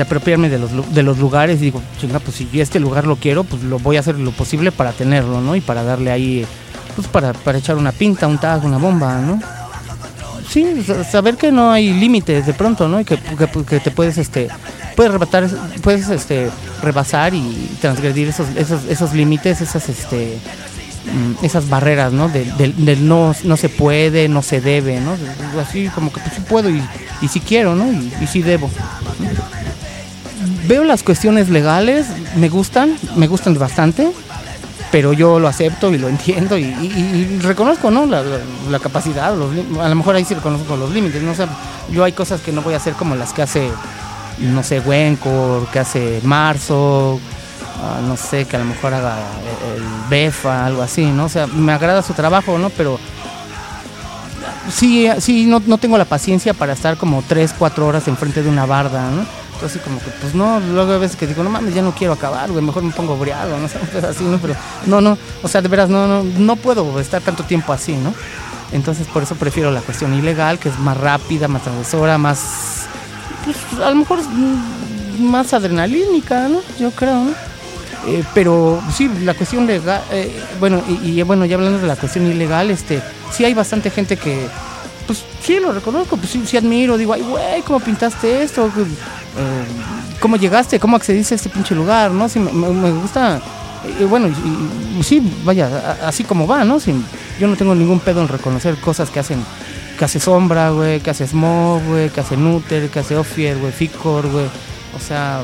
apropiarme 0.00 0.48
de 0.48 0.56
los, 0.56 0.94
de 0.94 1.02
los 1.02 1.18
lugares. 1.18 1.60
Y 1.60 1.64
digo, 1.64 1.82
chinga, 2.00 2.20
pues 2.20 2.36
si 2.36 2.60
este 2.60 2.78
lugar 2.78 3.08
lo 3.08 3.16
quiero, 3.16 3.42
pues 3.42 3.64
lo 3.64 3.80
voy 3.80 3.96
a 3.96 4.00
hacer 4.00 4.16
lo 4.20 4.30
posible 4.30 4.70
para 4.70 4.92
tenerlo, 4.92 5.40
¿no? 5.40 5.56
Y 5.56 5.60
para 5.60 5.82
darle 5.82 6.12
ahí, 6.12 6.46
pues 6.94 7.08
para, 7.08 7.32
para 7.32 7.58
echar 7.58 7.76
una 7.76 7.90
pinta, 7.90 8.28
un 8.28 8.38
tag, 8.38 8.64
una 8.64 8.78
bomba, 8.78 9.18
¿no? 9.18 9.40
Sí, 10.48 10.86
saber 11.10 11.36
que 11.36 11.50
no 11.50 11.72
hay 11.72 11.92
límites 11.92 12.46
de 12.46 12.54
pronto, 12.54 12.86
¿no? 12.86 13.00
Y 13.00 13.04
que, 13.04 13.18
que, 13.18 13.80
te 13.80 13.90
puedes, 13.90 14.16
este, 14.16 14.46
puedes 14.94 15.10
rebatar, 15.10 15.48
puedes, 15.82 16.08
este, 16.08 16.48
rebasar 16.84 17.34
y 17.34 17.76
transgredir 17.80 18.28
esos, 18.28 18.46
esos, 18.54 18.84
esos 18.84 19.12
límites, 19.12 19.60
esas, 19.60 19.88
este, 19.88 20.38
esas 21.42 21.68
barreras, 21.68 22.12
¿no? 22.12 22.28
Del, 22.28 23.08
no, 23.08 23.34
no 23.44 23.56
se 23.56 23.68
puede, 23.68 24.28
no 24.28 24.42
se 24.42 24.60
debe, 24.60 25.00
¿no? 25.00 25.16
Así 25.60 25.88
como 25.88 26.12
que 26.12 26.20
pues 26.20 26.34
sí 26.34 26.42
puedo 26.48 26.70
y, 26.70 26.82
y 27.20 27.28
sí 27.28 27.40
quiero, 27.40 27.74
¿no? 27.74 27.90
Y, 27.92 28.26
sí 28.26 28.42
debo. 28.42 28.70
Veo 30.66 30.84
las 30.84 31.02
cuestiones 31.02 31.48
legales, 31.48 32.06
me 32.36 32.48
gustan, 32.48 32.96
me 33.16 33.26
gustan 33.26 33.58
bastante, 33.58 34.12
pero 34.90 35.12
yo 35.12 35.40
lo 35.40 35.48
acepto 35.48 35.92
y 35.92 35.98
lo 35.98 36.08
entiendo 36.08 36.56
y, 36.56 37.38
reconozco, 37.42 37.90
¿no? 37.90 38.06
La, 38.06 38.78
capacidad, 38.78 39.32
a 39.32 39.88
lo 39.88 39.94
mejor 39.94 40.16
ahí 40.16 40.24
sí 40.24 40.34
reconozco 40.34 40.76
los 40.76 40.90
límites, 40.90 41.22
¿no? 41.22 41.34
sé 41.34 41.46
yo 41.90 42.04
hay 42.04 42.12
cosas 42.12 42.40
que 42.40 42.52
no 42.52 42.62
voy 42.62 42.74
a 42.74 42.78
hacer 42.78 42.94
como 42.94 43.16
las 43.16 43.32
que 43.32 43.42
hace, 43.42 43.68
no 44.38 44.62
sé, 44.62 44.80
Wencor, 44.80 45.66
que 45.68 45.78
hace 45.78 46.20
Marzo, 46.22 47.20
Ah, 47.84 48.00
no 48.00 48.16
sé, 48.16 48.44
que 48.44 48.54
a 48.54 48.60
lo 48.60 48.64
mejor 48.64 48.94
haga 48.94 49.16
el 49.74 49.82
BEFA, 50.08 50.66
algo 50.66 50.82
así, 50.82 51.06
¿no? 51.06 51.24
O 51.24 51.28
sea, 51.28 51.48
me 51.48 51.72
agrada 51.72 52.00
su 52.00 52.14
trabajo, 52.14 52.56
¿no? 52.56 52.70
Pero 52.70 53.00
sí, 54.70 55.08
sí, 55.18 55.46
no, 55.46 55.60
no 55.66 55.78
tengo 55.78 55.98
la 55.98 56.04
paciencia 56.04 56.54
para 56.54 56.74
estar 56.74 56.96
como 56.96 57.24
3, 57.26 57.56
4 57.58 57.84
horas 57.84 58.06
enfrente 58.06 58.44
de 58.44 58.48
una 58.48 58.66
barda, 58.66 59.10
¿no? 59.10 59.26
Entonces 59.54 59.82
como 59.82 59.98
que, 59.98 60.10
pues 60.20 60.32
no, 60.32 60.60
luego 60.60 60.92
a 60.92 60.98
veces 60.98 61.16
que 61.16 61.26
digo, 61.26 61.42
no 61.42 61.50
mames, 61.50 61.74
ya 61.74 61.82
no 61.82 61.92
quiero 61.92 62.12
acabar, 62.12 62.52
güey, 62.52 62.64
mejor 62.64 62.84
me 62.84 62.92
pongo 62.92 63.16
briado, 63.16 63.58
no 63.58 63.66
sé, 63.68 63.78
así, 64.06 64.22
¿no? 64.22 64.38
Pero 64.38 64.54
no, 64.86 65.00
no, 65.00 65.18
o 65.42 65.48
sea, 65.48 65.60
de 65.60 65.68
veras, 65.68 65.88
no, 65.88 66.06
no, 66.06 66.22
no 66.22 66.54
puedo 66.54 67.00
estar 67.00 67.20
tanto 67.20 67.42
tiempo 67.42 67.72
así, 67.72 67.96
¿no? 67.96 68.14
Entonces 68.70 69.08
por 69.08 69.24
eso 69.24 69.34
prefiero 69.34 69.72
la 69.72 69.80
cuestión 69.80 70.14
ilegal, 70.14 70.60
que 70.60 70.68
es 70.68 70.78
más 70.78 70.96
rápida, 70.96 71.48
más 71.48 71.62
transgresora, 71.62 72.16
más, 72.16 72.86
pues 73.44 73.56
a 73.82 73.90
lo 73.90 73.96
mejor 73.96 74.20
más 75.18 75.52
adrenalínica, 75.52 76.48
¿no? 76.48 76.60
Yo 76.78 76.92
creo, 76.92 77.24
¿no? 77.24 77.51
Eh, 78.06 78.24
pero 78.34 78.82
sí, 78.92 79.08
la 79.22 79.34
cuestión 79.34 79.66
legal, 79.66 80.02
eh, 80.10 80.32
bueno, 80.58 80.82
y, 81.02 81.22
bueno, 81.22 81.44
ya 81.44 81.54
hablando 81.54 81.78
de 81.78 81.86
la 81.86 81.94
cuestión 81.94 82.26
ilegal, 82.26 82.70
este, 82.70 83.00
sí 83.30 83.44
hay 83.44 83.54
bastante 83.54 83.90
gente 83.90 84.16
que, 84.16 84.48
pues 85.06 85.24
sí, 85.40 85.60
lo 85.60 85.72
reconozco, 85.72 86.16
pues 86.16 86.30
sí, 86.30 86.56
admiro, 86.56 86.98
digo, 86.98 87.12
ay, 87.12 87.22
güey, 87.22 87.62
¿cómo 87.62 87.78
pintaste 87.78 88.42
esto? 88.42 88.66
Eh, 88.66 90.18
¿Cómo 90.18 90.36
llegaste? 90.36 90.80
¿Cómo 90.80 90.96
accediste 90.96 91.34
a 91.34 91.36
este 91.36 91.48
pinche 91.48 91.76
lugar? 91.76 92.10
¿No? 92.10 92.28
Sí, 92.28 92.40
me, 92.40 92.90
gusta, 92.90 93.40
bueno, 94.08 94.28
y, 94.28 95.02
sí, 95.04 95.22
vaya, 95.44 95.96
así 96.04 96.24
como 96.24 96.46
va, 96.46 96.64
¿no? 96.64 96.78
yo 97.38 97.46
no 97.46 97.56
tengo 97.56 97.74
ningún 97.74 98.00
pedo 98.00 98.20
en 98.20 98.28
reconocer 98.28 98.76
cosas 98.78 99.10
que 99.10 99.20
hacen, 99.20 99.44
que 99.96 100.04
hace 100.04 100.18
Sombra, 100.18 100.70
güey, 100.70 100.98
que 100.98 101.10
hace 101.10 101.28
Smog, 101.28 101.84
güey, 101.84 102.10
que 102.10 102.20
hace 102.20 102.36
Nutter, 102.36 102.90
que 102.90 102.98
hace 102.98 103.16
Ofier, 103.16 103.58
güey, 103.58 103.72
Ficor, 103.72 104.26
güey, 104.28 104.46
o 104.96 105.00
sea 105.00 105.42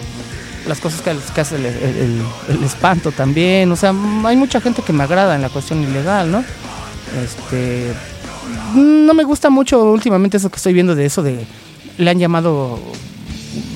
las 0.66 0.80
cosas 0.80 1.00
que, 1.00 1.40
hace 1.40 1.56
el, 1.56 2.64
espanto 2.64 3.12
también. 3.12 3.70
O 3.72 3.76
sea, 3.76 3.94
hay 4.24 4.36
mucha 4.36 4.60
gente 4.60 4.82
que 4.82 4.92
me 4.92 5.02
agrada 5.02 5.34
en 5.34 5.42
la 5.42 5.48
cuestión 5.48 5.82
ilegal, 5.82 6.30
¿no? 6.30 6.44
Este. 7.22 7.92
No 8.74 9.14
me 9.14 9.24
gusta 9.24 9.50
mucho 9.50 9.82
últimamente 9.84 10.36
eso 10.36 10.50
que 10.50 10.56
estoy 10.56 10.72
viendo 10.72 10.94
de 10.94 11.06
eso 11.06 11.22
de. 11.22 11.44
Le 11.96 12.10
han 12.10 12.18
llamado. 12.18 12.78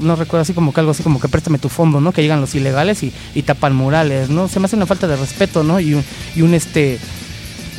No 0.01 0.16
recuerdo 0.16 0.42
así 0.42 0.53
como 0.53 0.73
que 0.73 0.81
algo 0.81 0.92
así 0.92 1.03
como 1.03 1.21
que 1.21 1.29
préstame 1.29 1.59
tu 1.59 1.68
fondo, 1.68 2.01
¿no? 2.01 2.12
Que 2.12 2.23
llegan 2.23 2.40
los 2.40 2.55
ilegales 2.55 3.03
y, 3.03 3.12
y 3.35 3.42
tapan 3.42 3.75
murales, 3.75 4.29
¿no? 4.29 4.49
Se 4.49 4.61
me 4.61 4.66
hace 4.66 4.77
una 4.77 4.87
falta 4.87 5.07
de 5.07 5.16
respeto, 5.16 5.64
¿no? 5.64 5.81
Y 5.81 5.95
un, 5.95 6.05
y 6.37 6.42
un 6.42 6.55
este 6.55 6.99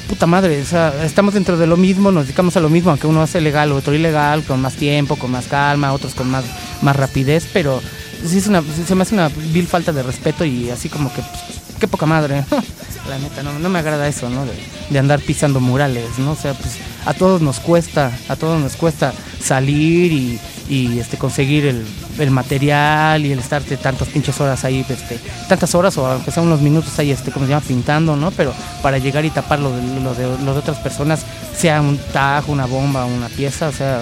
puta 0.08 0.26
madre, 0.26 0.62
o 0.62 0.66
sea, 0.66 0.94
estamos 1.06 1.34
dentro 1.34 1.58
de 1.58 1.66
lo 1.66 1.78
mismo, 1.78 2.12
nos 2.12 2.26
dedicamos 2.26 2.58
a 2.58 2.60
lo 2.60 2.70
mismo, 2.70 2.92
aunque 2.92 3.08
uno 3.08 3.22
hace 3.22 3.42
legal 3.42 3.72
otro 3.72 3.94
ilegal, 3.94 4.44
con 4.44 4.62
más 4.62 4.76
tiempo, 4.76 5.16
con 5.16 5.32
más 5.32 5.48
calma, 5.48 5.94
otros 5.94 6.13
con 6.13 6.30
más, 6.30 6.44
más 6.82 6.96
rapidez, 6.96 7.48
pero 7.54 7.82
sí 8.26 8.38
es 8.38 8.48
una, 8.48 8.62
se 8.62 8.96
me 8.96 9.04
hace 9.04 9.16
una 9.16 9.30
vil 9.30 9.68
falta 9.68 9.92
de 9.92 10.04
respeto 10.04 10.46
y 10.46 10.70
así 10.70 10.90
como 10.90 11.14
que, 11.14 11.22
pues, 11.22 11.78
qué 11.80 11.88
poca 11.88 12.06
madre. 12.06 12.44
La 13.10 13.20
neta, 13.20 13.44
no, 13.44 13.60
no 13.60 13.68
me 13.68 13.80
agrada 13.80 14.08
eso, 14.08 14.30
¿no? 14.30 14.46
De, 14.46 15.00
andar 15.00 15.20
pisando 15.20 15.60
murales, 15.60 16.20
¿no? 16.20 16.32
O 16.32 16.36
sea, 16.36 16.54
pues 16.54 16.78
a 17.06 17.14
todos 17.14 17.42
nos 17.42 17.60
cuesta, 17.60 18.18
a 18.30 18.36
todos 18.38 18.62
nos 18.62 18.78
cuesta 18.78 19.14
salir 19.42 20.14
y, 20.14 20.40
y 20.70 21.00
este, 21.00 21.18
conseguir 21.18 21.66
el, 21.66 21.86
el 22.20 22.32
material 22.32 23.26
y 23.26 23.34
el 23.34 23.40
estarte 23.40 23.76
tantas 23.76 24.08
pinches 24.08 24.40
horas 24.40 24.64
ahí, 24.64 24.86
este, 24.88 25.20
tantas 25.50 25.76
horas 25.76 25.98
o 25.98 26.06
aunque 26.06 26.32
sea 26.32 26.44
unos 26.44 26.62
minutos 26.62 26.98
ahí, 27.00 27.12
este, 27.12 27.32
como 27.32 27.46
se 27.46 27.52
llama, 27.52 27.66
pintando, 27.68 28.16
¿no? 28.16 28.32
Pero 28.32 28.54
para 28.82 29.00
llegar 29.00 29.26
y 29.26 29.32
tapar 29.32 29.60
lo 29.60 29.76
de, 29.76 30.00
lo 30.00 30.14
de, 30.14 30.46
lo 30.46 30.54
de 30.54 30.60
otras 30.60 30.78
personas, 30.78 31.26
sea 31.58 31.82
un 31.82 31.98
tajo, 31.98 32.54
una 32.54 32.68
bomba, 32.68 33.04
una 33.04 33.28
pieza, 33.28 33.68
o 33.68 33.74
sea, 33.74 34.02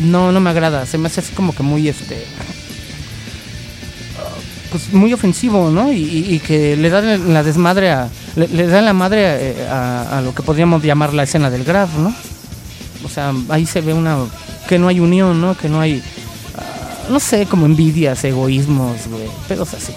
no, 0.00 0.32
no 0.32 0.40
me 0.40 0.50
agrada, 0.50 0.86
se 0.86 0.98
me 0.98 1.06
hace 1.06 1.20
así 1.20 1.32
como 1.32 1.54
que 1.54 1.62
muy, 1.62 1.88
este, 1.88 2.26
pues 4.72 4.92
muy 4.92 5.12
ofensivo, 5.12 5.70
¿no? 5.70 5.92
Y, 5.92 6.40
que 6.44 6.76
le 6.76 6.90
dan 6.90 7.32
la 7.32 7.42
desmadre 7.42 7.92
a, 7.92 8.08
le, 8.34 8.66
dan 8.66 8.86
la 8.86 8.92
madre 8.92 9.20
eh, 9.22 9.68
a, 9.68 10.20
lo 10.24 10.34
que 10.34 10.42
podríamos 10.42 10.82
llamar 10.82 11.14
la 11.14 11.22
escena 11.22 11.50
del 11.50 11.62
graf, 11.62 11.94
¿no? 11.98 12.12
O 13.04 13.08
sea, 13.08 13.32
ahí 13.50 13.66
se 13.66 13.82
ve 13.82 13.92
una, 13.92 14.16
que 14.66 14.78
no 14.78 14.88
hay 14.88 14.98
unión, 14.98 15.40
¿no? 15.40 15.56
Que 15.56 15.68
no 15.68 15.80
hay 15.80 16.02
no 17.10 17.20
sé, 17.20 17.46
como 17.46 17.66
envidias, 17.66 18.24
egoísmos, 18.24 19.06
güey, 19.08 19.28
pedos 19.46 19.74
así. 19.74 19.92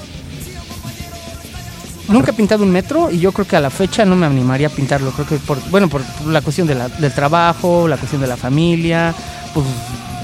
Nunca 2.08 2.32
he 2.32 2.34
pintado 2.34 2.64
un 2.64 2.72
metro 2.72 3.10
y 3.10 3.20
yo 3.20 3.32
creo 3.32 3.48
que 3.48 3.56
a 3.56 3.62
la 3.62 3.70
fecha 3.70 4.06
no 4.06 4.16
me 4.16 4.26
animaría 4.26 4.68
a 4.68 4.70
pintarlo. 4.70 5.12
Creo 5.12 5.26
que 5.26 5.38
por, 5.38 5.58
bueno, 5.70 5.88
por 5.88 6.02
la 6.28 6.42
cuestión 6.42 6.68
del 6.68 7.14
trabajo, 7.14 7.88
la 7.88 7.98
cuestión 7.98 8.22
de 8.22 8.28
la 8.28 8.38
familia, 8.38 9.14
pues, 9.54 9.66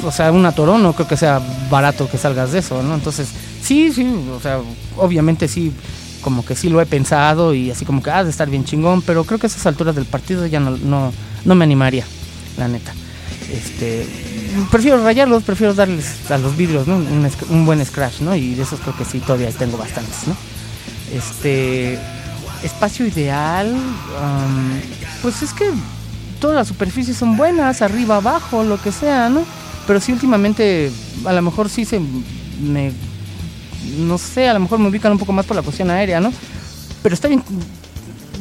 o 0.04 0.12
sea, 0.12 0.32
un 0.32 0.52
toro 0.54 0.78
no 0.78 0.94
creo 0.94 1.08
que 1.08 1.18
sea 1.18 1.42
barato 1.70 2.08
que 2.10 2.18
salgas 2.18 2.52
de 2.52 2.60
eso, 2.60 2.84
¿no? 2.84 2.94
Entonces, 2.94 3.30
sí, 3.62 3.92
sí, 3.92 4.06
o 4.32 4.40
sea, 4.40 4.60
obviamente 4.98 5.48
sí, 5.48 5.72
como 6.22 6.46
que 6.46 6.56
sí 6.56 6.70
lo 6.70 6.82
he 6.82 6.86
pensado 6.86 7.54
y 7.54 7.72
así 7.72 7.86
como 7.86 8.02
que, 8.02 8.12
ah, 8.12 8.24
de 8.24 8.30
estar 8.30 8.50
bien 8.50 8.64
chingón, 8.64 9.02
pero 9.02 9.24
creo 9.24 9.40
que 9.40 9.48
a 9.48 9.50
esas 9.50 9.66
alturas 9.66 9.96
del 9.96 10.06
partido 10.06 10.46
ya 10.46 10.60
no, 10.60 10.72
no, 10.72 11.12
no 11.46 11.56
me 11.56 11.64
animaría, 11.64 12.06
la 12.58 12.68
neta. 12.68 12.94
Este, 13.52 14.08
prefiero 14.70 15.04
rayarlos, 15.04 15.44
prefiero 15.44 15.74
darles 15.74 16.32
a 16.32 16.38
los 16.38 16.56
vidrios 16.56 16.88
un, 16.88 17.66
buen 17.66 17.86
scratch, 17.86 18.22
¿no? 18.22 18.36
Y 18.36 18.54
de 18.56 18.64
esos 18.64 18.80
creo 18.80 18.96
que 18.96 19.06
sí, 19.06 19.20
todavía 19.20 19.50
tengo 19.52 19.78
bastantes, 19.78 20.28
¿no? 20.28 20.36
Este, 21.14 22.00
espacio 22.64 23.06
ideal, 23.06 23.76
pues 25.22 25.42
es 25.42 25.54
que 25.54 25.70
todas 26.40 26.56
las 26.56 26.68
superficies 26.68 27.18
son 27.18 27.36
buenas, 27.36 27.82
arriba, 27.82 28.18
abajo, 28.18 28.64
lo 28.64 28.82
que 28.82 28.92
sea, 28.92 29.30
¿no? 29.30 29.44
Pero 29.88 30.00
sí 30.00 30.12
últimamente, 30.14 30.92
a 31.26 31.34
lo 31.34 31.42
mejor 31.42 31.70
sí 31.70 31.86
se 31.86 32.00
me, 32.62 32.94
no 33.98 34.18
sé, 34.18 34.48
a 34.48 34.54
lo 34.54 34.60
mejor 34.60 34.80
me 34.80 34.88
ubican 34.88 35.12
un 35.12 35.20
poco 35.20 35.34
más 35.34 35.46
por 35.46 35.56
la 35.56 35.62
cuestión 35.62 35.90
aérea, 35.90 36.20
¿no? 36.20 36.32
Pero 37.02 37.16
está 37.16 37.28
bien, 37.28 37.44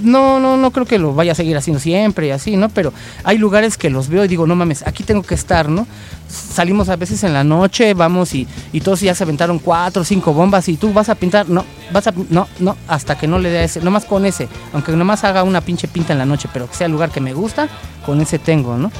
no, 0.02 0.40
no, 0.40 0.56
no 0.56 0.70
creo 0.70 0.86
que 0.86 0.98
lo 0.98 1.14
vaya 1.14 1.32
a 1.32 1.34
seguir 1.34 1.56
haciendo 1.56 1.80
siempre 1.80 2.28
y 2.28 2.30
así, 2.30 2.56
¿no? 2.56 2.68
Pero 2.68 2.92
hay 3.24 3.38
lugares 3.38 3.76
que 3.76 3.90
los 3.90 4.08
veo 4.08 4.24
y 4.24 4.28
digo, 4.28 4.46
no 4.46 4.56
mames, 4.56 4.86
aquí 4.86 5.02
tengo 5.02 5.22
que 5.22 5.34
estar, 5.34 5.68
¿no? 5.68 5.86
Salimos 6.28 6.88
a 6.88 6.96
veces 6.96 7.24
en 7.24 7.34
la 7.34 7.44
noche, 7.44 7.94
vamos 7.94 8.34
y, 8.34 8.46
y 8.72 8.80
todos 8.80 9.00
ya 9.00 9.14
se 9.14 9.24
aventaron 9.24 9.58
cuatro 9.58 10.02
o 10.02 10.04
cinco 10.04 10.32
bombas 10.32 10.68
y 10.68 10.76
tú 10.76 10.92
vas 10.92 11.08
a 11.08 11.14
pintar, 11.14 11.48
no, 11.48 11.64
vas 11.92 12.06
a, 12.06 12.14
no, 12.30 12.48
no, 12.58 12.76
hasta 12.88 13.18
que 13.18 13.26
no 13.26 13.38
le 13.38 13.50
dé 13.50 13.64
ese, 13.64 13.80
nomás 13.80 14.04
con 14.04 14.26
ese, 14.26 14.48
aunque 14.72 14.92
nomás 14.92 15.24
haga 15.24 15.42
una 15.42 15.60
pinche 15.60 15.88
pinta 15.88 16.12
en 16.12 16.18
la 16.18 16.26
noche, 16.26 16.48
pero 16.52 16.68
que 16.68 16.76
sea 16.76 16.86
el 16.86 16.92
lugar 16.92 17.10
que 17.10 17.20
me 17.20 17.32
gusta, 17.32 17.68
con 18.06 18.20
ese 18.20 18.38
tengo, 18.38 18.76
¿no? 18.76 18.90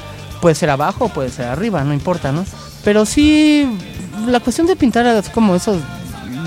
Puede 0.41 0.55
ser 0.55 0.69
abajo, 0.69 1.09
puede 1.09 1.29
ser 1.29 1.47
arriba, 1.47 1.83
no 1.83 1.93
importa, 1.93 2.31
¿no? 2.31 2.45
Pero 2.83 3.05
sí, 3.05 3.67
la 4.27 4.39
cuestión 4.39 4.67
de 4.67 4.75
pintar 4.75 5.23
como 5.33 5.55
esos 5.55 5.77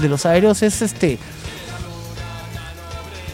de 0.00 0.08
los 0.08 0.26
aéreos 0.26 0.62
es 0.62 0.82
este 0.82 1.18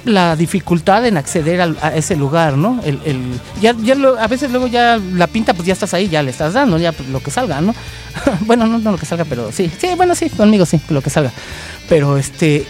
la 0.04 0.36
dificultad 0.36 1.06
en 1.06 1.16
acceder 1.16 1.60
a 1.60 1.94
ese 1.94 2.16
lugar, 2.16 2.56
¿no? 2.56 2.80
El, 2.84 3.20
ya, 3.60 3.74
ya 3.82 3.94
a 4.18 4.26
veces 4.28 4.50
luego 4.50 4.66
ya 4.66 4.98
la 4.98 5.26
pinta, 5.26 5.54
pues 5.54 5.66
ya 5.66 5.72
estás 5.72 5.94
ahí, 5.94 6.08
ya 6.08 6.22
le 6.22 6.30
estás 6.30 6.54
dando, 6.54 6.78
ya 6.78 6.94
lo 7.10 7.20
que 7.20 7.30
salga, 7.30 7.60
¿no? 7.60 7.74
bueno, 8.46 8.66
no, 8.66 8.78
no 8.78 8.92
lo 8.92 8.98
que 8.98 9.06
salga, 9.06 9.24
pero 9.24 9.52
sí, 9.52 9.70
sí, 9.78 9.88
bueno, 9.96 10.14
sí, 10.14 10.30
conmigo 10.30 10.64
sí, 10.64 10.80
lo 10.88 11.02
que 11.02 11.10
salga. 11.10 11.32
Pero 11.88 12.16
este, 12.16 12.66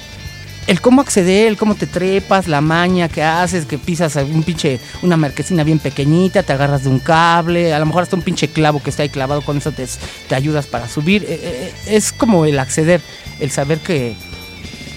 el 0.66 0.80
cómo 0.80 1.00
acceder, 1.00 1.48
el 1.48 1.56
cómo 1.56 1.74
te 1.74 1.86
trepas, 1.86 2.46
la 2.46 2.60
maña 2.60 3.08
que 3.08 3.22
haces, 3.22 3.64
que 3.66 3.78
pisas 3.78 4.16
un 4.16 4.42
pinche, 4.42 4.78
una 5.02 5.16
marquesina 5.16 5.64
bien 5.64 5.78
pequeñita, 5.78 6.42
te 6.42 6.52
agarras 6.52 6.84
de 6.84 6.90
un 6.90 6.98
cable, 6.98 7.72
a 7.72 7.78
lo 7.78 7.86
mejor 7.86 8.02
hasta 8.02 8.16
un 8.16 8.22
pinche 8.22 8.48
clavo 8.48 8.82
que 8.82 8.90
está 8.90 9.02
ahí 9.02 9.08
clavado, 9.08 9.42
con 9.42 9.56
eso 9.56 9.72
te, 9.72 9.86
te 10.28 10.34
ayudas 10.34 10.66
para 10.66 10.88
subir. 10.88 11.24
Eh, 11.24 11.40
eh, 11.42 11.74
es 11.86 12.12
como 12.12 12.44
el 12.44 12.58
acceder, 12.58 13.00
el 13.40 13.50
saber 13.50 13.80
que 13.80 14.14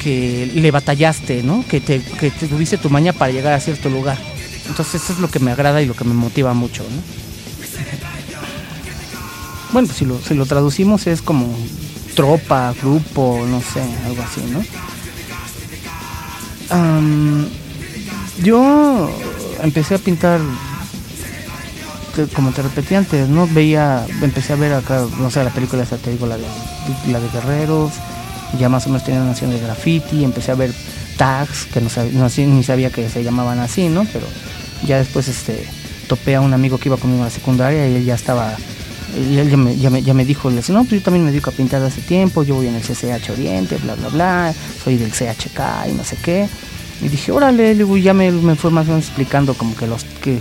que 0.03 0.51
le 0.53 0.69
batallaste, 0.69 1.43
¿no? 1.43 1.65
Que 1.65 1.79
te, 1.79 2.01
que 2.01 2.29
te 2.29 2.47
tuviste 2.47 2.77
tu 2.77 2.89
maña 2.89 3.13
para 3.13 3.31
llegar 3.31 3.53
a 3.53 3.59
cierto 3.61 3.89
lugar. 3.89 4.17
Entonces 4.67 5.01
eso 5.01 5.13
es 5.13 5.19
lo 5.19 5.29
que 5.29 5.39
me 5.39 5.51
agrada 5.51 5.81
y 5.81 5.85
lo 5.85 5.93
que 5.93 6.03
me 6.03 6.13
motiva 6.13 6.53
mucho, 6.53 6.83
¿no? 6.83 7.01
Bueno, 9.71 9.87
si 9.91 10.05
lo, 10.05 10.19
si 10.19 10.35
lo 10.35 10.45
traducimos 10.45 11.07
es 11.07 11.21
como 11.21 11.55
tropa, 12.15 12.73
grupo, 12.79 13.43
no 13.49 13.61
sé, 13.61 13.81
algo 14.05 14.21
así, 14.21 14.41
¿no? 14.51 14.61
Yo 18.43 19.09
empecé 19.61 19.95
a 19.95 19.97
pintar, 19.97 20.39
como 22.35 22.51
te 22.51 22.61
repetí 22.61 22.95
antes, 22.95 23.27
¿no? 23.29 23.47
Veía, 23.47 24.05
empecé 24.21 24.53
a 24.53 24.55
ver 24.55 24.73
acá, 24.73 25.05
no 25.19 25.29
sé, 25.31 25.43
la 25.43 25.49
película 25.49 25.83
te 25.85 26.11
digo, 26.11 26.27
la 26.27 26.37
de, 26.37 26.45
la 27.07 27.19
de 27.19 27.29
Guerreros, 27.29 27.93
ya 28.59 28.69
más 28.69 28.85
o 28.85 28.89
menos 28.89 29.03
tenía 29.03 29.21
noción 29.21 29.51
de 29.51 29.59
graffiti, 29.59 30.23
empecé 30.23 30.51
a 30.51 30.55
ver 30.55 30.73
tags 31.17 31.65
que 31.65 31.81
no, 31.81 31.89
sabía, 31.89 32.47
ni 32.47 32.63
sabía 32.63 32.89
que 32.89 33.09
se 33.09 33.23
llamaban 33.23 33.59
así, 33.59 33.87
¿no? 33.89 34.05
Pero 34.11 34.25
ya 34.85 34.97
después 34.97 35.27
este, 35.27 35.65
topé 36.07 36.35
a 36.35 36.41
un 36.41 36.53
amigo 36.53 36.77
que 36.77 36.89
iba 36.89 36.97
conmigo 36.97 37.23
a 37.23 37.25
la 37.25 37.31
secundaria 37.31 37.87
y 37.87 37.95
él 37.95 38.05
ya 38.05 38.15
estaba, 38.15 38.55
él 39.15 39.49
ya 39.49 39.57
me, 39.89 40.01
ya 40.01 40.13
me, 40.13 40.25
dijo, 40.25 40.49
le 40.49 40.57
decía, 40.57 40.75
no, 40.75 40.81
pues 40.81 41.01
yo 41.01 41.03
también 41.03 41.25
me 41.25 41.31
dedico 41.31 41.49
a 41.49 41.53
pintar 41.53 41.81
hace 41.81 42.01
tiempo, 42.01 42.43
yo 42.43 42.55
voy 42.55 42.67
en 42.67 42.75
el 42.75 42.81
CCH 42.81 43.31
Oriente, 43.31 43.77
bla, 43.77 43.95
bla, 43.95 44.09
bla, 44.09 44.53
soy 44.83 44.97
del 44.97 45.11
CHK 45.11 45.89
y 45.89 45.93
no 45.93 46.03
sé 46.03 46.17
qué. 46.23 46.47
Y 47.01 47.09
dije, 47.09 47.31
órale, 47.31 47.75
ya 48.01 48.13
me, 48.13 48.31
me 48.31 48.55
fue 48.55 48.71
explicando 48.97 49.55
como 49.55 49.75
que 49.75 49.87
los 49.87 50.03
que, 50.03 50.39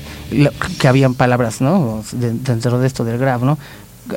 que 0.78 0.88
habían 0.88 1.14
palabras, 1.14 1.60
¿no? 1.60 2.04
dentro 2.12 2.78
de 2.78 2.86
esto 2.86 3.04
del 3.04 3.18
graph, 3.18 3.42
¿no? 3.42 3.58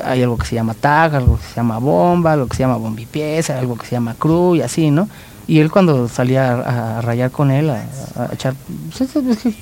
hay 0.04 0.22
algo 0.22 0.36
que 0.36 0.46
se 0.46 0.54
llama 0.54 0.74
tag, 0.74 1.14
algo 1.14 1.38
que 1.38 1.44
se 1.44 1.54
llama 1.54 1.78
bomba, 1.78 2.32
algo 2.32 2.46
que 2.48 2.56
se 2.56 2.62
llama 2.62 2.76
bombipieza, 2.76 3.58
algo 3.58 3.76
que 3.76 3.86
se 3.86 3.92
llama 3.92 4.14
crew 4.18 4.56
y 4.56 4.62
así, 4.62 4.90
¿no? 4.90 5.08
Y 5.46 5.60
él 5.60 5.70
cuando 5.70 6.08
salía 6.08 6.54
a, 6.98 7.00
rayar 7.00 7.30
con 7.30 7.50
él, 7.50 7.70
a, 7.70 7.84
echar, 8.32 8.54
pues, 8.96 9.10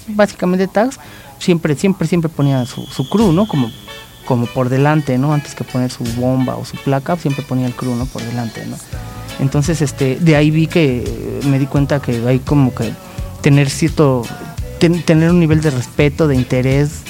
básicamente 0.08 0.66
tags, 0.66 0.98
siempre, 1.38 1.76
siempre, 1.76 2.08
siempre 2.08 2.30
ponía 2.30 2.64
su, 2.64 2.86
su 2.86 3.08
crew, 3.08 3.32
¿no? 3.32 3.46
Como, 3.46 3.70
como 4.26 4.46
por 4.46 4.68
delante, 4.68 5.18
¿no? 5.18 5.32
Antes 5.32 5.54
que 5.54 5.64
poner 5.64 5.90
su 5.90 6.04
bomba 6.16 6.56
o 6.56 6.64
su 6.64 6.76
placa, 6.76 7.16
siempre 7.16 7.44
ponía 7.44 7.66
el 7.66 7.74
crew, 7.74 7.94
¿no? 7.94 8.06
Por 8.06 8.22
delante, 8.22 8.64
¿no? 8.66 8.76
Entonces, 9.40 9.82
este, 9.82 10.16
de 10.16 10.36
ahí 10.36 10.50
vi 10.50 10.66
que 10.66 11.40
me 11.46 11.58
di 11.58 11.66
cuenta 11.66 12.00
que 12.00 12.26
hay 12.26 12.38
como 12.38 12.74
que 12.74 12.92
tener 13.42 13.68
cierto, 13.68 14.22
tener 14.78 15.30
un 15.30 15.40
nivel 15.40 15.60
de 15.60 15.70
respeto, 15.70 16.28
de 16.28 16.36
interés 16.36 17.02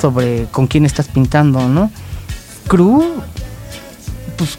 sobre 0.00 0.44
con 0.50 0.66
quién 0.66 0.84
estás 0.84 1.08
pintando, 1.08 1.68
¿no? 1.68 1.90
crew, 2.66 3.02
pues 4.36 4.58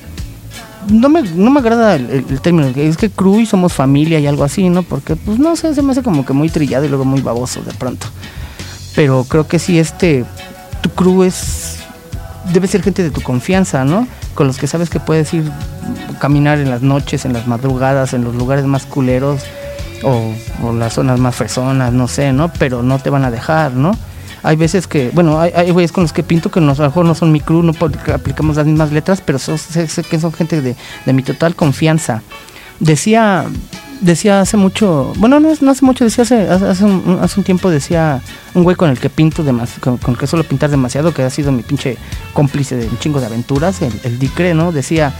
no 0.89 1.09
me, 1.09 1.21
no 1.21 1.51
me 1.51 1.59
agrada 1.59 1.95
el, 1.95 2.41
término, 2.41 2.67
es 2.67 2.97
que 2.97 3.09
crew 3.09 3.39
y 3.39 3.45
somos 3.45 3.73
familia 3.73 4.19
y 4.19 4.27
algo 4.27 4.43
así, 4.43 4.69
¿no? 4.69 4.83
Porque, 4.83 5.15
pues 5.15 5.37
no 5.37 5.55
sé, 5.55 5.75
se 5.75 5.81
me 5.81 5.91
hace 5.91 6.03
como 6.03 6.25
que 6.25 6.33
muy 6.33 6.49
trillado 6.49 6.85
y 6.85 6.89
luego 6.89 7.05
muy 7.05 7.21
baboso 7.21 7.61
de 7.61 7.73
pronto. 7.73 8.07
Pero 8.95 9.25
creo 9.25 9.47
que 9.47 9.59
sí, 9.59 9.77
este, 9.79 10.25
tu 10.81 10.89
crew 10.91 11.23
es, 11.23 11.76
debe 12.53 12.67
ser 12.67 12.83
gente 12.83 13.03
de 13.03 13.11
tu 13.11 13.21
confianza, 13.21 13.85
¿no? 13.85 14.07
Con 14.33 14.47
los 14.47 14.57
que 14.57 14.67
sabes 14.67 14.89
que 14.89 14.99
puedes 14.99 15.33
ir 15.33 15.51
caminar 16.19 16.59
en 16.59 16.69
las 16.69 16.81
noches, 16.81 17.25
en 17.25 17.33
las 17.33 17.47
madrugadas, 17.47 18.13
en 18.13 18.23
los 18.23 18.35
lugares 18.35 18.65
más 18.65 18.85
culeros 18.85 19.43
o, 20.03 20.33
las 20.73 20.93
zonas 20.93 21.19
más 21.19 21.35
fresonas, 21.35 21.93
no 21.93 22.07
sé, 22.07 22.33
¿no? 22.33 22.51
Pero 22.59 22.83
no 22.83 22.99
te 22.99 23.09
van 23.09 23.23
a 23.25 23.31
dejar, 23.31 23.73
¿no? 23.73 23.91
hay 24.43 24.55
veces 24.55 24.87
que, 24.87 25.09
bueno, 25.13 25.41
hay, 25.41 25.71
güeyes 25.71 25.91
con 25.91 26.03
los 26.03 26.13
que 26.13 26.23
pinto 26.23 26.49
que 26.49 26.59
a 26.59 26.61
lo 26.61 26.73
mejor 26.73 27.05
no 27.05 27.15
son 27.15 27.33
mi 27.33 27.41
crew, 27.41 27.63
no 27.63 27.73
aplicamos 28.13 28.55
las 28.55 28.65
mismas 28.65 28.93
letras, 28.93 29.19
pero 29.19 29.39
sé, 29.39 29.57
que 30.09 30.19
son 30.19 30.31
gente 30.31 30.61
de, 30.61 30.75
mi 31.13 31.23
total 31.23 31.55
confianza. 31.55 32.21
Decía, 32.79 33.45
decía 34.01 34.41
hace 34.41 34.57
mucho, 34.57 35.13
bueno, 35.17 35.39
no, 35.39 35.49
no 35.59 35.71
hace 35.71 35.85
mucho, 35.85 36.03
decía 36.03 36.23
hace, 36.23 36.47
hace, 36.47 36.83
un, 36.83 37.19
hace 37.21 37.39
un 37.39 37.43
tiempo, 37.43 37.69
decía 37.69 38.21
un 38.53 38.63
güey 38.63 38.75
con 38.75 38.89
el 38.89 38.99
que 38.99 39.09
pinto, 39.09 39.43
con, 39.79 39.99
el 40.07 40.17
que 40.17 40.27
suelo 40.27 40.43
pintar 40.43 40.69
demasiado, 40.69 41.13
que 41.13 41.23
ha 41.23 41.29
sido 41.29 41.51
mi 41.51 41.63
pinche 41.63 41.97
cómplice 42.33 42.75
de 42.75 42.87
un 42.87 42.97
chingo 42.99 43.19
de 43.19 43.27
aventuras, 43.27 43.81
el, 43.81 44.19
Dicre, 44.19 44.53
¿no? 44.53 44.71
Decía, 44.71 45.13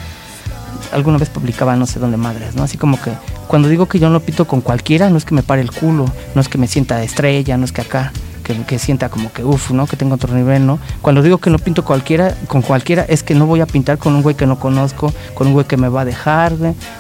alguna 0.92 1.18
vez 1.18 1.30
publicaba 1.30 1.76
no 1.76 1.86
sé 1.86 2.00
dónde 2.00 2.18
madres, 2.18 2.56
¿no? 2.56 2.64
Así 2.64 2.78
como 2.78 3.00
que 3.02 3.12
cuando 3.48 3.70
digo 3.70 3.88
que 3.88 4.00
yo 4.00 4.10
no 4.10 4.20
pinto 4.20 4.46
con 4.46 4.62
cualquiera, 4.62 5.10
no 5.10 5.18
es 5.18 5.26
que 5.26 5.36
me 5.36 5.44
pare 5.44 5.62
el 5.62 5.72
culo, 5.72 6.06
no 6.36 6.42
es 6.42 6.50
que 6.50 6.58
me 6.58 6.68
sienta 6.68 6.98
de 6.98 7.06
estrella, 7.06 7.58
no 7.58 7.66
es 7.66 7.72
que 7.72 7.82
acá 7.82 8.12
que, 8.56 8.80
sienta 8.80 9.10
como 9.10 9.32
que 9.32 9.44
uff, 9.44 9.72
¿no? 9.72 9.88
Que 9.88 9.98
tengo 9.98 10.16
otro 10.16 10.34
nivel, 10.34 10.66
¿no? 10.66 10.80
Cuando 11.02 11.22
digo 11.22 11.38
que 11.38 11.50
no 11.50 11.60
pinto 11.60 11.84
cualquiera, 11.84 12.36
con 12.48 12.62
cualquiera, 12.62 13.06
es 13.08 13.24
que 13.24 13.36
no 13.36 13.46
voy 13.46 13.62
a 13.62 13.66
pintar 13.66 13.98
con 13.98 14.16
un 14.16 14.22
güey 14.22 14.36
que 14.36 14.46
no 14.46 14.60
conozco, 14.60 15.14
con 15.34 15.48
un 15.48 15.54
güey 15.54 15.66
que 15.66 15.78
me 15.78 15.90
va 15.90 16.02
a 16.02 16.06
dejar, 16.06 16.54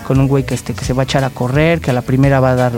con 0.05 0.19
un 0.19 0.27
güey 0.27 0.45
que, 0.45 0.53
este, 0.55 0.73
que 0.73 0.83
se 0.83 0.93
va 0.93 1.03
a 1.03 1.05
echar 1.05 1.23
a 1.23 1.29
correr, 1.29 1.79
que 1.79 1.91
a 1.91 1.93
la 1.93 2.01
primera 2.01 2.39
va 2.39 2.51
a 2.51 2.55
dar 2.55 2.73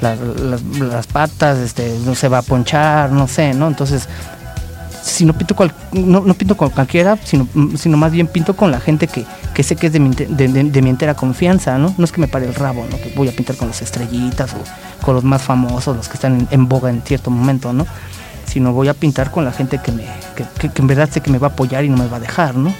las 0.00 1.06
patas, 1.06 1.58
este, 1.58 1.98
no 2.04 2.14
se 2.14 2.28
va 2.28 2.38
a 2.38 2.42
ponchar, 2.42 3.12
no 3.12 3.28
sé, 3.28 3.54
¿no? 3.54 3.68
Entonces, 3.68 4.08
si 5.04 5.26
no 5.26 5.34
pinto, 5.34 5.54
no, 5.92 6.20
no, 6.22 6.34
pinto 6.34 6.56
con 6.56 6.70
cualquiera, 6.70 7.18
sino, 7.22 7.46
sino 7.76 7.98
más 7.98 8.10
bien 8.10 8.26
pinto 8.26 8.56
con 8.56 8.70
la 8.70 8.80
gente 8.80 9.06
que, 9.06 9.26
que 9.52 9.62
sé 9.62 9.76
que 9.76 9.88
es 9.88 9.92
de 9.92 10.00
mi, 10.00 10.14
de, 10.14 10.48
de, 10.48 10.82
mi, 10.82 10.88
entera 10.88 11.14
confianza, 11.14 11.76
¿no? 11.76 11.94
No 11.98 12.04
es 12.04 12.10
que 12.10 12.22
me 12.22 12.26
pare 12.26 12.46
el 12.46 12.54
rabo, 12.54 12.86
¿no? 12.90 12.96
Que 12.96 13.12
voy 13.14 13.28
a 13.28 13.32
pintar 13.32 13.56
con 13.56 13.68
las 13.68 13.82
estrellitas 13.82 14.54
o 14.54 15.04
con 15.04 15.14
los 15.14 15.22
más 15.22 15.42
famosos, 15.42 15.94
los 15.94 16.08
que 16.08 16.14
están 16.14 16.48
en, 16.50 16.68
boga 16.68 16.88
en 16.88 17.02
cierto 17.02 17.30
momento, 17.30 17.74
¿no? 17.74 17.86
Sino 18.46 18.72
voy 18.72 18.88
a 18.88 18.94
pintar 18.94 19.30
con 19.30 19.44
la 19.44 19.52
gente 19.52 19.78
que, 19.78 19.92
me, 19.92 20.04
que, 20.34 20.70
que, 20.70 20.80
en 20.80 20.86
verdad 20.86 21.10
sé 21.12 21.20
que 21.20 21.30
me 21.30 21.38
va 21.38 21.48
a 21.48 21.50
apoyar 21.50 21.84
y 21.84 21.90
no 21.90 21.98
me 21.98 22.08
va 22.08 22.16
a 22.16 22.20
dejar, 22.20 22.54
¿no? 22.54 22.72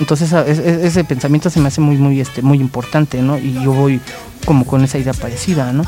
Entonces 0.00 0.32
ese 0.32 1.04
pensamiento 1.04 1.48
se 1.48 1.60
me 1.60 1.68
hace 1.68 1.80
muy, 1.80 1.96
muy, 1.96 2.20
este, 2.20 2.42
muy 2.42 2.60
importante, 2.60 3.22
¿no? 3.22 3.38
Y 3.38 3.54
yo 3.54 3.72
voy 3.72 4.00
como 4.44 4.64
con 4.64 4.82
esa 4.82 4.98
idea 4.98 5.12
parecida, 5.12 5.72
¿no? 5.72 5.84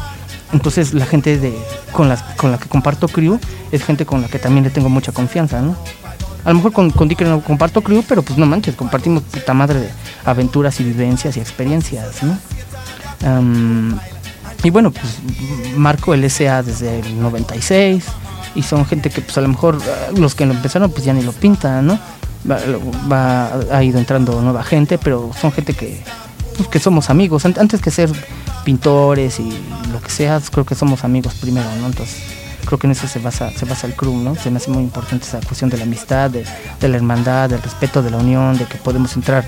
Entonces 0.53 0.95
la 0.95 1.07
gente 1.07 1.39
de, 1.39 1.57
con, 1.93 2.09
las, 2.09 2.23
con 2.37 2.51
la 2.51 2.59
que 2.59 2.69
comparto 2.69 3.09
crew 3.09 3.39
es 3.71 3.85
gente 3.85 4.05
con 4.05 4.23
la 4.23 4.29
que 4.29 4.39
también 4.39 4.65
le 4.65 4.71
tengo 4.71 4.89
mucha 4.89 5.13
confianza, 5.13 5.61
¿no? 5.61 5.77
A 6.45 6.49
lo 6.51 6.57
mejor 6.57 6.73
con, 6.73 6.91
con 6.91 7.07
Dick 7.09 7.21
no 7.23 7.43
comparto 7.43 7.83
crew, 7.83 8.03
pero 8.09 8.23
pues 8.23 8.39
no 8.39 8.47
manches, 8.47 8.75
compartimos 8.75 9.23
puta 9.25 9.53
madre 9.55 9.81
de 9.81 9.91
aventuras 10.25 10.81
y 10.81 10.85
vivencias 10.85 11.37
y 11.37 11.41
experiencias, 11.41 12.23
¿no? 12.23 12.39
y 14.63 14.71
bueno, 14.71 14.91
pues 14.91 15.19
marco 15.77 16.15
el 16.15 16.29
SA 16.31 16.63
desde 16.63 17.01
el 17.01 17.21
96 17.21 18.03
y 18.55 18.63
son 18.63 18.87
gente 18.87 19.11
que 19.11 19.21
pues 19.21 19.37
a 19.37 19.43
lo 19.43 19.49
mejor 19.49 19.79
ah, 19.83 20.11
los 20.17 20.35
que 20.35 20.47
lo 20.47 20.55
empezaron 20.55 20.91
pues 20.91 21.05
ya 21.05 21.13
ni 21.13 21.23
lo 21.23 21.33
pintan, 21.33 21.87
¿no? 21.87 21.99
Va, 22.49 23.51
ha 23.71 23.85
ido 23.85 23.99
entrando 23.99 24.41
nueva 24.41 24.65
gente, 24.65 24.97
pero 24.97 25.31
son 25.39 25.53
gente 25.53 25.75
que, 25.75 26.03
pues, 26.61 26.69
que 26.69 26.79
somos 26.79 27.09
amigos. 27.09 27.45
Antes 27.47 27.81
que 27.81 27.91
ser 27.91 28.11
pintores 28.65 29.41
y 29.41 29.51
lo 29.93 30.01
que 30.01 30.11
sea, 30.11 30.41
creo 30.51 30.67
que 30.67 30.75
somos 30.75 31.05
amigos 31.05 31.35
primero, 31.35 31.67
¿no? 31.81 31.87
Entonces, 31.87 32.23
creo 32.67 32.79
que 32.79 32.87
en 32.87 32.91
eso 32.91 33.09
se 33.09 33.19
basa, 33.19 33.51
se 33.51 33.65
basa 33.65 33.87
el 33.87 33.95
crew, 33.95 34.15
¿no? 34.15 34.35
Se 34.35 34.51
me 34.51 34.59
hace 34.59 34.71
muy 34.71 34.83
importante 34.83 35.25
esa 35.25 35.41
cuestión 35.41 35.71
de 35.71 35.79
la 35.79 35.85
amistad, 35.85 36.31
de, 36.31 36.45
la 36.87 36.97
hermandad, 36.97 37.49
del 37.49 37.63
respeto, 37.63 38.03
de 38.03 38.11
la 38.11 38.19
unión, 38.19 38.59
de 38.59 38.67
que 38.67 38.77
podemos 38.77 39.17
entrar 39.17 39.45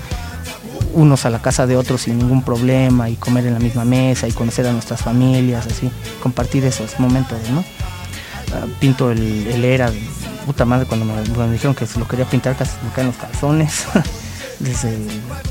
unos 0.93 1.25
a 1.25 1.29
la 1.29 1.39
casa 1.39 1.67
de 1.67 1.77
otros 1.77 2.01
sin 2.01 2.17
ningún 2.17 2.43
problema 2.43 3.09
y 3.09 3.15
comer 3.15 3.45
en 3.45 3.53
la 3.53 3.59
misma 3.59 3.85
mesa 3.85 4.27
y 4.27 4.31
conocer 4.31 4.65
a 4.65 4.71
nuestras 4.71 5.01
familias, 5.01 5.67
así, 5.67 5.91
compartir 6.21 6.65
esos 6.65 6.99
momentos, 6.99 7.37
¿no? 7.51 7.63
Ah, 8.53 8.65
pinto 8.79 9.11
el, 9.11 9.63
era, 9.63 9.91
puta 10.47 10.65
madre, 10.65 10.87
cuando 10.87 11.05
me, 11.05 11.13
cuando 11.13 11.47
me, 11.47 11.53
dijeron 11.53 11.75
que 11.75 11.85
se 11.85 11.99
lo 11.99 12.07
quería 12.07 12.25
pintar 12.25 12.55
casi 12.55 12.71
me 12.83 12.91
caen 12.91 13.07
los 13.07 13.17
calzones. 13.17 13.85
desde 14.63 14.97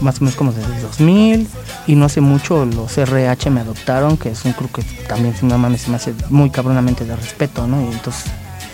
más 0.01 0.21
o 0.21 0.25
menos 0.25 0.37
como 0.37 0.53
desde 0.53 0.75
el 0.75 0.83
2000 0.83 1.49
y 1.87 1.95
no 1.95 2.07
hace 2.07 2.21
mucho 2.21 2.65
los 2.65 2.97
RH 2.97 3.51
me 3.51 3.61
adoptaron, 3.61 4.17
que 4.17 4.31
es 4.31 4.45
un 4.45 4.53
club 4.53 4.71
que 4.73 4.83
también 5.07 5.35
no 5.43 5.59
mames, 5.59 5.83
se 5.83 5.91
me 5.91 5.97
hace 5.97 6.15
muy 6.31 6.51
cabronamente 6.51 7.05
de 7.05 7.15
respeto, 7.15 7.67
¿no? 7.67 7.81
Y 7.83 7.93
entonces 7.93 8.25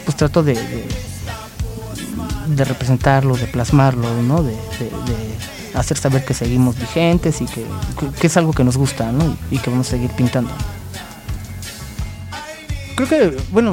pues 0.04 0.16
trato 0.16 0.42
de, 0.42 0.54
de, 2.46 2.64
representarlo, 2.64 3.36
de 3.36 3.46
plasmarlo, 3.46 4.22
¿no? 4.22 4.42
De, 4.42 4.56
hacer 5.74 5.98
saber 5.98 6.24
que 6.24 6.34
seguimos 6.34 6.78
vigentes 6.78 7.40
y 7.40 7.44
que, 7.44 7.64
que, 8.18 8.26
es 8.26 8.36
algo 8.36 8.52
que 8.52 8.64
nos 8.64 8.76
gusta, 8.76 9.12
¿no? 9.12 9.36
Y, 9.50 9.58
que 9.58 9.70
vamos 9.70 9.86
a 9.88 9.90
seguir 9.90 10.10
pintando. 10.12 10.50
Creo 12.96 13.08
que, 13.08 13.36
bueno, 13.52 13.72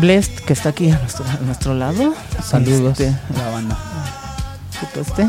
Blessed, 0.00 0.40
que 0.46 0.54
está 0.54 0.70
aquí 0.70 0.90
a 0.90 0.98
nuestro, 0.98 1.24
a 1.26 1.36
nuestro 1.44 1.74
lado. 1.74 2.14
Saludos 2.42 2.98
este, 2.98 3.16
la 3.36 3.50
banda. 3.50 3.78
Este. 4.94 5.28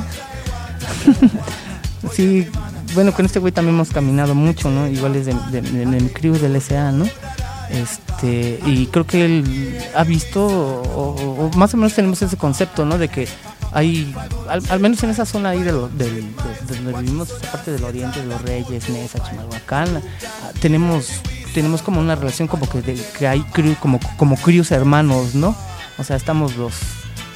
sí, 2.14 2.48
bueno, 2.94 3.12
con 3.14 3.26
este 3.26 3.40
güey 3.40 3.52
también 3.52 3.76
hemos 3.76 3.90
caminado 3.90 4.36
mucho, 4.36 4.70
¿no? 4.70 4.88
Igual 4.88 5.16
es 5.16 5.28
en 5.28 5.94
el 5.94 6.12
crew 6.12 6.34
del 6.34 6.60
SA, 6.62 6.92
¿no? 6.92 7.06
Este, 7.74 8.60
y 8.68 8.86
creo 8.88 9.08
que 9.08 9.26
él 9.26 9.80
ha 9.96 10.04
visto, 10.04 10.46
o, 10.46 11.50
más 11.56 11.74
o 11.74 11.78
menos 11.78 11.94
tenemos 11.96 12.22
ese 12.22 12.38
concepto, 12.38 12.86
¿no? 12.86 13.00
De 13.00 13.08
que 13.08 13.28
hay, 13.72 14.14
al, 14.48 14.80
menos 14.80 15.02
en 15.04 15.10
esa 15.10 15.26
zona 15.26 15.50
ahí 15.50 15.64
de, 15.64 15.72
donde 15.72 16.24
vivimos, 17.00 17.32
esa 17.32 17.52
parte 17.52 17.72
del 17.72 17.84
oriente, 17.84 18.20
de 18.20 18.28
los 18.28 18.42
Reyes, 18.44 18.90
Mesa, 18.90 19.20
Chimalhuacán, 19.28 19.98
ah, 19.98 20.52
tenemos, 20.62 21.22
tenemos 21.56 21.82
como 21.82 22.00
una 22.00 22.16
relación 22.16 22.48
como 22.48 22.70
que, 22.70 22.82
que 23.18 23.28
hay 23.28 23.44
como, 23.80 24.00
como 24.18 24.36
crews 24.38 24.72
hermanos, 24.72 25.34
¿no? 25.34 25.56
O 25.98 26.04
sea, 26.04 26.16
estamos 26.16 26.56
los 26.56 26.74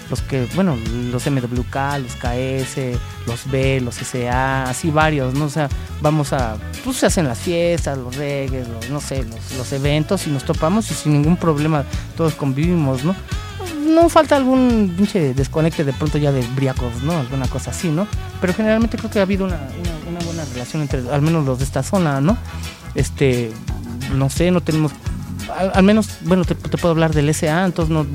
los 0.09 0.21
que, 0.21 0.47
bueno, 0.55 0.77
los 1.11 1.25
MWK, 1.29 1.75
los 2.01 2.15
KS, 2.15 2.99
los 3.25 3.49
B, 3.49 3.81
los 3.81 3.95
SA, 3.95 4.63
así 4.63 4.89
varios, 4.89 5.33
¿no? 5.33 5.45
O 5.45 5.49
sea, 5.49 5.69
vamos 6.01 6.33
a, 6.33 6.57
pues 6.83 6.97
se 6.97 7.05
hacen 7.07 7.27
las 7.27 7.39
fiestas, 7.39 7.97
los 7.97 8.15
reggaes, 8.15 8.67
los, 8.67 8.89
no 8.89 9.01
sé, 9.01 9.25
los, 9.57 9.71
eventos 9.73 10.27
y 10.27 10.29
nos 10.29 10.45
topamos 10.45 10.89
y 10.91 10.93
sin 10.93 11.13
ningún 11.13 11.37
problema 11.37 11.83
todos 12.15 12.35
convivimos, 12.35 13.03
¿no? 13.03 13.15
No 13.85 14.09
falta 14.09 14.35
algún 14.35 14.93
pinche 14.95 15.33
desconecte 15.33 15.83
de 15.83 15.93
pronto 15.93 16.17
ya 16.17 16.31
de 16.31 16.45
briacos, 16.55 17.03
¿no? 17.03 17.13
Alguna 17.13 17.47
cosa 17.47 17.71
así, 17.71 17.89
¿no? 17.89 18.07
Pero 18.39 18.53
generalmente 18.53 18.97
creo 18.97 19.09
que 19.09 19.19
ha 19.19 19.23
habido 19.23 19.45
una, 19.45 19.59
una, 20.09 20.19
buena 20.25 20.45
relación 20.45 20.81
entre, 20.81 21.09
al 21.09 21.21
menos 21.21 21.45
los 21.45 21.57
de 21.57 21.65
esta 21.65 21.83
zona, 21.83 22.21
¿no? 22.21 22.37
Este, 22.95 23.51
no 24.13 24.29
sé, 24.29 24.51
no 24.51 24.61
tenemos 24.61 24.91
al, 25.73 25.83
menos, 25.83 26.09
bueno, 26.21 26.45
te, 26.45 26.55
puedo 26.55 26.89
hablar 26.89 27.13
del 27.13 27.33
SA, 27.33 27.65
entonces 27.65 27.93
no, 27.93 28.05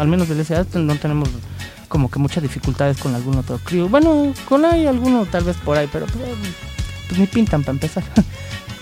al 0.00 0.08
menos 0.08 0.28
del 0.28 0.44
SA 0.44 0.66
no 0.74 0.96
tenemos 0.96 1.28
como 1.88 2.10
que 2.10 2.18
muchas 2.18 2.42
dificultades 2.42 2.98
con 2.98 3.14
algún 3.14 3.36
otro 3.36 3.60
crew. 3.62 3.88
Bueno, 3.88 4.32
con 4.48 4.64
hay 4.64 4.86
alguno 4.86 5.26
tal 5.26 5.44
vez 5.44 5.56
por 5.58 5.78
ahí, 5.78 5.88
pero 5.92 6.06
pues, 6.06 6.24
pues 7.08 7.20
ni 7.20 7.26
pintan 7.26 7.62
para 7.62 7.72
empezar. 7.72 8.02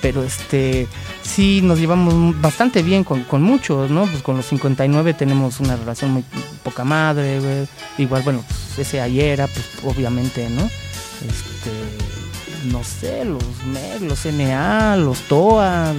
pero 0.02 0.24
este 0.24 0.88
sí 1.22 1.60
nos 1.62 1.78
llevamos 1.78 2.38
bastante 2.40 2.82
bien 2.82 3.04
con, 3.04 3.22
con, 3.24 3.42
muchos, 3.42 3.90
¿no? 3.90 4.06
Pues 4.06 4.22
con 4.22 4.36
los 4.36 4.46
59 4.46 5.14
tenemos 5.14 5.60
una 5.60 5.76
relación 5.76 6.10
muy 6.10 6.24
poca 6.62 6.84
madre. 6.84 7.66
Igual, 7.98 8.22
bueno, 8.22 8.44
pues 8.46 8.86
ese 8.86 9.00
ayer, 9.00 9.38
pues 9.52 9.66
obviamente, 9.84 10.48
¿no? 10.50 10.64
Este, 10.64 12.70
no 12.70 12.82
sé, 12.84 13.24
los 13.24 13.42
MEG, 13.66 14.02
los 14.02 14.26
NA, 14.26 14.96
los 14.96 15.20
TOA, 15.28 15.94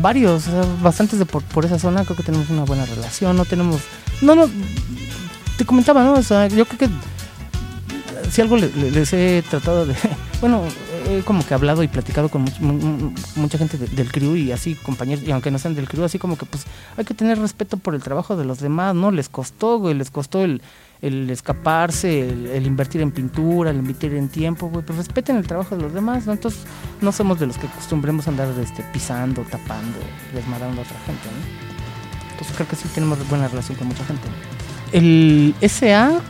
varios, 0.00 0.44
bastantes 0.82 1.18
de 1.18 1.26
por, 1.26 1.64
esa 1.64 1.78
zona, 1.78 2.04
creo 2.04 2.16
que 2.16 2.22
tenemos 2.22 2.50
una 2.50 2.64
buena 2.64 2.86
relación, 2.86 3.36
no 3.36 3.44
tenemos, 3.44 3.80
no, 4.20 4.34
no, 4.34 4.48
te 5.56 5.64
comentaba, 5.64 6.04
¿no? 6.04 6.14
O 6.14 6.22
sea, 6.22 6.48
yo 6.48 6.64
creo 6.66 6.78
que 6.78 6.88
si 8.30 8.40
algo 8.40 8.56
les, 8.56 9.12
he 9.12 9.42
tratado 9.48 9.86
de, 9.86 9.94
bueno, 10.40 10.62
he 11.08 11.22
como 11.22 11.44
que 11.44 11.54
hablado 11.54 11.82
y 11.82 11.88
platicado 11.88 12.28
con 12.28 12.44
mucha 13.36 13.58
gente 13.58 13.78
del 13.78 14.10
crew 14.10 14.36
y 14.36 14.52
así 14.52 14.74
compañeros, 14.74 15.24
y 15.24 15.30
aunque 15.30 15.50
no 15.50 15.58
sean 15.58 15.74
del 15.74 15.88
crew, 15.88 16.04
así 16.04 16.18
como 16.18 16.36
que 16.36 16.46
pues 16.46 16.64
hay 16.96 17.04
que 17.04 17.14
tener 17.14 17.38
respeto 17.38 17.76
por 17.76 17.94
el 17.94 18.02
trabajo 18.02 18.36
de 18.36 18.44
los 18.44 18.60
demás, 18.60 18.94
¿no? 18.94 19.10
Les 19.10 19.28
costó, 19.28 19.78
güey, 19.78 19.94
les 19.94 20.10
costó 20.10 20.42
el, 20.44 20.62
el 21.02 21.28
escaparse, 21.30 22.28
el, 22.28 22.64
invertir 22.64 23.00
en 23.00 23.10
pintura, 23.10 23.70
el 23.70 23.76
invertir 23.76 24.14
en 24.14 24.28
tiempo, 24.28 24.68
güey, 24.68 24.84
pues 24.84 24.96
respeten 24.96 25.36
el 25.36 25.46
trabajo 25.46 25.76
de 25.76 25.82
los 25.82 25.92
demás, 25.92 26.26
¿no? 26.26 26.32
Entonces 26.32 26.62
no 27.00 27.10
somos 27.10 27.40
de 27.40 27.48
los 27.48 27.58
que 27.58 27.66
acostumbremos 27.66 28.28
a 28.28 28.30
andar 28.30 28.48
este, 28.62 28.84
pisando, 28.92 29.42
tapando, 29.42 29.98
desmadrando 30.32 30.80
a 30.80 30.84
otra 30.84 30.96
gente, 31.04 31.24
¿no? 31.26 32.30
Entonces 32.30 32.54
creo 32.54 32.68
que 32.68 32.76
sí 32.76 32.88
tenemos 32.94 33.28
buena 33.28 33.48
relación 33.48 33.76
con 33.76 33.88
mucha 33.88 34.04
gente. 34.04 34.28
El 34.92 35.54
SA, 35.68 36.20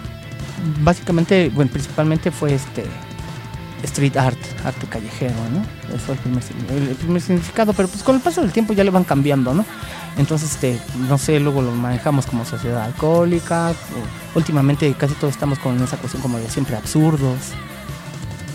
básicamente, 0.82 1.50
bueno, 1.54 1.70
principalmente 1.70 2.30
fue 2.30 2.54
este 2.54 2.84
street 3.82 4.16
art, 4.16 4.38
arte 4.64 4.86
callejero, 4.86 5.34
¿no? 5.52 5.94
Ese 5.94 5.98
fue 5.98 6.14
el 6.14 6.20
primer, 6.20 6.42
el 6.88 6.96
primer 6.96 7.22
significado, 7.22 7.72
pero 7.72 7.88
pues 7.88 8.02
con 8.02 8.16
el 8.16 8.22
paso 8.22 8.40
del 8.40 8.52
tiempo 8.52 8.72
ya 8.72 8.84
le 8.84 8.90
van 8.90 9.04
cambiando, 9.04 9.54
¿no? 9.54 9.64
Entonces, 10.18 10.52
este, 10.52 10.78
no 11.08 11.18
sé, 11.18 11.40
luego 11.40 11.62
lo 11.62 11.72
manejamos 11.72 12.26
como 12.26 12.44
sociedad 12.44 12.82
alcohólica. 12.84 13.74
últimamente 14.34 14.92
casi 14.94 15.14
todos 15.14 15.32
estamos 15.32 15.58
con 15.58 15.82
esa 15.82 15.96
cuestión 15.96 16.22
como 16.22 16.38
de 16.38 16.48
siempre 16.50 16.76
absurdos. 16.76 17.38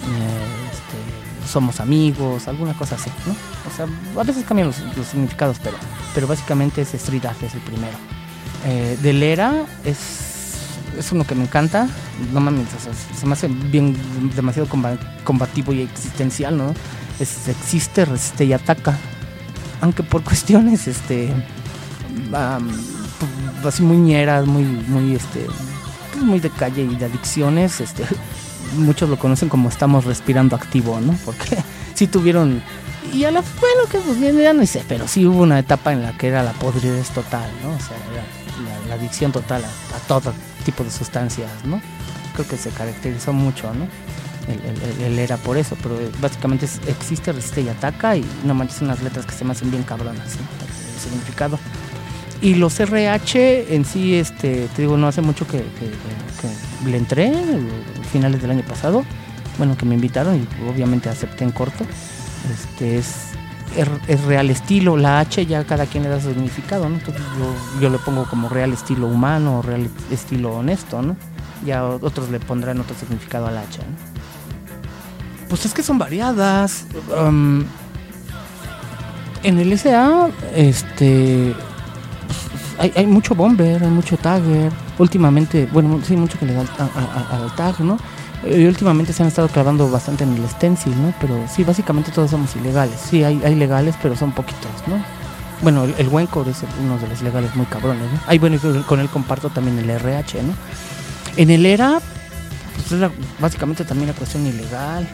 Eh, 0.05 0.67
este, 0.71 1.49
somos 1.51 1.79
amigos, 1.79 2.47
alguna 2.47 2.73
cosa 2.73 2.95
así, 2.95 3.09
¿no? 3.25 3.33
O 3.33 3.75
sea, 3.75 3.87
a 4.19 4.23
veces 4.23 4.45
cambian 4.45 4.67
los, 4.67 5.07
significados, 5.07 5.57
pero, 5.63 5.77
pero 6.13 6.27
básicamente 6.27 6.81
es 6.81 6.93
street 6.93 7.25
art, 7.25 7.41
es 7.43 7.55
el 7.55 7.61
primero. 7.61 7.97
Eh, 8.65 8.97
de 9.01 9.13
Lera 9.13 9.65
es, 9.83 10.36
es 10.97 11.11
uno 11.11 11.25
que 11.25 11.35
me 11.35 11.43
encanta. 11.43 11.87
No 12.33 12.39
mames, 12.39 12.67
se 13.17 13.25
me 13.25 13.33
hace 13.33 13.47
bien 13.47 13.95
demasiado 14.35 14.67
combativo 15.23 15.73
y 15.73 15.81
existencial, 15.81 16.57
¿no? 16.57 16.73
Es, 17.19 17.47
existe, 17.47 18.05
resiste 18.05 18.45
y 18.45 18.53
ataca 18.53 18.97
aunque 19.81 20.03
por 20.03 20.23
cuestiones 20.23 20.87
este 20.87 21.31
así 23.63 23.83
muy 23.83 23.97
ñeras, 23.97 24.45
muy 24.45 24.63
muy 24.63 25.15
este 25.15 25.45
pues 26.11 26.23
muy 26.23 26.39
de 26.39 26.49
calle 26.49 26.83
y 26.83 26.95
de 26.95 27.05
adicciones, 27.05 27.81
este 27.81 28.05
muchos 28.77 29.09
lo 29.09 29.17
conocen 29.17 29.49
como 29.49 29.69
estamos 29.69 30.05
respirando 30.05 30.55
activo, 30.55 30.99
¿no? 30.99 31.17
Porque 31.25 31.57
sí 31.97 32.05
tuvieron 32.07 32.61
y 33.11 33.23
a 33.23 33.31
la 33.31 33.41
bueno 33.41 33.89
que 33.89 33.97
pues 33.97 34.19
bien 34.19 34.37
ya 34.37 34.53
no 34.53 34.63
sé, 34.67 34.83
pero 34.87 35.07
sí 35.07 35.25
hubo 35.25 35.41
una 35.41 35.57
etapa 35.57 35.91
en 35.93 36.03
la 36.03 36.15
que 36.15 36.27
era 36.27 36.43
la 36.43 36.51
podridez 36.53 37.09
total, 37.09 37.49
¿no? 37.63 37.69
O 37.69 37.79
sea, 37.79 37.97
la, 38.87 38.93
adicción 38.95 39.31
total 39.31 39.63
a, 39.65 40.07
todo 40.07 40.33
tipo 40.63 40.83
de 40.83 40.91
sustancias, 40.91 41.49
¿no? 41.65 41.81
Creo 42.35 42.47
que 42.47 42.57
se 42.57 42.69
caracterizó 42.69 43.33
mucho, 43.33 43.73
¿no? 43.73 43.87
él, 45.03 45.19
era 45.19 45.35
por 45.37 45.57
eso, 45.57 45.75
pero 45.83 45.97
básicamente 46.21 46.67
existe, 46.87 47.33
resiste 47.33 47.61
y 47.61 47.69
ataca 47.69 48.15
y 48.15 48.23
no 48.45 48.53
manches 48.53 48.81
unas 48.81 49.01
letras 49.01 49.25
que 49.25 49.33
se 49.33 49.43
me 49.43 49.51
hacen 49.51 49.71
bien 49.71 49.83
cabronas, 49.83 50.35
el 50.35 51.01
significado. 51.01 51.59
Y 52.41 52.55
los 52.55 52.79
RH 52.79 53.75
en 53.75 53.83
sí, 53.83 54.15
este, 54.15 54.67
te 54.75 54.83
digo, 54.83 54.95
no 54.95 55.07
hace 55.07 55.21
mucho 55.21 55.45
que, 55.47 55.57
que- 55.57 55.91
que 56.81 56.89
le 56.89 56.97
entré, 56.97 57.33
finales 58.11 58.41
del 58.41 58.51
año 58.51 58.63
pasado, 58.63 59.03
bueno, 59.57 59.77
que 59.77 59.85
me 59.85 59.95
invitaron 59.95 60.35
y 60.35 60.69
obviamente 60.69 61.09
acepté 61.09 61.43
en 61.43 61.51
corto. 61.51 61.85
Este 62.53 62.97
es, 62.97 63.29
es, 63.75 63.87
es 64.07 64.21
real 64.23 64.49
estilo, 64.49 64.97
la 64.97 65.19
H 65.19 65.45
ya 65.45 65.63
cada 65.65 65.85
quien 65.85 66.03
le 66.03 66.09
da 66.09 66.21
su 66.21 66.29
significado, 66.29 66.87
¿no? 66.87 66.95
Entonces 66.95 67.23
yo, 67.37 67.81
yo 67.81 67.89
le 67.89 67.97
pongo 67.99 68.25
como 68.25 68.49
real 68.49 68.73
estilo 68.73 69.07
humano, 69.07 69.61
real 69.61 69.89
estilo 70.11 70.55
honesto, 70.57 71.01
¿no? 71.01 71.15
Ya 71.65 71.83
otros 71.85 72.29
le 72.29 72.39
pondrán 72.39 72.79
otro 72.79 72.95
significado 72.95 73.47
a 73.47 73.51
la 73.51 73.61
H, 73.61 73.79
¿no? 73.79 74.17
Pues 75.49 75.65
es 75.65 75.73
que 75.73 75.81
son 75.83 75.97
variadas. 75.97 76.85
um, 77.17 77.63
en 79.43 79.59
el 79.59 79.77
SA, 79.77 80.29
este. 80.55 81.55
Hay, 82.79 82.91
hay 82.95 83.07
mucho 83.07 83.33
bomber, 83.33 83.81
hay 83.83 83.89
mucho 83.89 84.17
tagger. 84.17 84.71
Últimamente, 84.99 85.67
bueno, 85.71 85.99
sí, 86.03 86.15
mucho 86.15 86.37
que 86.37 86.45
le 86.45 86.53
da 86.53 86.61
al 86.61 87.55
tag, 87.55 87.79
¿no? 87.79 87.97
Y 88.45 88.65
últimamente 88.65 89.13
se 89.13 89.23
han 89.23 89.29
estado 89.29 89.47
clavando 89.47 89.89
bastante 89.89 90.23
en 90.23 90.33
el 90.35 90.47
stencil, 90.49 90.93
¿no? 91.01 91.13
Pero 91.19 91.43
sí, 91.53 91.63
básicamente 91.63 92.11
todos 92.11 92.29
somos 92.31 92.55
ilegales. 92.55 92.99
Sí, 93.09 93.23
hay, 93.23 93.41
hay 93.43 93.55
legales, 93.55 93.95
pero 94.01 94.15
son 94.15 94.31
poquitos, 94.31 94.71
¿no? 94.87 95.03
Bueno, 95.61 95.85
el, 95.85 95.95
el 95.97 96.07
Wencore 96.07 96.51
es 96.51 96.57
uno 96.83 96.99
de 96.99 97.07
los 97.07 97.21
legales 97.23 97.55
muy 97.55 97.65
cabrones, 97.65 98.03
¿no? 98.11 98.19
Ahí, 98.27 98.37
bueno, 98.37 98.57
con- 98.87 98.99
él 98.99 99.09
comparto 99.09 99.49
también 99.49 99.79
el 99.79 99.89
RH, 99.89 100.43
¿no? 100.43 100.53
En 101.35 101.49
el 101.49 101.65
ERA, 101.65 101.99
pues 102.89 103.11
básicamente 103.39 103.83
también 103.83 104.09
la 104.09 104.13
cuestión 104.13 104.45
ilegal. 104.45 105.07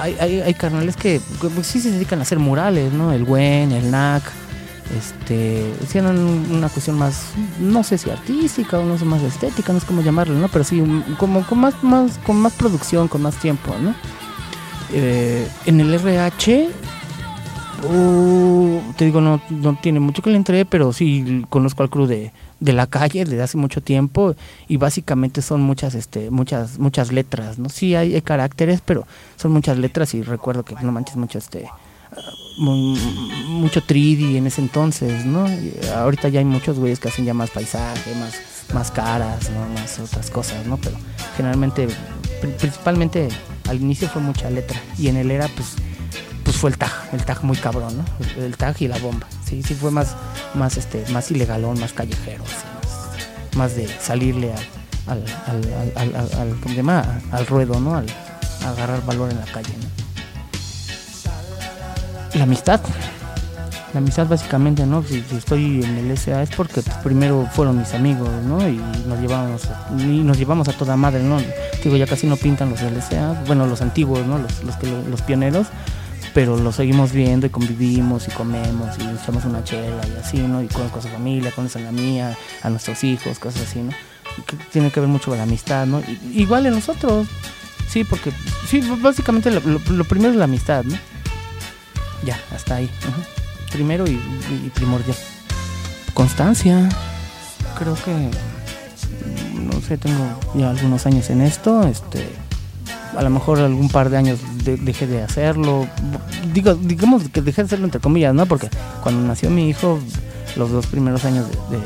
Hay, 0.00 0.16
hay, 0.20 0.40
hay 0.40 0.54
carnales 0.54 0.96
que, 0.96 1.20
pues, 1.54 1.66
sí 1.66 1.80
se 1.80 1.90
dedican 1.92 2.18
a 2.18 2.22
hacer 2.22 2.38
murales, 2.38 2.92
¿no? 2.92 3.12
El 3.12 3.22
WEN, 3.22 3.72
el 3.72 3.90
NAC, 3.90 4.22
este, 4.96 5.72
hicieron 5.82 6.18
una 6.50 6.68
cuestión 6.68 6.96
más, 6.98 7.32
no 7.60 7.82
sé 7.82 7.98
si 7.98 8.10
artística 8.10 8.78
o 8.78 8.84
no 8.84 8.98
sé, 8.98 9.04
más 9.04 9.22
estética, 9.22 9.72
no 9.72 9.80
sé 9.80 9.86
cómo 9.86 10.02
llamarlo, 10.02 10.34
¿no? 10.34 10.48
Pero 10.48 10.64
sí, 10.64 10.82
como 11.18 11.46
con 11.46 11.58
más, 11.58 11.82
más, 11.82 12.18
con 12.18 12.36
más 12.36 12.54
producción, 12.54 13.08
con 13.08 13.22
más 13.22 13.36
tiempo, 13.36 13.74
¿no? 13.80 13.94
Eh, 14.92 15.46
en 15.66 15.80
el 15.80 15.92
RH, 15.92 16.70
uh, 17.90 18.80
te 18.96 19.04
digo, 19.04 19.20
no, 19.20 19.42
no 19.50 19.78
tiene 19.80 20.00
mucho 20.00 20.22
que 20.22 20.30
le 20.30 20.36
entré, 20.36 20.64
pero 20.64 20.92
sí 20.92 21.44
conozco 21.50 21.82
al 21.82 21.90
crew 21.90 22.06
de, 22.06 22.32
de 22.60 22.72
la 22.72 22.86
calle 22.86 23.24
desde 23.24 23.42
hace 23.42 23.58
mucho 23.58 23.82
tiempo 23.82 24.34
y 24.66 24.78
básicamente 24.78 25.42
son 25.42 25.60
muchas, 25.60 25.94
este, 25.94 26.30
muchas, 26.30 26.78
muchas 26.78 27.12
letras, 27.12 27.58
¿no? 27.58 27.68
Sí 27.68 27.94
hay, 27.94 28.14
hay 28.14 28.22
caracteres, 28.22 28.80
pero 28.84 29.06
son 29.36 29.52
muchas 29.52 29.76
letras 29.76 30.14
y 30.14 30.22
recuerdo 30.22 30.64
que 30.64 30.74
no 30.76 30.92
manches 30.92 31.16
mucho 31.16 31.38
este 31.38 31.68
mu- 32.56 32.96
mucho 33.46 33.82
3D 33.82 34.36
en 34.36 34.46
ese 34.46 34.60
entonces, 34.60 35.24
¿no? 35.24 35.46
Ahorita 35.96 36.28
ya 36.28 36.38
hay 36.40 36.44
muchos 36.44 36.78
güeyes 36.78 36.98
que 37.00 37.08
hacen 37.08 37.24
ya 37.24 37.34
más 37.34 37.50
paisaje, 37.50 38.14
más, 38.16 38.34
más 38.74 38.90
caras, 38.90 39.50
¿no? 39.50 39.66
Más 39.80 39.98
otras 39.98 40.30
cosas, 40.30 40.66
¿no? 40.66 40.76
Pero 40.78 40.96
generalmente, 41.36 41.88
pri- 42.40 42.52
principalmente 42.58 43.28
al 43.68 43.76
inicio 43.80 44.08
fue 44.08 44.22
mucha 44.22 44.48
letra 44.50 44.80
y 44.98 45.08
en 45.08 45.16
el 45.16 45.30
era 45.30 45.48
pues 45.48 45.74
pues 46.44 46.56
fue 46.56 46.70
el 46.70 46.78
tag, 46.78 46.90
el 47.12 47.22
tag 47.26 47.44
muy 47.44 47.58
cabrón, 47.58 47.98
¿no? 47.98 48.04
El, 48.42 48.56
tag 48.56 48.74
y 48.80 48.88
la 48.88 48.96
bomba. 48.98 49.26
Sí, 49.46 49.62
sí 49.62 49.74
fue 49.74 49.90
más, 49.90 50.16
más 50.54 50.78
este, 50.78 51.04
más 51.10 51.30
ilegalón, 51.30 51.78
más 51.78 51.92
callejero, 51.92 52.42
más, 53.54 53.76
de 53.76 53.86
salirle 54.00 54.54
al, 54.54 54.66
al, 55.06 55.24
al, 55.46 55.92
al, 55.96 56.16
al- 56.16 56.16
al- 56.16 57.22
al 57.32 57.46
ruedo, 57.46 57.78
¿no? 57.80 57.96
Al, 57.96 58.06
agarrar 58.66 59.04
valor 59.04 59.30
en 59.30 59.38
la 59.40 59.44
calle, 59.44 59.74
¿no? 59.78 59.97
La 62.34 62.44
amistad. 62.44 62.80
La 63.94 64.00
amistad 64.00 64.26
básicamente, 64.26 64.84
¿no? 64.84 65.02
Si, 65.02 65.24
estoy 65.34 65.82
en 65.82 65.96
el 65.96 66.16
SA 66.18 66.42
es 66.42 66.50
porque 66.50 66.82
pues, 66.82 66.96
primero 66.98 67.48
fueron 67.54 67.78
mis 67.78 67.94
amigos, 67.94 68.28
¿no? 68.46 68.66
Y 68.68 68.76
nos 69.06 69.18
llevamos, 69.18 69.62
y 69.98 70.20
nos 70.22 70.36
llevamos 70.38 70.68
a 70.68 70.72
toda 70.74 70.94
madre, 70.96 71.22
¿no? 71.22 71.38
Digo, 71.82 71.96
ya 71.96 72.06
casi 72.06 72.26
no 72.26 72.36
pintan 72.36 72.68
los 72.70 72.80
del 72.80 73.00
bueno, 73.46 73.66
los 73.66 73.80
antiguos, 73.80 74.26
¿no? 74.26 74.38
Los, 74.38 74.62
los, 74.62 74.76
que, 74.76 74.86
los 75.08 75.22
pioneros, 75.22 75.68
pero 76.34 76.58
los 76.58 76.76
seguimos 76.76 77.12
viendo 77.12 77.46
y 77.46 77.50
convivimos 77.50 78.28
y 78.28 78.30
comemos 78.32 78.94
y 78.98 79.02
echamos 79.22 79.46
una 79.46 79.64
chela 79.64 80.02
y 80.06 80.20
así, 80.20 80.36
¿no? 80.38 80.62
Y 80.62 80.66
con, 80.68 80.86
con 80.90 81.00
su 81.00 81.08
familia, 81.08 81.50
con 81.52 81.66
la 81.72 81.90
mía, 81.92 82.36
a 82.62 82.68
nuestros 82.68 83.02
hijos, 83.04 83.38
cosas 83.38 83.62
así, 83.62 83.80
¿no? 83.80 83.92
Que 84.46 84.56
tiene 84.70 84.90
que 84.90 85.00
ver 85.00 85.08
mucho 85.08 85.30
con 85.30 85.38
la 85.38 85.44
amistad, 85.44 85.86
¿no? 85.86 86.00
Y- 86.00 86.42
igual 86.42 86.66
en 86.66 86.74
nosotros, 86.74 87.26
sí, 87.88 88.04
porque, 88.04 88.32
sí, 88.68 88.82
básicamente 89.00 89.50
lo, 89.50 89.60
lo- 89.60 89.80
lo 89.92 90.04
primero 90.04 90.30
es 90.32 90.36
la 90.36 90.44
amistad, 90.44 90.84
¿no? 90.84 90.96
Ya, 92.24 92.38
hasta 92.54 92.76
ahí. 92.76 92.90
Primero 93.72 94.06
y, 94.06 94.16
primordial. 94.74 95.16
Constancia. 96.14 96.88
Creo 97.78 97.94
que, 97.94 98.30
no 99.54 99.80
sé, 99.80 99.98
tengo 99.98 100.24
ya 100.54 100.70
algunos 100.70 101.06
años 101.06 101.30
en 101.30 101.42
esto, 101.42 101.86
este 101.86 102.28
a 103.16 103.22
lo 103.22 103.30
mejor 103.30 103.58
algún 103.58 103.88
par 103.88 104.10
de 104.10 104.16
años 104.16 104.38
de- 104.64 104.76
dejé 104.76 105.06
de 105.06 105.22
hacerlo. 105.22 105.88
Digo, 106.52 106.74
digamos 106.74 107.28
que 107.30 107.40
dejé 107.40 107.62
de 107.62 107.66
hacerlo 107.66 107.86
entre 107.86 108.00
comillas, 108.00 108.34
¿no? 108.34 108.46
Porque 108.46 108.68
cuando 109.02 109.26
nació 109.26 109.50
mi 109.50 109.68
hijo, 109.68 109.98
los 110.56 110.70
dos 110.70 110.86
primeros 110.86 111.24
años 111.24 111.46
de, 111.70 111.78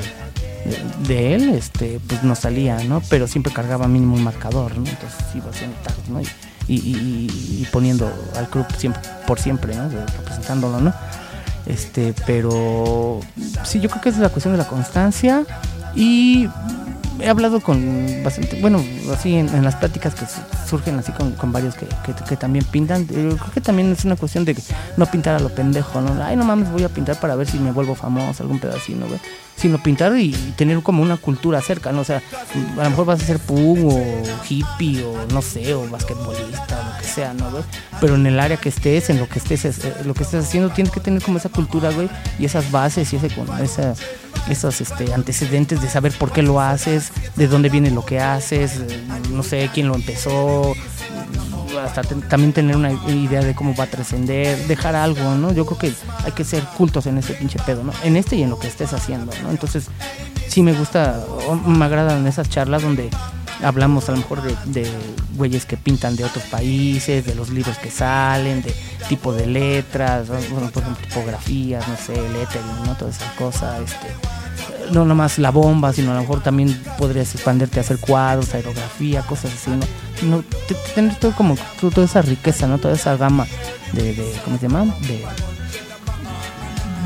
de- 1.09 1.35
él, 1.35 1.51
este, 1.51 2.01
pues 2.07 2.23
no 2.23 2.35
salía, 2.35 2.83
¿no? 2.85 3.01
Pero 3.09 3.27
siempre 3.29 3.53
cargaba 3.53 3.87
mínimo 3.89 4.15
un 4.15 4.25
marcador, 4.25 4.77
¿no? 4.77 4.87
Entonces 4.89 5.19
iba 5.35 5.49
haciendo 5.51 5.77
tags, 5.79 6.09
¿no? 6.09 6.21
Y, 6.21 6.27
y- 6.69 7.67
poniendo 7.73 8.13
al 8.37 8.49
club 8.49 8.67
por 9.27 9.39
siempre, 9.41 9.75
representándolo, 9.75 10.81
¿no? 10.81 10.93
Este, 11.67 12.13
pero 12.27 13.21
sí, 13.65 13.81
yo 13.81 13.89
creo 13.89 14.03
que 14.03 14.09
es 14.09 14.19
la 14.19 14.29
cuestión 14.31 14.53
de 14.55 14.59
la 14.59 14.67
constancia 14.67 15.45
y 15.95 16.49
he 17.21 17.29
hablado 17.29 17.61
con 17.61 18.23
bastante, 18.25 18.61
bueno, 18.61 18.83
así 19.15 19.37
en, 19.37 19.49
en 19.55 19.65
las 19.65 19.77
pláticas 19.77 20.15
que 20.15 20.25
surgen 20.73 20.99
así 20.99 21.13
con, 21.13 21.33
con 21.33 21.53
varios 21.53 21.75
que, 21.75 21.87
que- 22.29 22.37
también 22.37 22.65
pintan, 22.65 23.03
eh, 23.03 23.07
creo 23.39 23.53
que 23.53 23.61
también 23.61 23.93
es 23.93 24.05
una 24.07 24.17
cuestión 24.17 24.45
de 24.47 24.57
no 24.97 25.05
pintar 25.07 25.35
a 25.37 25.39
lo 25.39 25.51
pendejo, 25.51 26.01
¿no? 26.01 26.23
Ay, 26.25 26.35
no 26.35 26.45
mames, 26.45 26.71
voy 26.73 26.83
a 26.83 26.89
pintar 26.89 27.21
para 27.21 27.37
ver 27.37 27.47
si 27.47 27.59
me 27.59 27.73
vuelvo 27.73 27.95
famoso, 27.95 28.43
algún 28.43 28.59
pedacito, 28.59 29.07
güey. 29.07 29.21
Sino 29.55 29.81
pintar 29.83 30.17
y 30.17 30.33
tener 30.57 30.83
como 30.83 31.03
una 31.03 31.19
cultura 31.19 31.61
cerca, 31.61 31.93
¿no? 31.93 32.01
O 32.01 32.05
sea, 32.05 32.23
a 32.79 32.85
lo 32.85 32.91
mejor 32.91 33.05
vas 33.05 33.23
a 33.23 33.27
ser 33.27 33.39
pug 33.39 33.79
o 33.93 34.03
hippie 34.49 35.05
o 35.05 35.15
no 35.33 35.43
sé, 35.43 35.75
o 35.75 35.87
basquetbolista 35.89 36.81
o 36.81 36.93
lo 36.95 36.99
que 37.01 37.05
sea, 37.07 37.35
¿no, 37.35 37.51
güey? 37.51 37.63
Pero 38.01 38.15
en 38.15 38.27
el 38.27 38.41
área 38.41 38.57
que 38.57 38.71
estés, 38.71 39.11
en 39.11 39.19
lo 39.21 39.29
que 39.29 39.39
estés, 39.39 39.65
es- 39.67 39.85
eh, 39.85 39.95
lo 40.05 40.15
que 40.15 40.23
estés 40.25 40.45
haciendo, 40.47 40.71
tienes 40.71 40.93
que 40.93 41.01
tener 41.01 41.23
como 41.23 41.37
esa 41.39 41.51
cultura, 41.51 41.91
güey, 41.93 42.09
y 42.39 42.47
esas 42.47 42.71
bases 42.73 43.13
y 43.13 43.17
ese, 43.17 43.29
con 43.29 43.47
esa, 43.63 43.95
esos 44.49 44.81
este, 44.81 45.13
antecedentes 45.13 45.81
de 45.83 45.89
saber 45.89 46.13
por 46.19 46.33
qué 46.33 46.43
lo 46.43 46.61
haces, 46.61 47.13
de 47.37 47.47
dónde 47.47 47.69
viene 47.69 47.91
lo 47.91 48.05
que 48.05 48.19
haces, 48.21 48.79
eh, 48.79 49.05
no 49.31 49.43
sé 49.45 49.71
quién 49.73 49.87
lo 49.87 49.95
empezó, 49.95 50.62
hasta 51.79 52.03
también 52.03 52.53
tener 52.53 52.77
una 52.77 52.93
idea 53.09 53.43
de 53.43 53.55
cómo 53.55 53.75
va 53.75 53.85
a 53.85 53.87
trascender, 53.87 54.67
dejar 54.67 54.95
algo, 54.95 55.35
¿no? 55.35 55.53
Yo 55.53 55.65
creo 55.67 55.79
que 55.79 55.93
hay 56.25 56.33
que 56.33 56.45
ser 56.45 56.63
cultos 56.77 57.07
en 57.07 57.19
este 57.19 57.35
pinche 57.35 57.59
pedo, 57.65 57.83
¿no? 57.83 57.93
En 58.03 58.17
este 58.17 58.37
y 58.37 58.43
en 58.43 58.51
lo 58.51 58.59
que 58.59 58.69
estés 58.69 58.93
haciendo, 58.93 59.33
¿no? 59.43 59.51
Entonces, 59.51 59.87
sí 60.49 60.63
me 60.63 60.73
gusta, 60.73 61.25
me 61.67 61.85
agradan 61.85 62.27
esas 62.27 62.49
charlas 62.49 62.83
donde 62.83 63.11
hablamos 63.63 64.09
a 64.09 64.13
lo 64.13 64.19
mejor 64.19 64.43
de, 64.43 64.57
de 64.67 64.91
güeyes 65.37 65.65
que 65.65 65.77
pintan 65.77 66.17
de 66.17 66.25
otros 66.25 66.45
países, 66.45 67.25
de 67.25 67.35
los 67.35 67.51
libros 67.51 67.79
que 67.79 67.91
salen, 67.91 68.63
de 68.63 68.75
tipo 69.09 69.33
de 69.33 69.47
letras, 69.47 70.29
por 70.29 70.39
ejemplo, 70.39 70.83
tipografías, 71.09 71.87
no 71.89 71.97
sé, 71.97 72.15
lettering, 72.15 72.85
¿no? 72.87 72.97
Todas 72.97 73.17
esas 73.17 73.33
cosas, 73.33 73.81
este 73.81 74.09
no 74.93 75.07
nomás 75.07 75.39
la 75.39 75.51
bomba, 75.51 75.93
sino 75.93 76.11
a 76.11 76.15
lo 76.15 76.21
mejor 76.21 76.43
también 76.43 76.79
podrías 76.99 77.35
expanderte 77.35 77.79
a 77.79 77.83
hacer 77.83 77.99
cuadros, 77.99 78.55
aerografía, 78.55 79.23
cosas 79.23 79.53
así, 79.55 79.71
¿no? 79.71 79.87
No 80.23 80.43
te- 80.43 80.75
te- 80.75 80.93
tener 80.95 81.15
todo 81.17 81.33
como 81.33 81.57
to- 81.81 81.91
toda 81.91 82.07
esa 82.07 82.23
riqueza, 82.23 82.67
¿no? 82.67 82.79
Toda 82.79 82.95
esa 82.95 83.17
gama 83.17 83.47
de, 83.93 84.35
¿cómo 84.45 84.57
se 84.59 84.69
llama? 84.69 84.85
De, 85.03 85.25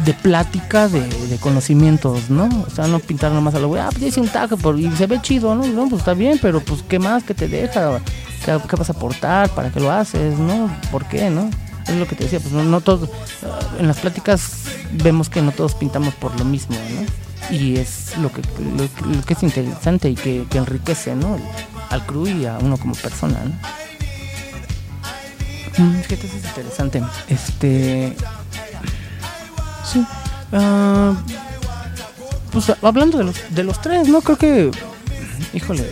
de 0.05 0.15
plática, 0.15 0.89
de, 0.89 1.37
conocimientos, 1.41 2.31
¿no? 2.31 2.49
O 2.67 2.71
sea, 2.71 2.87
no 2.87 2.99
pintar 3.01 3.33
nomás 3.33 3.55
a 3.55 3.59
lo 3.59 3.69
güey, 3.69 3.83
ah, 3.83 3.89
pues 3.91 4.03
hice 4.05 4.21
un 4.21 4.29
tag 4.29 4.57
por, 4.57 4.79
y 4.79 4.91
se 4.97 5.07
ve 5.07 5.21
chido, 5.21 5.55
¿no? 5.55 5.67
No, 5.67 5.89
pues 5.89 6.01
está 6.01 6.15
bien, 6.15 6.39
pero 6.41 6.61
pues 6.61 6.83
¿qué 6.89 6.99
más? 6.99 7.25
¿Qué 7.25 7.35
te 7.35 7.49
deja? 7.49 8.01
¿Qué, 8.45 8.77
vas 8.77 8.89
a 8.89 8.93
aportar? 8.93 9.49
¿Para 9.51 9.71
qué 9.71 9.81
lo 9.81 9.91
haces? 9.91 10.39
¿No? 10.39 10.71
¿Por 10.93 11.07
qué? 11.07 11.29
¿No? 11.31 11.51
Es 11.87 11.95
lo 11.97 12.07
que 12.07 12.15
te 12.17 12.25
decía, 12.25 12.41
pues 12.41 12.53
no, 12.53 12.63
no 12.65 12.81
todos, 12.81 13.09
ah, 13.45 13.59
en 13.79 13.89
las 13.89 13.99
pláticas 13.99 14.65
vemos 14.93 15.29
que 15.29 15.43
no 15.43 15.51
todos 15.53 15.75
pintamos 15.75 16.15
por 16.15 16.39
lo 16.39 16.45
mismo, 16.45 16.77
¿no? 16.77 17.27
y 17.49 17.77
es 17.77 18.17
lo 18.19 18.33
que 18.33 18.41
es 19.35 19.43
interesante 19.45 20.11
y 20.11 20.17
que, 20.17 20.47
que 20.51 20.59
enriquece 20.59 21.15
¿no? 21.15 21.39
Al 21.91 22.05
crew 22.07 22.27
y 22.27 22.47
a 22.47 22.59
uno 22.59 22.77
como 22.77 22.95
persona 22.95 23.39
¿no? 23.45 23.55
Mm, 25.79 25.97
eso 25.97 26.15
es 26.15 26.45
interesante. 26.45 27.03
Este. 27.29 28.17
Sí. 29.85 30.05
ah, 30.53 31.15
pues 32.51 32.73
hablando 32.83 33.19
de 33.19 33.25
los, 33.25 33.55
de 33.55 33.65
los 33.65 33.81
tres, 33.81 34.09
¿no? 34.09 34.21
Creo 34.23 34.39
que. 34.39 34.71
Híjole. 35.53 35.85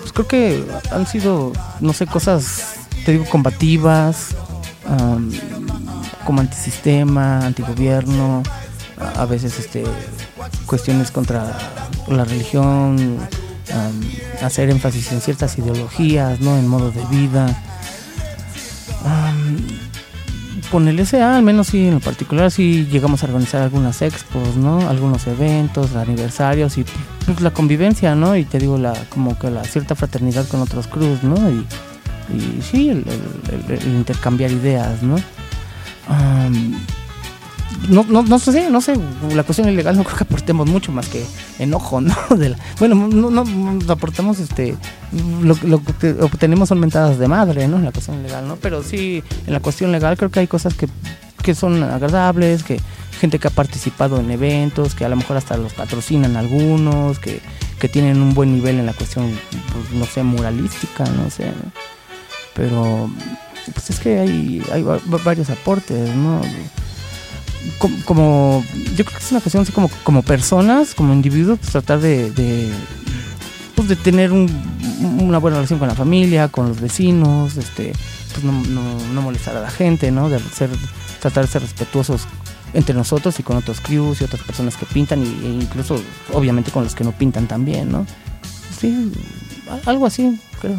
Pues 0.00 0.12
creo 0.12 0.28
que 0.28 0.64
han 0.92 1.06
sido, 1.06 1.52
no 1.80 1.92
sé, 1.92 2.06
cosas, 2.06 2.76
te 3.04 3.12
digo, 3.12 3.24
combativas, 3.24 4.28
como 6.24 6.40
antisistema, 6.40 7.44
antigobierno, 7.44 8.42
a, 8.98 9.22
a 9.22 9.26
veces 9.26 9.58
este 9.58 9.84
cuestiones 10.64 11.10
contra 11.10 11.56
la 12.08 12.24
religión, 12.24 13.18
hacer 14.42 14.70
énfasis 14.70 15.12
en 15.12 15.20
ciertas 15.20 15.56
ideologías, 15.58 16.40
¿no? 16.40 16.56
En 16.58 16.66
modos 16.68 16.94
de 16.94 17.04
vida. 17.06 17.46
Am, 19.04 19.56
ponerle 20.70 21.02
ese, 21.02 21.22
ah, 21.22 21.36
al 21.36 21.42
menos 21.42 21.68
sí, 21.68 21.86
en 21.86 21.94
lo 21.94 22.00
particular, 22.00 22.50
sí 22.50 22.88
llegamos 22.90 23.22
a 23.22 23.26
organizar 23.26 23.62
algunas 23.62 24.02
expos, 24.02 24.56
¿no? 24.56 24.88
Algunos 24.88 25.26
eventos, 25.26 25.94
aniversarios 25.94 26.76
y 26.78 26.84
pues, 27.24 27.40
la 27.40 27.50
convivencia, 27.52 28.14
¿no? 28.14 28.36
Y 28.36 28.44
te 28.44 28.58
digo, 28.58 28.76
la 28.78 28.92
como 29.10 29.38
que 29.38 29.50
la 29.50 29.62
cierta 29.64 29.94
fraternidad 29.94 30.46
con 30.48 30.60
otros 30.60 30.86
cruz, 30.88 31.22
¿no? 31.22 31.36
Y, 31.50 31.64
sí, 32.62 32.88
el, 32.90 33.04
el- 33.06 33.70
el- 33.72 33.78
el 33.82 33.86
intercambiar 33.94 34.50
ideas, 34.50 35.02
¿no? 35.02 35.16
No, 37.88 38.04
no, 38.08 38.22
no 38.22 38.38
sé, 38.38 38.70
no 38.70 38.80
sé, 38.80 38.94
la 39.34 39.42
cuestión 39.42 39.68
ilegal 39.68 39.96
no 39.96 40.04
creo 40.04 40.16
que 40.16 40.24
aportemos 40.24 40.68
mucho 40.68 40.92
más 40.92 41.08
que 41.08 41.24
enojo, 41.58 42.00
¿no? 42.00 42.14
De 42.36 42.54
bueno, 42.78 42.94
no, 42.94 43.30
no, 43.44 43.92
aportamos, 43.92 44.38
este, 44.38 44.76
lo, 45.42 45.54
que 45.82 46.10
obtenemos 46.20 46.68
son 46.68 46.80
mentadas 46.80 47.18
de 47.18 47.28
madre, 47.28 47.68
¿no? 47.68 47.76
En 47.78 47.84
la 47.84 47.92
cuestión 47.92 48.22
legal, 48.22 48.46
¿no? 48.48 48.56
Pero 48.56 48.82
sí, 48.82 49.22
en 49.46 49.52
la 49.52 49.60
cuestión 49.60 49.92
legal 49.92 50.16
creo 50.16 50.30
que 50.30 50.40
hay 50.40 50.46
cosas 50.46 50.74
que, 50.74 50.88
que 51.42 51.54
son 51.54 51.82
agradables, 51.82 52.62
que 52.62 52.80
gente 53.20 53.38
que 53.38 53.48
ha 53.48 53.50
participado 53.50 54.18
en 54.20 54.30
eventos, 54.30 54.94
que 54.94 55.04
a 55.04 55.08
lo 55.08 55.16
mejor 55.16 55.36
hasta 55.38 55.56
los 55.56 55.72
patrocinan 55.72 56.36
algunos, 56.36 57.18
que, 57.18 57.40
que 57.78 57.88
tienen 57.88 58.20
un 58.20 58.34
buen 58.34 58.52
nivel 58.54 58.78
en 58.78 58.86
la 58.86 58.92
cuestión, 58.92 59.30
pues, 59.72 59.92
no 59.98 60.04
sé, 60.06 60.22
muralística, 60.22 61.04
no 61.04 61.30
sé, 61.30 61.46
¿no? 61.46 61.72
Pero, 62.54 63.10
pues 63.72 63.90
es 63.90 63.98
que 64.00 64.18
hay, 64.18 64.62
hay 64.72 64.82
va- 64.82 64.98
va- 65.12 65.18
varios 65.24 65.50
aportes, 65.50 66.14
¿no? 66.14 66.40
Como, 68.04 68.64
yo 68.96 69.04
creo 69.04 69.18
que 69.18 69.24
es 69.24 69.30
una 69.30 69.40
cuestión 69.40 69.62
así 69.62 69.72
como 69.72 69.88
como 70.04 70.22
personas 70.22 70.94
como 70.94 71.12
individuos 71.12 71.58
pues 71.58 71.72
tratar 71.72 72.00
de, 72.00 72.72
pues 73.74 73.88
de 73.88 73.96
tener 73.96 74.32
un- 74.32 74.50
una 75.20 75.38
buena 75.38 75.56
relación 75.56 75.78
con 75.78 75.88
la 75.88 75.94
familia 75.94 76.48
con 76.48 76.68
los 76.68 76.80
vecinos 76.80 77.56
este 77.56 77.92
pues 78.32 78.44
no, 78.44 78.52
no, 78.52 78.98
no 79.12 79.22
molestar 79.22 79.56
a 79.56 79.60
la 79.60 79.70
gente 79.70 80.10
no 80.10 80.28
de 80.28 80.38
ser 80.40 80.70
tratar 81.20 81.46
de 81.46 81.50
ser 81.52 81.62
respetuosos 81.62 82.22
entre 82.74 82.94
nosotros 82.94 83.38
y 83.40 83.42
con 83.42 83.56
otros 83.56 83.80
crews 83.80 84.20
y 84.20 84.24
otras 84.24 84.42
personas 84.42 84.76
que 84.76 84.86
pintan 84.86 85.22
y, 85.22 85.26
e 85.46 85.48
incluso 85.62 86.00
obviamente 86.32 86.70
con 86.70 86.84
los 86.84 86.94
que 86.94 87.04
no 87.04 87.12
pintan 87.12 87.46
también 87.46 87.90
no 87.90 88.06
sí 88.78 89.10
algo 89.86 90.06
así 90.06 90.40
creo. 90.60 90.78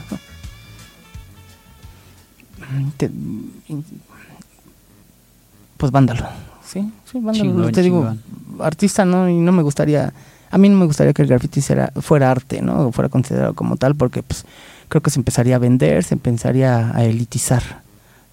Pues 5.78 5.92
vándalo 5.92 6.28
sí 6.68 6.92
sí 7.12 7.20
vándalo 7.20 7.52
Chingón, 7.52 7.72
te 7.72 7.82
digo 7.82 8.16
artista 8.60 9.06
no 9.06 9.30
y 9.30 9.36
no 9.36 9.52
me 9.52 9.64
gustaría 9.64 10.14
a 10.50 10.58
mí 10.58 10.70
no 10.70 10.78
me 10.78 10.86
gustaría 10.86 11.14
que 11.14 11.22
el 11.22 11.28
graffiti 11.28 11.62
fuera, 11.62 11.92
fuera 12.02 12.32
arte 12.32 12.62
no 12.62 12.88
o 12.88 12.92
fuera 12.92 13.10
considerado 13.10 13.54
como 13.54 13.78
tal 13.78 13.96
porque 13.96 14.24
pues 14.24 14.46
creo 14.90 15.02
que 15.02 15.10
se 15.10 15.20
empezaría 15.20 15.56
a 15.56 15.60
vender 15.60 16.04
se 16.04 16.16
empezaría 16.16 16.96
a 16.96 17.04
elitizar 17.04 17.82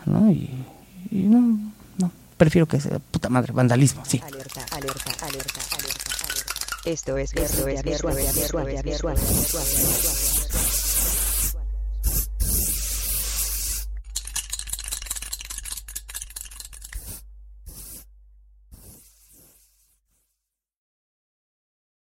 no 0.07 0.31
y, 0.31 0.51
y 1.11 1.23
no 1.23 1.59
no 1.99 2.11
prefiero 2.37 2.67
que 2.67 2.81
sea 2.81 2.99
puta 2.99 3.29
madre 3.29 3.53
vandalismo 3.53 4.03
sí 4.05 4.21
Alerta, 4.27 4.61
alerta, 4.73 5.11
alerta, 5.11 5.27
alerta, 5.27 5.61
alerta. 5.77 6.05
Esto 6.85 7.17
es 7.17 7.33
guerra 7.33 7.83
visual, 7.83 8.15
visual, 8.15 8.17
visual, 8.17 8.83
visual, 8.85 9.17
visual. 9.17 10.44